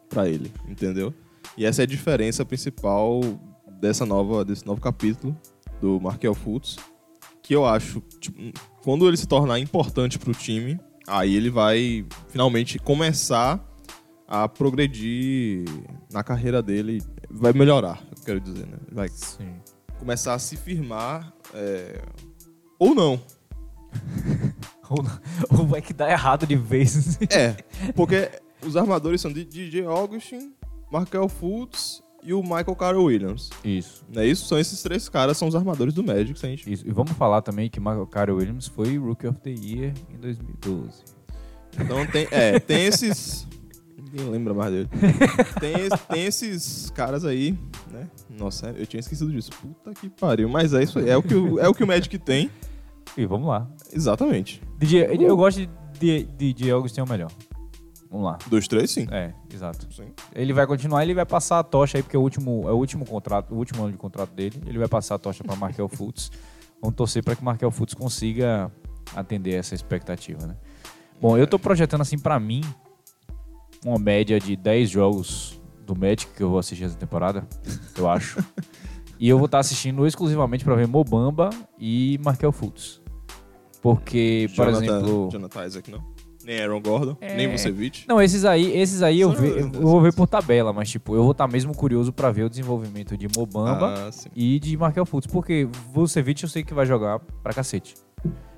[0.08, 1.14] pra ele, entendeu?
[1.56, 3.20] E essa é a diferença principal
[3.80, 5.36] dessa nova, desse novo capítulo
[5.80, 6.76] do Markel Fultz,
[7.42, 8.38] que eu acho, tipo,
[8.82, 13.62] quando ele se tornar importante pro time, aí ele vai finalmente começar
[14.28, 15.64] a progredir
[16.10, 18.78] na carreira dele, vai melhorar, eu quero dizer, né?
[18.90, 19.54] Vai Sim.
[19.98, 22.00] começar a se firmar, é,
[22.78, 23.20] ou não.
[24.90, 27.18] Ou, ou vai que dá errado de vez.
[27.30, 27.56] É,
[27.96, 28.30] porque
[28.62, 30.52] os armadores são de DJ Augustin,
[30.90, 33.50] Markel Fultz e o Michael Carter Williams.
[33.64, 34.04] Isso.
[34.12, 34.46] Não é isso?
[34.46, 36.72] São esses três caras, são os armadores do Magic, se a gente...
[36.72, 36.86] Isso.
[36.86, 41.02] E vamos falar também que Michael Carter Williams foi Rookie of the Year em 2012.
[41.78, 43.46] Então tem, é, tem esses...
[44.12, 44.88] Ninguém lembra mais dele.
[45.58, 45.74] Tem,
[46.10, 47.58] tem esses caras aí,
[47.90, 48.08] né?
[48.38, 49.50] Nossa, eu tinha esquecido disso.
[49.52, 50.48] Puta que pariu.
[50.50, 51.08] Mas é isso aí.
[51.08, 52.50] É o que o, é o, que o Magic tem.
[53.16, 53.66] E vamos lá.
[53.90, 54.62] Exatamente.
[54.78, 55.66] DJ, eu gosto
[55.98, 57.30] de, de, de Augustin é o melhor.
[58.12, 58.38] Vamos lá.
[58.46, 59.06] Dos três, sim.
[59.10, 59.88] É, exato.
[59.90, 60.12] Sim.
[60.34, 62.76] Ele vai continuar, ele vai passar a tocha aí, porque é o último, é o
[62.76, 64.62] último contrato, o último ano de contrato dele.
[64.66, 66.30] Ele vai passar a tocha para Markel Fultz.
[66.80, 68.70] Vamos torcer para que Markel Fultz consiga
[69.16, 70.56] atender essa expectativa, né?
[71.18, 72.60] Bom, eu tô projetando assim para mim
[73.84, 77.46] uma média de 10 jogos do Magic que eu vou assistir essa temporada,
[77.96, 78.44] eu acho.
[79.18, 81.48] e eu vou estar assistindo exclusivamente para ver Mobamba
[81.78, 83.00] e Markel Fultz.
[83.80, 86.11] Porque, por Jonathan- exemplo, Jonathan Isaac, não.
[86.44, 87.36] Nem Aaron Gordon, É.
[87.36, 88.04] nem Vucevic.
[88.08, 91.22] Não, esses aí, esses aí eu, ve- eu vou ver por tabela, mas tipo, eu
[91.22, 95.26] vou estar mesmo curioso pra ver o desenvolvimento de Mobamba Ah, e de Markel Fultz,
[95.26, 97.94] porque Vucevic eu sei que vai jogar pra cacete.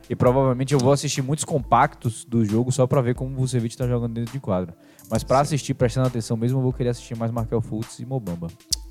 [0.09, 3.75] E provavelmente eu vou assistir muitos compactos do jogo só pra ver como o Vucevic
[3.77, 4.77] tá jogando dentro de quadra.
[5.11, 8.49] Mas pra assistir, prestando atenção mesmo, eu vou querer assistir mais Markel Fultz e Mobamba.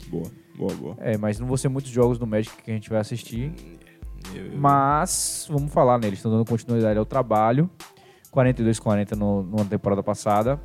[0.08, 0.26] Boa,
[0.58, 0.96] boa, boa.
[1.00, 3.52] É, mas não vão ser muitos jogos do Magic que a gente vai assistir.
[4.34, 6.08] Eu- eu- Mas, vamos falar, né?
[6.08, 7.70] Eles estão dando continuidade ao trabalho.
[8.34, 10.60] 42-40 no, numa temporada passada.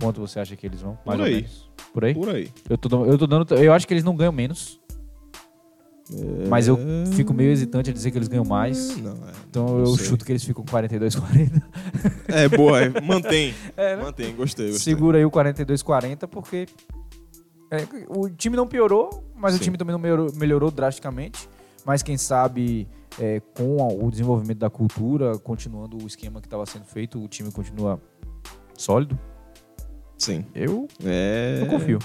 [0.00, 0.98] Quanto você acha que eles vão?
[1.04, 1.34] Mais Por aí.
[1.36, 1.70] menos.
[1.92, 2.14] Por aí?
[2.14, 2.50] Por aí.
[2.68, 3.54] Eu tô, eu tô dando.
[3.54, 4.80] Eu acho que eles não ganham menos.
[6.48, 6.78] Mas eu
[7.14, 8.96] fico meio hesitante a dizer que eles ganham mais.
[8.96, 9.32] Não, é.
[9.48, 10.06] Então eu sei.
[10.06, 11.62] chuto que eles ficam 42-40.
[12.28, 12.88] É, boa, é.
[13.02, 13.54] mantém.
[13.76, 14.02] É, né?
[14.02, 14.94] Mantém, gostei, gostei.
[14.94, 16.66] Segura aí o 42-40, porque
[17.70, 19.64] é, o time não piorou, mas o Sim.
[19.64, 21.48] time também não melhorou, melhorou drasticamente.
[21.84, 22.88] Mas quem sabe,
[23.18, 27.50] é, com o desenvolvimento da cultura, continuando o esquema que estava sendo feito, o time
[27.50, 28.00] continua
[28.76, 29.18] sólido.
[30.16, 30.44] Sim.
[30.54, 31.58] Eu, É...
[31.60, 31.98] eu confio.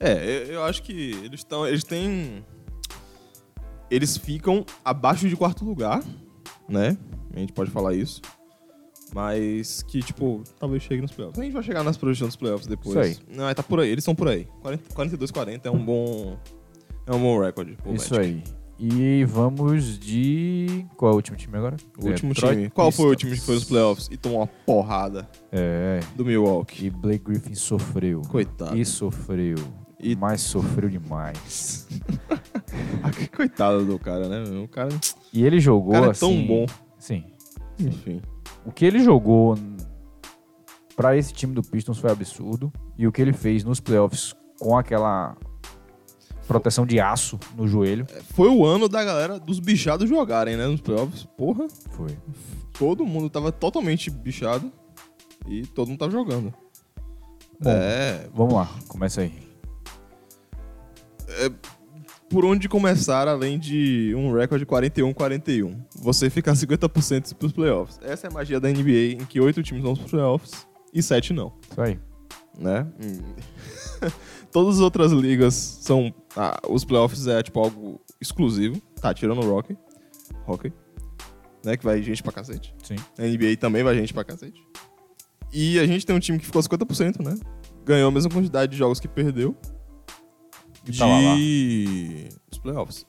[0.00, 1.66] É, eu, acho que eles estão.
[1.66, 2.44] Eles têm.
[3.90, 6.02] Eles ficam abaixo de quarto lugar,
[6.68, 6.96] né?
[7.32, 8.20] A gente pode falar isso.
[9.14, 11.38] Mas que, tipo, talvez chegue nos playoffs.
[11.38, 13.10] A gente vai chegar nas projeções dos playoffs depois.
[13.10, 13.90] Isso Não, é, tá por aí.
[13.90, 14.48] Eles estão por aí.
[14.64, 16.38] 42-40 é um bom.
[17.06, 17.76] É um bom recorde.
[17.92, 18.18] Isso Magic.
[18.18, 18.61] aí.
[18.78, 20.84] E vamos de.
[20.96, 21.76] Qual é o último time agora?
[21.98, 22.70] O último Detroit time.
[22.70, 26.00] Qual foi o time que foi nos playoffs e tomou uma porrada É.
[26.16, 26.86] do Milwaukee?
[26.86, 28.22] E Blake Griffin sofreu.
[28.28, 28.76] Coitado.
[28.76, 29.56] E sofreu.
[30.00, 31.86] E- Mas sofreu demais.
[33.04, 34.42] Ah, coitado do cara, né?
[34.62, 34.88] O cara,
[35.32, 36.20] E ele o jogou cara é assim.
[36.20, 36.66] tão bom.
[36.98, 37.24] Sim.
[37.78, 38.22] Enfim.
[38.64, 39.58] O que ele jogou
[40.96, 42.72] pra esse time do Pistons foi absurdo.
[42.96, 45.36] E o que ele fez nos playoffs com aquela
[46.52, 50.66] proteção de aço no joelho Foi o ano da galera dos bichados jogarem, né?
[50.66, 51.24] Nos playoffs.
[51.36, 52.16] Porra, foi.
[52.78, 54.70] todo mundo tava totalmente bichado
[55.46, 56.52] e todo mundo tava jogando.
[57.60, 57.70] Bom.
[57.70, 59.32] É, Vamos lá, começa aí.
[62.28, 65.76] por onde começar além de um recorde 41-41?
[65.96, 68.00] Você ficar 50% pros playoffs.
[68.02, 71.32] Essa é a magia da NBA, em que oito times vão pros playoffs e sete
[71.32, 71.98] não, Isso aí.
[72.58, 72.86] Né?
[74.52, 76.14] Todas as outras ligas são...
[76.36, 78.80] ah, os playoffs é tipo algo exclusivo.
[79.00, 79.76] Tá, tirando o Rocky.
[80.46, 80.72] Hockey.
[81.64, 82.74] Né, que vai gente pra cacete.
[82.82, 82.96] Sim.
[83.16, 84.60] Na NBA também vai gente pra cacete.
[85.52, 87.38] E a gente tem um time que ficou 50%, né?
[87.84, 89.56] Ganhou a mesma quantidade de jogos que perdeu.
[90.86, 91.34] E tá lá, lá.
[91.36, 93.06] de os playoffs.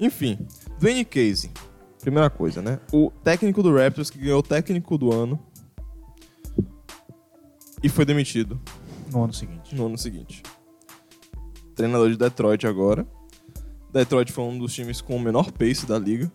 [0.00, 0.46] Enfim,
[0.78, 1.50] Dwayne Casey.
[2.00, 2.78] Primeira coisa, né?
[2.92, 5.38] O técnico do Raptors que ganhou o técnico do ano
[7.86, 8.60] e foi demitido
[9.12, 9.74] No ano seguinte.
[9.74, 10.42] no ano seguinte.
[11.74, 13.06] Treinador de Detroit agora.
[13.92, 16.30] Detroit foi um dos times com o menor pace da liga.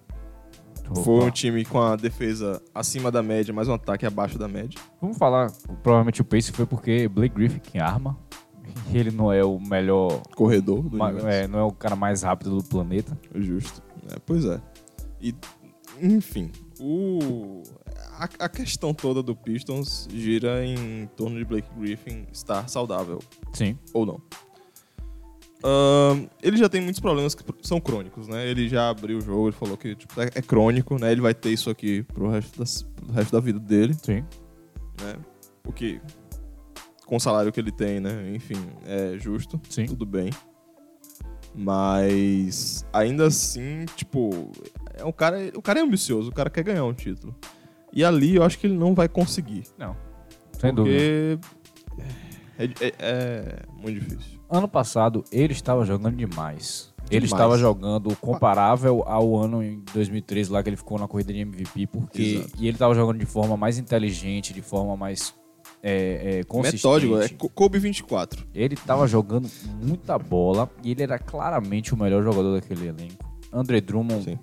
[1.03, 1.25] Foi Opa.
[1.25, 4.79] um time com a defesa acima da média, mas um ataque abaixo da média.
[5.01, 5.49] Vamos falar,
[5.81, 8.17] provavelmente o pace foi porque Blake Griffin que arma.
[8.93, 12.57] Ele não é o melhor, Corredor do ma- é, não é o cara mais rápido
[12.57, 13.17] do planeta.
[13.35, 13.81] Justo.
[14.11, 14.61] É, pois é.
[15.21, 15.33] E,
[16.01, 17.61] enfim, o,
[18.21, 23.19] a, a questão toda do Pistons gira em torno de Blake Griffin estar saudável
[23.51, 23.75] Sim.
[23.93, 24.21] ou não.
[26.41, 28.47] Ele já tem muitos problemas que são crônicos, né?
[28.47, 31.11] Ele já abriu o jogo, ele falou que tipo, é, é crônico, né?
[31.11, 34.23] Ele vai ter isso aqui pro resto, das, pro resto da vida dele, Sim.
[35.01, 35.15] né?
[35.67, 35.99] O que,
[37.05, 38.31] com o salário que ele tem, né?
[38.35, 39.85] Enfim, é justo, Sim.
[39.85, 40.29] tudo bem.
[41.53, 44.51] Mas, ainda assim, tipo,
[44.93, 47.35] é um cara, o cara é ambicioso, o cara quer ganhar um título.
[47.93, 49.63] E ali eu acho que ele não vai conseguir.
[49.77, 49.95] Não.
[50.59, 50.97] Sem dúvida.
[50.97, 51.39] Porque
[52.57, 54.39] é, é- é muito difícil.
[54.49, 56.91] Ano passado, ele estava jogando demais.
[57.09, 57.31] Ele Demais.
[57.33, 61.87] estava jogando comparável ao ano em 2013, lá que ele ficou na corrida de MVP,
[61.87, 62.51] porque Exato.
[62.57, 65.33] e ele estava jogando de forma mais inteligente, de forma mais
[65.83, 67.05] é, é, consistente.
[67.07, 68.47] Metódico, é Kobe 24.
[68.55, 69.49] Ele estava jogando
[69.83, 73.29] muita bola e ele era claramente o melhor jogador daquele elenco.
[73.51, 74.39] André Drummond Sim.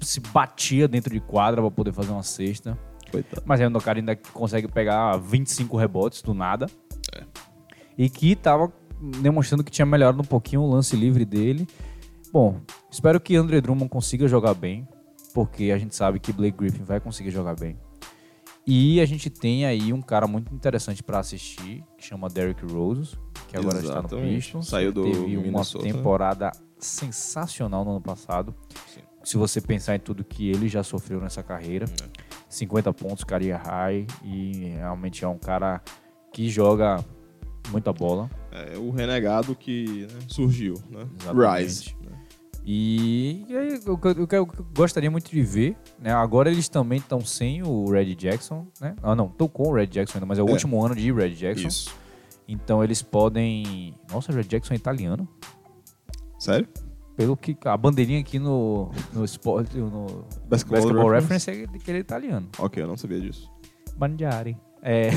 [0.00, 2.78] S- se batia dentro de quadra para poder fazer uma cesta.
[3.10, 3.42] Coitado.
[3.46, 6.66] Mas é um cara ainda que consegue pegar 25 rebotes do nada.
[7.14, 7.24] É.
[7.96, 8.72] E que tava
[9.20, 11.66] demonstrando que tinha melhorado um pouquinho o lance livre dele.
[12.32, 12.60] Bom,
[12.90, 14.86] espero que André Drummond consiga jogar bem,
[15.32, 17.78] porque a gente sabe que Blake Griffin vai conseguir jogar bem.
[18.66, 23.16] E a gente tem aí um cara muito interessante para assistir, que chama Derrick Rose,
[23.48, 24.34] que agora está no Exatamente.
[24.34, 24.68] Pistons.
[24.68, 25.84] Saiu do Teve uma Minnesota.
[25.84, 28.54] temporada sensacional no ano passado.
[28.92, 29.00] Sim.
[29.28, 31.84] Se você pensar em tudo que ele já sofreu nessa carreira.
[32.02, 32.28] É.
[32.48, 35.82] 50 pontos, career high, e realmente é um cara
[36.32, 37.04] que joga
[37.70, 38.30] muita bola.
[38.50, 41.06] É o renegado que né, surgiu, né?
[41.20, 41.62] Exatamente.
[41.62, 41.96] Rise.
[42.10, 42.18] né?
[42.64, 46.10] E, e aí, o que eu, que eu gostaria muito de ver, né?
[46.10, 48.96] Agora eles também estão sem o Red Jackson, né?
[49.02, 50.52] Ah, não, estão com o Red Jackson ainda, mas é o É.
[50.52, 51.68] último ano de Red Jackson.
[51.68, 51.94] Isso.
[52.48, 53.94] Então eles podem.
[54.10, 55.28] Nossa, Red Jackson é italiano.
[56.38, 56.66] Sério?
[57.18, 61.50] Pelo que a bandeirinha aqui no, no esporte, no Basketball, Basketball Reference?
[61.50, 62.48] Reference é que ele é italiano.
[62.60, 63.50] Ok, eu não sabia disso.
[63.98, 64.56] Mangiare.
[64.80, 65.10] É.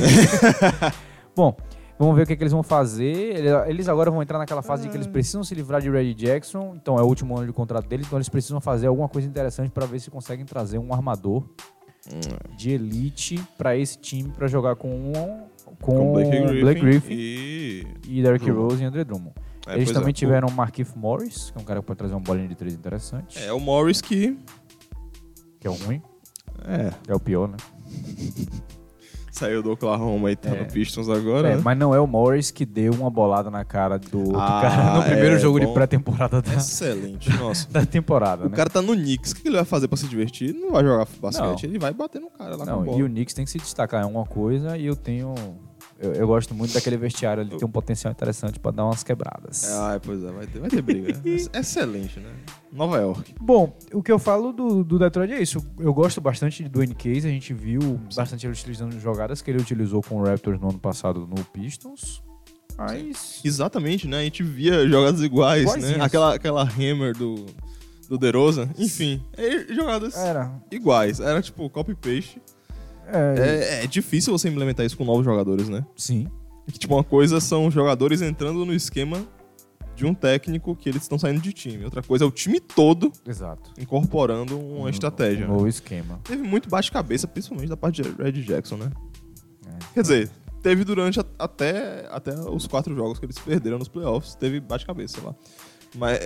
[1.36, 1.56] Bom,
[2.00, 3.06] vamos ver o que, que eles vão fazer.
[3.06, 6.16] Ele- Eles agora vão entrar naquela fase de que eles precisam se livrar de Reggie
[6.16, 6.74] Jackson.
[6.76, 8.08] Então é o último ano de contrato deles.
[8.08, 11.44] Então eles precisam fazer alguma coisa interessante para ver se conseguem trazer um armador
[12.58, 15.14] de elite para esse time para jogar com um,
[15.80, 17.88] com, Com Blake Griffin, Blake Griffin e...
[18.08, 18.50] e Derrick.
[18.50, 19.36] Rose e Andre Drummond.
[19.68, 20.14] É, eles também é.
[20.14, 22.74] tiveram o Markif Morris, que é um cara que pode trazer uma bolinha de três
[22.74, 24.38] interessante, É o Morris que...
[25.60, 26.02] que é o ruim,
[26.68, 27.58] É, é o pior, né?
[29.32, 30.60] saiu do Oklahoma e tá É.
[30.62, 31.50] no Pistons agora.
[31.50, 31.62] É, né?
[31.64, 34.94] mas não é o Morris que deu uma bolada na cara do outro Ah, cara
[34.98, 35.74] no primeiro é, jogo de bom.
[35.74, 37.68] pré-temporada da, Excelente, nossa.
[37.72, 38.56] da temporada, O né?
[38.56, 40.54] cara tá no Knicks, o que ele vai fazer pra se divertir?
[40.54, 41.70] Não vai jogar basquete, Não.
[41.70, 42.98] ele vai bater no cara lá com a Não, bola.
[43.00, 45.34] e o Knicks tem que se destacar em alguma coisa e eu tenho...
[46.02, 49.70] Eu, eu gosto muito daquele vestiário, ele tem um potencial interessante pra dar umas quebradas.
[49.72, 51.22] Ah, pois é, vai ter, vai ter briga.
[51.24, 52.32] Ex- Excelente, né?
[52.74, 53.36] Nova York.
[53.40, 55.64] Bom, o que eu falo do, do Detroit é isso.
[55.80, 57.28] Eu gosto bastante do Dwayne Case.
[57.28, 60.80] A gente viu bastante ele utilizando jogadas que ele utilizou com o Raptors no ano
[60.80, 62.24] passado no Pistons.
[62.78, 63.42] Mas.
[63.44, 64.20] Exatamente, né?
[64.20, 65.98] A gente via jogadas iguais, né?
[66.00, 67.46] Aquela, aquela hammer do,
[68.10, 68.70] do DeRozan.
[68.78, 70.52] Enfim, é, jogadas Era.
[70.72, 71.20] iguais.
[71.20, 72.42] Era tipo copy-paste.
[73.12, 75.86] É, É, é difícil você implementar isso com novos jogadores, né?
[75.96, 76.28] Sim.
[76.72, 79.22] Que, tipo, uma coisa são jogadores entrando no esquema
[79.96, 81.84] de um técnico que eles estão saindo de time.
[81.84, 83.72] Outra coisa é o time todo Exato.
[83.80, 85.50] incorporando uma estratégia.
[85.52, 85.70] Um né?
[85.70, 86.20] esquema.
[86.24, 88.90] Teve muito bate-cabeça, principalmente da parte de Red Jackson, né?
[89.68, 89.94] É.
[89.94, 90.30] Quer dizer,
[90.64, 95.20] teve durante a- até, até os quatro jogos que eles perderam nos playoffs, teve bate-cabeça
[95.24, 95.36] lá.
[95.96, 96.20] Mas,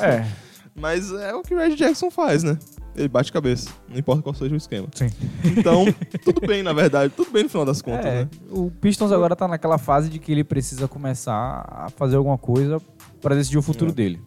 [0.00, 0.26] É,
[0.78, 2.58] mas é o que o Red Jackson faz, né?
[2.96, 4.88] Ele bate cabeça, não importa qual seja o esquema.
[4.94, 5.08] sim.
[5.44, 5.84] Então,
[6.24, 8.30] tudo bem, na verdade, tudo bem no final das contas, É, né?
[8.50, 12.80] o Pistons agora tá naquela fase de que ele precisa começar a fazer alguma coisa
[13.20, 13.94] pra decidir o futuro É.
[13.94, 14.20] dele.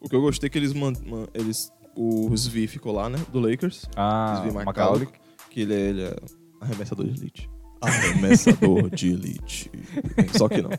[0.00, 3.18] O que eu gostei é que eles, man, man- eles o Svi ficou lá, né?
[3.32, 3.82] Do Lakers.
[3.96, 5.08] Ah, Svi Macaulay,
[5.50, 6.16] que ele, é- ele é
[6.60, 7.50] arremessador de elite.
[7.80, 9.70] Arremessador de elite.
[10.36, 10.70] Só que não.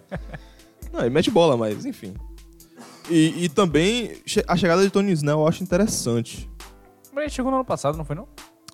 [0.94, 2.14] Não, ele mete bola, mas enfim.
[3.10, 4.12] E, e também
[4.48, 6.50] a chegada de Tony Snell eu acho interessante.
[7.14, 8.28] Mas ele chegou no ano passado, não foi não?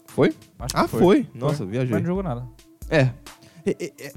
[0.07, 0.34] Foi?
[0.60, 1.28] Acho que Ah, foi.
[1.34, 1.91] Nossa, viajei.
[1.91, 2.48] Mas não jogou nada.
[2.90, 3.02] É.
[3.66, 4.14] É, é, é-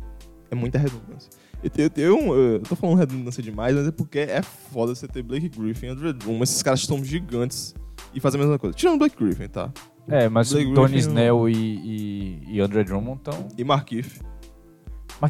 [0.51, 1.31] é muita redundância.
[1.63, 5.09] Eu, eu, tenho um- eu tô falando redundância demais, mas é porque é foda você
[5.09, 6.43] ter Blake Griffin e Andrew Drummond.
[6.45, 7.75] Esses caras são gigantes
[8.15, 8.77] e fazem a mesma coisa.
[8.77, 9.73] Tirando Blake Griffin, tá?
[10.07, 13.49] É, mas Blake o Tony Griffin, Snell e, e, e André Drummond estão...
[13.59, 14.21] E Markif.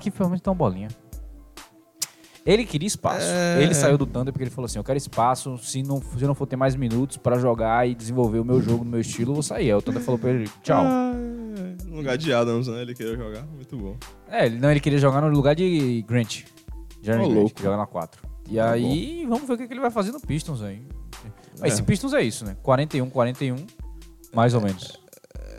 [0.01, 0.89] Que realmente estão bolinha.
[2.49, 3.27] Ele queria espaço.
[3.27, 3.63] É.
[3.63, 5.59] Ele saiu do Thunder porque ele falou assim: Eu quero espaço.
[5.59, 8.85] Se não, se não for ter mais minutos pra jogar e desenvolver o meu jogo
[8.85, 9.67] no meu estilo, eu vou sair.
[9.71, 10.83] Aí o Thunder falou pra ele: Tchau.
[10.83, 11.13] Ah,
[11.85, 12.81] no lugar de Adams, né?
[12.81, 13.47] Ele queria jogar.
[13.49, 13.97] Muito bom.
[14.31, 16.45] É, ele, não, ele queria jogar no lugar de Grant.
[17.03, 17.55] Jeremy Ô, Grant, louco.
[17.55, 18.23] que joga na 4.
[18.49, 20.81] E Tá aí, vamos ver o que, que ele vai fazer no Pistons aí.
[21.61, 21.69] Mas É.
[21.69, 22.57] Esse Pistons é isso, né?
[22.63, 23.57] 41, 41,
[24.35, 24.99] mais ou menos.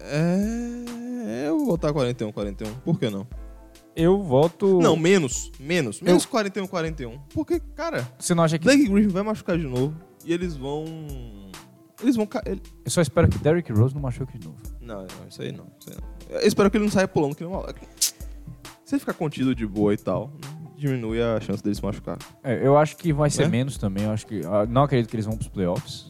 [0.05, 1.45] É.
[1.47, 2.73] Eu vou botar 41, 41.
[2.77, 3.27] Por que não?
[4.01, 4.79] Eu voto.
[4.79, 5.51] Não, menos.
[5.59, 6.01] Menos.
[6.01, 7.19] Menos 41, 41.
[7.33, 8.63] Porque, cara, Você não acha que.
[8.65, 9.93] Blake Griffin vai machucar de novo.
[10.25, 10.85] E eles vão.
[12.01, 12.25] Eles vão.
[12.25, 14.57] ca- ele- Eu só espero que Derrick Rose não machuque de novo.
[14.79, 15.67] Não, não, isso aí não.
[15.79, 16.37] Isso aí não.
[16.39, 17.85] Eu espero que ele não saia pulando que nem um moleque.
[18.85, 20.31] Se ele ficar contido de boa e tal,
[20.77, 22.17] diminui a chance dele se machucar.
[22.43, 23.47] É, eu acho que vai ser É?
[23.47, 24.05] menos também.
[24.05, 24.41] Eu acho que.
[24.45, 26.08] ah, Não acredito que eles vão pros playoffs.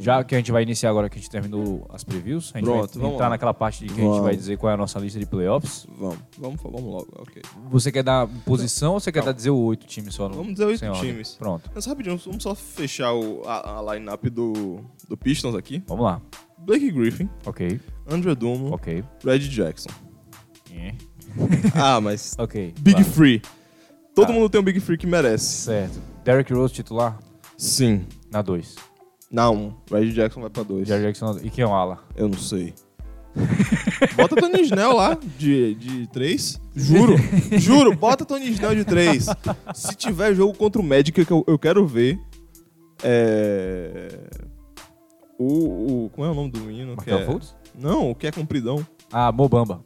[0.00, 2.66] Já que a gente vai iniciar agora que a gente terminou as previews, a gente
[2.66, 3.30] Pronto, vai vamos entrar lá.
[3.30, 4.22] naquela parte de que a gente Vamos.
[4.24, 5.86] vai dizer qual é a nossa lista de playoffs.
[5.98, 7.42] Vamos, vamos, vamos logo, ok.
[7.70, 10.28] Você quer dar posição ou você quer dar dizer oito times só?
[10.28, 11.10] No, Vamos dizer oito ordem?
[11.12, 11.34] times.
[11.36, 15.82] Pronto, Mas rapidinho, vamos só fechar o, a, a line-up do, do Pistons aqui.
[15.86, 16.20] vamos lá.
[16.58, 17.80] Blake Griffin, Ok,
[18.10, 19.04] Andrew Drummond, ok.
[19.24, 19.90] Red Jackson.
[20.72, 20.94] É.
[21.74, 22.74] Ah, mas Ok.
[22.80, 23.04] Big.
[23.04, 23.40] Free.
[24.14, 24.32] Todo Tá.
[24.32, 25.44] mundo tem um Big Free que merece.
[25.64, 26.00] Certo.
[26.24, 27.18] Derrick Rose titular
[27.56, 28.04] Sim.
[28.32, 28.74] na 2.
[29.30, 30.88] Não, Red Jackson vai pra dois.
[30.88, 31.98] Jerry Jackson na- e quem é o ala?
[32.16, 32.72] Eu não sei.
[34.16, 36.60] bota Tony Snell lá, de, de três.
[36.74, 37.14] Juro,
[37.58, 39.26] juro, bota Tony Snell de três.
[39.74, 42.18] Se tiver jogo contra o Magic, que eu, eu quero ver.
[43.02, 44.08] É.
[45.38, 46.10] O, o.
[46.10, 46.96] Como é o nome do menino?
[46.96, 47.24] Markel é...
[47.26, 47.54] Fultz?
[47.78, 48.84] Não, o que é compridão.
[49.12, 49.84] Ah, Mobamba.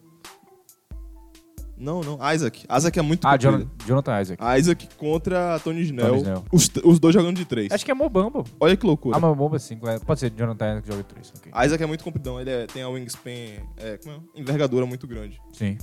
[1.83, 2.19] Não, não.
[2.33, 2.65] Isaac.
[2.79, 3.37] Isaac é muito Ah.
[3.37, 4.43] Jonathan, Isaac.
[4.59, 6.07] Isaac contra Tony Snell.
[6.07, 6.45] Tony Snell.
[6.53, 7.73] Os, os dois jogando de três.
[7.73, 8.45] Acho que é Mobamba.
[8.61, 9.17] Olha que loucura.
[9.17, 9.85] Ah, mas Mobamba é 5.
[10.07, 11.33] Pode ser Jonathan Isaac que joga 3.
[11.37, 11.53] Ok.
[11.67, 12.41] Isaac é muito compridão.
[12.41, 13.31] Ele é- tem a wingspan.
[13.77, 14.41] É, como é?
[14.41, 15.41] Envergadura muito grande.
[15.53, 15.77] Sim.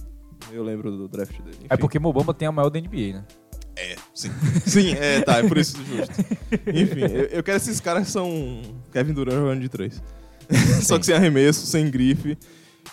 [0.52, 1.58] Eu lembro do draft dele.
[1.64, 1.82] É Enfim.
[1.82, 3.26] porque Mobamba tem a maior da NBA, né?
[4.14, 4.30] Sim.
[4.66, 6.14] Sim, é, tá, é por isso justo.
[6.68, 8.62] Enfim, eu, eu quero esses caras que são
[8.92, 10.02] Kevin Durant jogando de três.
[10.82, 12.38] Só que sem arremesso, sem grife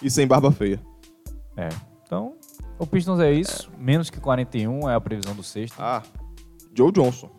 [0.03, 0.81] e sem barba feia.
[1.57, 1.69] É.
[2.78, 3.70] O Pistons é isso.
[3.78, 5.77] Menos que 41 é a previsão do sexto.
[5.78, 6.03] Ah,
[6.74, 7.31] Joe Johnson.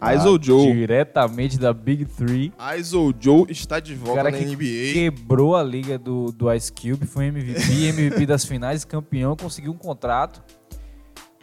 [0.00, 0.72] Ah, ISO Joe.
[0.72, 2.52] Diretamente da Big Three.
[2.78, 4.92] ISO Joe está de volta cara na que NBA.
[4.92, 9.78] quebrou a liga do, do Ice Cube, foi MVP, MVP das finais, campeão, conseguiu um
[9.78, 10.42] contrato.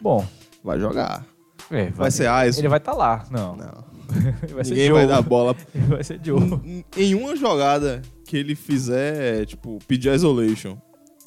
[0.00, 0.24] Bom,
[0.62, 1.24] Vai jogar.
[1.70, 2.60] é, Vai ser ISO.
[2.60, 3.24] Ele vai estar lá.
[3.30, 3.56] Não.
[3.56, 3.92] Não.
[4.54, 4.98] Vai ser Ninguém Joe.
[4.98, 5.56] vai dar bola.
[5.74, 6.38] Ele vai ser Joe.
[6.64, 10.76] Em- Em uma jogada que ele fizer, tipo, pedir isolation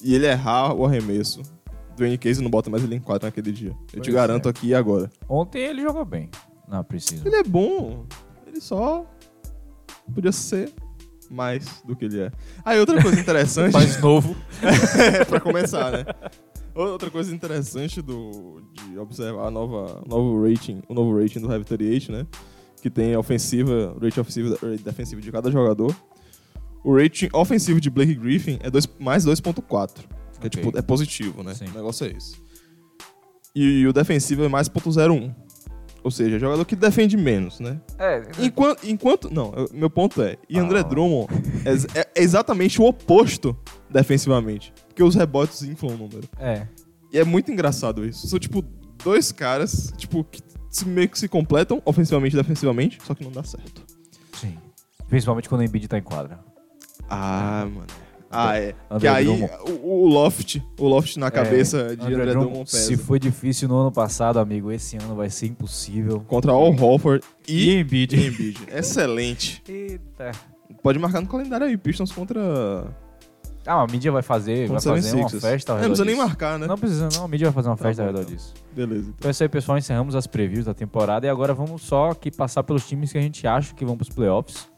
[0.00, 1.42] e ele errar o arremesso,
[1.96, 3.70] Dwayne Casey não bota mais ele em quadra naquele dia.
[3.92, 4.50] Eu te Pois garanto é.
[4.50, 5.10] aqui e agora.
[5.28, 6.30] Ontem ele jogou bem.
[6.68, 7.26] Não, precisa.
[7.26, 8.04] Ele é bom.
[8.46, 9.04] Ele só
[10.14, 10.72] podia ser
[11.30, 12.30] mais do que ele é.
[12.64, 14.36] Aí outra coisa interessante, Mais novo.
[14.62, 16.04] é pra começar, né?
[16.74, 21.50] Outra coisa interessante do, de observar a nova, o novo rating, o novo rating do
[21.50, 22.26] Heavy 38, né?
[22.82, 25.96] Que tem a ofensiva, rating ofensivo e defensivo de cada jogador.
[26.84, 30.04] O rating ofensivo de Blake Griffin é dois, mais 2.4.
[30.40, 30.60] Que Ok.
[30.62, 31.54] é, tipo, é positivo, né?
[31.54, 31.66] Sim.
[31.66, 32.36] O negócio é esse.
[33.54, 35.34] E, o defensivo é mais 0.01.
[36.04, 37.80] Ou seja, é jogador que defende menos, né?
[37.98, 38.86] É, Enquanto.
[38.88, 40.36] enquanto não, eu- meu ponto é.
[40.48, 40.82] E André Ah.
[40.82, 41.26] Drummond
[41.66, 43.56] é, ex- é exatamente o oposto
[43.90, 44.72] defensivamente.
[44.86, 46.28] Porque os rebotes inflam o número.
[46.38, 46.66] é.
[47.12, 48.26] E é muito engraçado isso.
[48.28, 48.62] São, tipo,
[49.02, 50.40] dois caras, tipo, que
[50.84, 53.82] meio que se completam ofensivamente e defensivamente, só que não dá certo.
[54.34, 54.56] Sim.
[55.08, 56.38] Principalmente quando o Embiid tá em quadra.
[57.08, 57.86] Ah, mano.
[58.30, 58.74] Ah, é.
[58.90, 62.70] André que aí o, o Loft, o Loft na cabeça de André André, Drummond, Drummond.
[62.70, 66.20] Se foi difícil no ano passado, amigo, esse ano vai ser impossível.
[66.26, 68.16] Contra Al Holford E e, Embiid.
[68.16, 68.58] e Embiid.
[68.72, 69.62] Excelente.
[69.68, 70.32] Eita.
[70.82, 72.84] Pode marcar no calendário aí, Pistons contra...
[73.68, 75.40] Ah, a mídia vai fazer, vai fazer uma 76ers.
[75.40, 76.26] festa ao É, não redor precisa nem disso.
[76.28, 76.66] marcar, né?
[76.68, 78.36] Não precisa não, a mídia vai fazer uma Tá festa ao bom, redor então.
[78.36, 78.54] disso.
[78.72, 79.00] Beleza.
[79.00, 79.14] Então.
[79.18, 79.76] Então é isso aí, pessoal.
[79.78, 83.20] Encerramos as previews da temporada e agora vamos só aqui passar pelos times que a
[83.20, 84.68] gente acha que vão pros playoffs.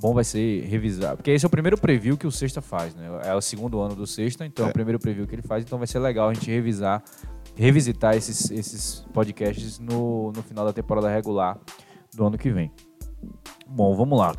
[0.00, 1.16] Bom vai ser revisar.
[1.16, 3.08] Porque esse é o primeiro preview que o Sexta faz, né?
[3.24, 4.70] É o segundo ano do Sexta, então é, É.
[4.70, 5.64] o primeiro preview que ele faz.
[5.64, 7.02] Então vai ser legal a gente revisar,
[7.54, 11.58] revisitar esses, esses podcasts no, no final da temporada regular
[12.14, 12.70] do ano que vem.
[13.66, 14.34] Bom, vamos lá.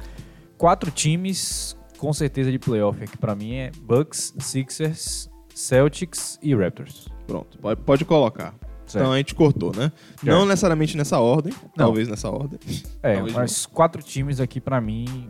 [0.58, 7.08] Quatro times com certeza de playoff aqui pra mim é Bucks, Sixers, Celtics e Raptors.
[7.26, 8.54] Pronto, pode, pode colocar.
[8.86, 9.02] Certo.
[9.04, 9.92] Então a gente cortou, né?
[10.22, 11.86] Não necessariamente nessa ordem, Não.
[11.88, 12.60] talvez nessa ordem.
[13.02, 15.28] É, Talvez mas quatro times aqui pra mim,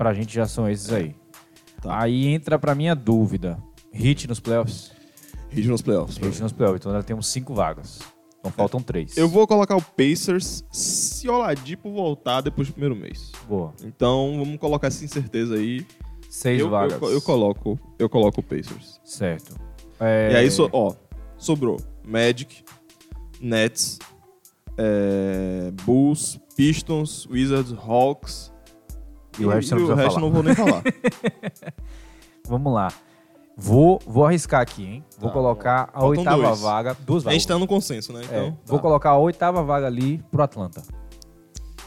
[0.00, 1.14] pra gente já são esses aí.
[1.82, 2.00] Tá.
[2.00, 3.62] Aí entra pra mim a dúvida.
[3.92, 4.92] Hit nos playoffs?
[5.50, 6.16] Hit nos playoffs.
[6.16, 6.80] Hit nos playoffs.
[6.80, 7.98] Então nós temos cinco vagas.
[8.38, 9.14] Então faltam três.
[9.18, 13.30] Eu vou colocar o Pacers se o Oladipo voltar depois do primeiro mês.
[13.46, 13.74] Boa.
[13.84, 15.86] Então vamos colocar essa incerteza aí.
[16.30, 16.98] Seis eu, vagas.
[17.02, 18.98] eu, eu coloco, eu coloco o Pacers.
[19.04, 19.54] Certo.
[20.00, 20.94] É, E aí, so- ó,
[21.36, 22.64] sobrou Magic,
[23.38, 23.98] Nets,
[24.78, 28.50] é, Bulls, Pistons, Wizards, Hawks.
[29.42, 30.20] E o resto você não o resto falar.
[30.20, 30.82] não vou nem falar.
[32.48, 32.92] Vamos lá.
[33.56, 35.04] Vou, vou arriscar aqui, hein?
[35.18, 36.60] Vou Tá, colocar a Faltam oitava dois.
[36.60, 36.96] vaga.
[37.00, 37.34] Duas A vagas.
[37.34, 38.20] gente tá no consenso, né?
[38.22, 38.82] É, Então, Vou tá.
[38.82, 40.82] colocar a oitava vaga ali pro Atlanta.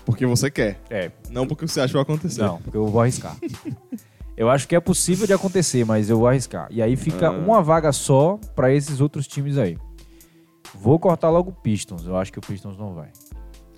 [0.06, 0.80] Porque você quer.
[0.90, 1.12] É.
[1.30, 2.42] Não porque você acha que vai acontecer.
[2.42, 3.36] Não, porque eu vou arriscar.
[4.38, 6.68] eu acho que é possível de acontecer, mas eu vou arriscar.
[6.70, 7.32] E aí fica Ah.
[7.32, 9.78] uma vaga só pra esses outros times aí.
[10.76, 12.06] Vou cortar logo o Pistons.
[12.06, 13.10] Eu acho que o Pistons não vai.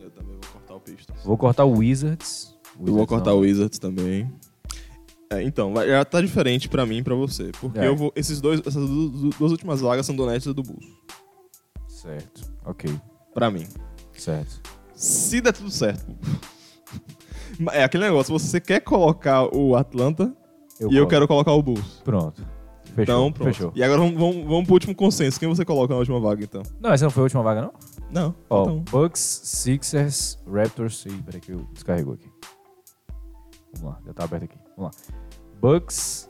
[0.02, 1.24] Eu também vou cortar o Pistons.
[1.24, 2.55] Vou cortar o Wizards.
[2.80, 4.32] Eu vou cortar o Wizards também.
[5.30, 7.52] É, então, vai- já tá diferente pra mim e pra você.
[7.60, 7.88] Porque É.
[7.88, 8.12] eu vou.
[8.16, 10.86] Esses dois, essas du- du- duas últimas vagas são do Nets e do Bulls.
[11.88, 12.42] Certo.
[12.66, 12.94] Ok.
[13.34, 13.66] Pra mim.
[14.18, 14.62] Certo.
[14.94, 16.06] Se der tudo certo.
[17.74, 20.36] É aquele negócio, você quer colocar o Atlanta
[20.90, 22.02] e eu quero colocar o Bulls.
[22.04, 22.46] Pronto.
[22.86, 23.04] Fechou.
[23.04, 23.48] Então, pronto.
[23.54, 23.72] Fechou.
[23.76, 25.38] E agora vamos, vamos, vamos pro último consenso.
[25.40, 26.64] Quem você coloca na última vaga, então?
[26.80, 27.74] Não, essa não foi a última vaga, não?
[28.12, 28.36] Não.
[28.50, 28.80] Ó, então.
[28.90, 31.06] Bucks, Sixers, Raptors.
[31.06, 32.30] Ih, peraí que eu descarregou aqui.
[33.80, 34.58] Vamos lá, já tá aberto aqui.
[34.78, 35.14] Vamos lá.
[35.62, 36.30] Bucks.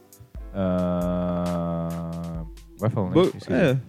[0.53, 2.45] ah,
[2.79, 3.31] Vai falando aí.
[3.31, 3.81] Bu- é.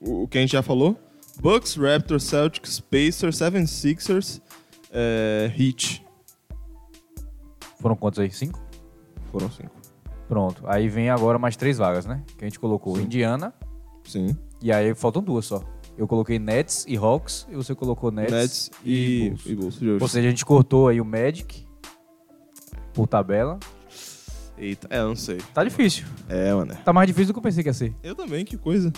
[0.00, 0.98] O, que a gente já falou.
[1.40, 4.40] Bucks, Raptors, Celtics, Pacers, 76ers,
[4.92, 6.04] é, Heat.
[7.80, 8.30] Foram quantos aí?
[8.30, 8.60] Cinco?
[9.32, 9.72] Foram cinco.
[10.28, 10.62] Pronto.
[10.66, 12.22] Aí vem agora mais três vagas, né?
[12.38, 13.02] Que a gente colocou Sim.
[13.02, 13.52] Indiana.
[14.04, 14.36] Sim.
[14.62, 15.62] E aí faltam duas só.
[15.98, 17.46] Eu coloquei Nets e Hawks.
[17.50, 19.46] E você colocou Nets, Nets, e, Bulls.
[19.46, 20.02] e Bulls.
[20.02, 21.66] Ou seja, a gente cortou aí o Magic
[22.94, 23.58] por tabela.
[24.56, 25.38] Eita, é, eu não sei.
[25.52, 26.04] Tá difícil.
[26.28, 26.74] É, mano.
[26.84, 27.92] Tá mais difícil do que eu pensei que ia ser.
[28.02, 28.92] Eu também, que coisa.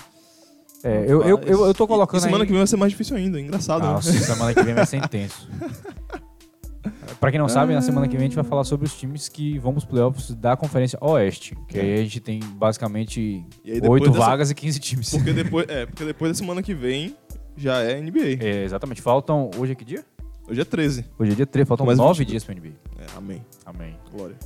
[0.85, 2.47] É, eu, eu, eu, eu tô colocando e semana aí...
[2.47, 3.41] que vem vai ser mais difícil ainda.
[3.41, 4.19] Engraçado, Nossa, né?
[4.21, 5.49] semana que vem vai ser intenso.
[7.19, 9.29] Pra quem não sabe, na semana que vem a gente vai falar sobre os times
[9.29, 11.57] que vão pros playoffs da Conferência Oeste.
[11.67, 13.45] Que aí a gente tem basicamente
[13.89, 15.11] oito dessa- vagas e 15 times.
[15.11, 17.17] Porque depois, é, porque depois da semana que vem
[17.57, 18.39] já é NBA.
[18.45, 19.01] É, exatamente.
[19.01, 19.51] Faltam.
[19.57, 20.05] Hoje é que dia?
[20.49, 21.05] Hoje é 13.
[21.19, 22.31] Hoje é dia 3, faltam Mais 9 22.
[22.31, 22.75] dias pra NBA.
[23.15, 23.45] É, amém.
[23.65, 23.97] Amém.
[24.13, 24.37] Glória.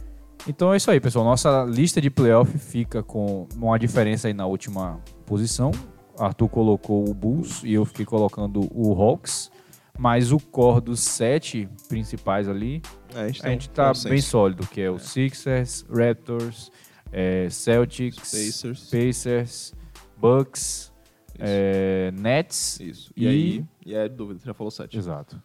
[0.48, 1.24] Então é isso aí, pessoal.
[1.24, 5.70] Nossa lista de playoff fica com uma diferença aí na última posição.
[6.18, 9.50] Arthur colocou o Bulls e eu fiquei colocando o Hawks.
[9.98, 12.80] Mas o core dos sete principais ali,
[13.14, 14.08] É, a gente, a gente um tá consenso.
[14.08, 16.70] bem sólido, que é o Sixers, Raptors,
[17.12, 18.88] é, Celtics, Pacers.
[18.88, 19.74] Pacers,
[20.16, 20.92] Bucks, Isso.
[21.38, 22.80] é, Nets.
[22.80, 23.12] Isso.
[23.14, 24.96] E, E- aí, e é dúvida, você já falou 7.
[24.96, 25.42] Exato.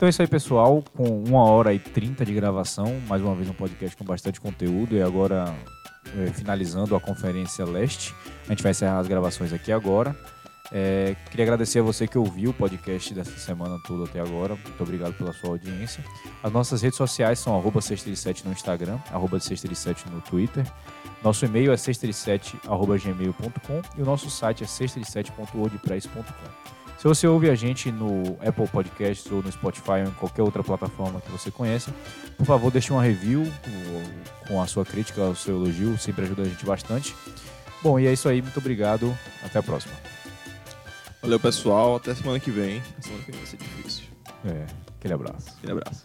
[0.00, 0.82] Então é isso aí, pessoal.
[0.96, 4.96] Com uma hora e trinta de gravação, mais uma vez um podcast com bastante conteúdo.
[4.96, 5.54] E agora,
[6.16, 8.14] é, finalizando a Conferência Leste,
[8.46, 10.16] a gente vai encerrar as gravações aqui agora.
[10.72, 14.54] É, queria agradecer a você que ouviu o podcast dessa semana toda até agora.
[14.54, 16.02] Muito obrigado pela sua audiência.
[16.42, 20.64] As nossas redes sociais são arroba 637 no Instagram, arroba 637 no Twitter.
[21.22, 26.79] Nosso e-mail é 637.gmail.com e o nosso site é 637.wordpress.com.
[27.00, 30.62] Se você ouve a gente no Apple Podcasts ou no Spotify ou em qualquer outra
[30.62, 31.94] plataforma que você conheça,
[32.36, 33.50] por favor, deixe uma review
[34.46, 37.16] com a sua crítica, o seu elogio, sempre ajuda a gente bastante.
[37.82, 39.94] Bom, e é isso aí, muito obrigado, até a próxima.
[41.22, 41.96] Valeu, pessoal.
[41.96, 42.82] Até semana que vem.
[43.00, 44.04] Semana que vem vai ser difícil.
[44.44, 44.66] É,
[44.98, 45.54] aquele abraço.
[45.56, 46.04] Aquele abraço.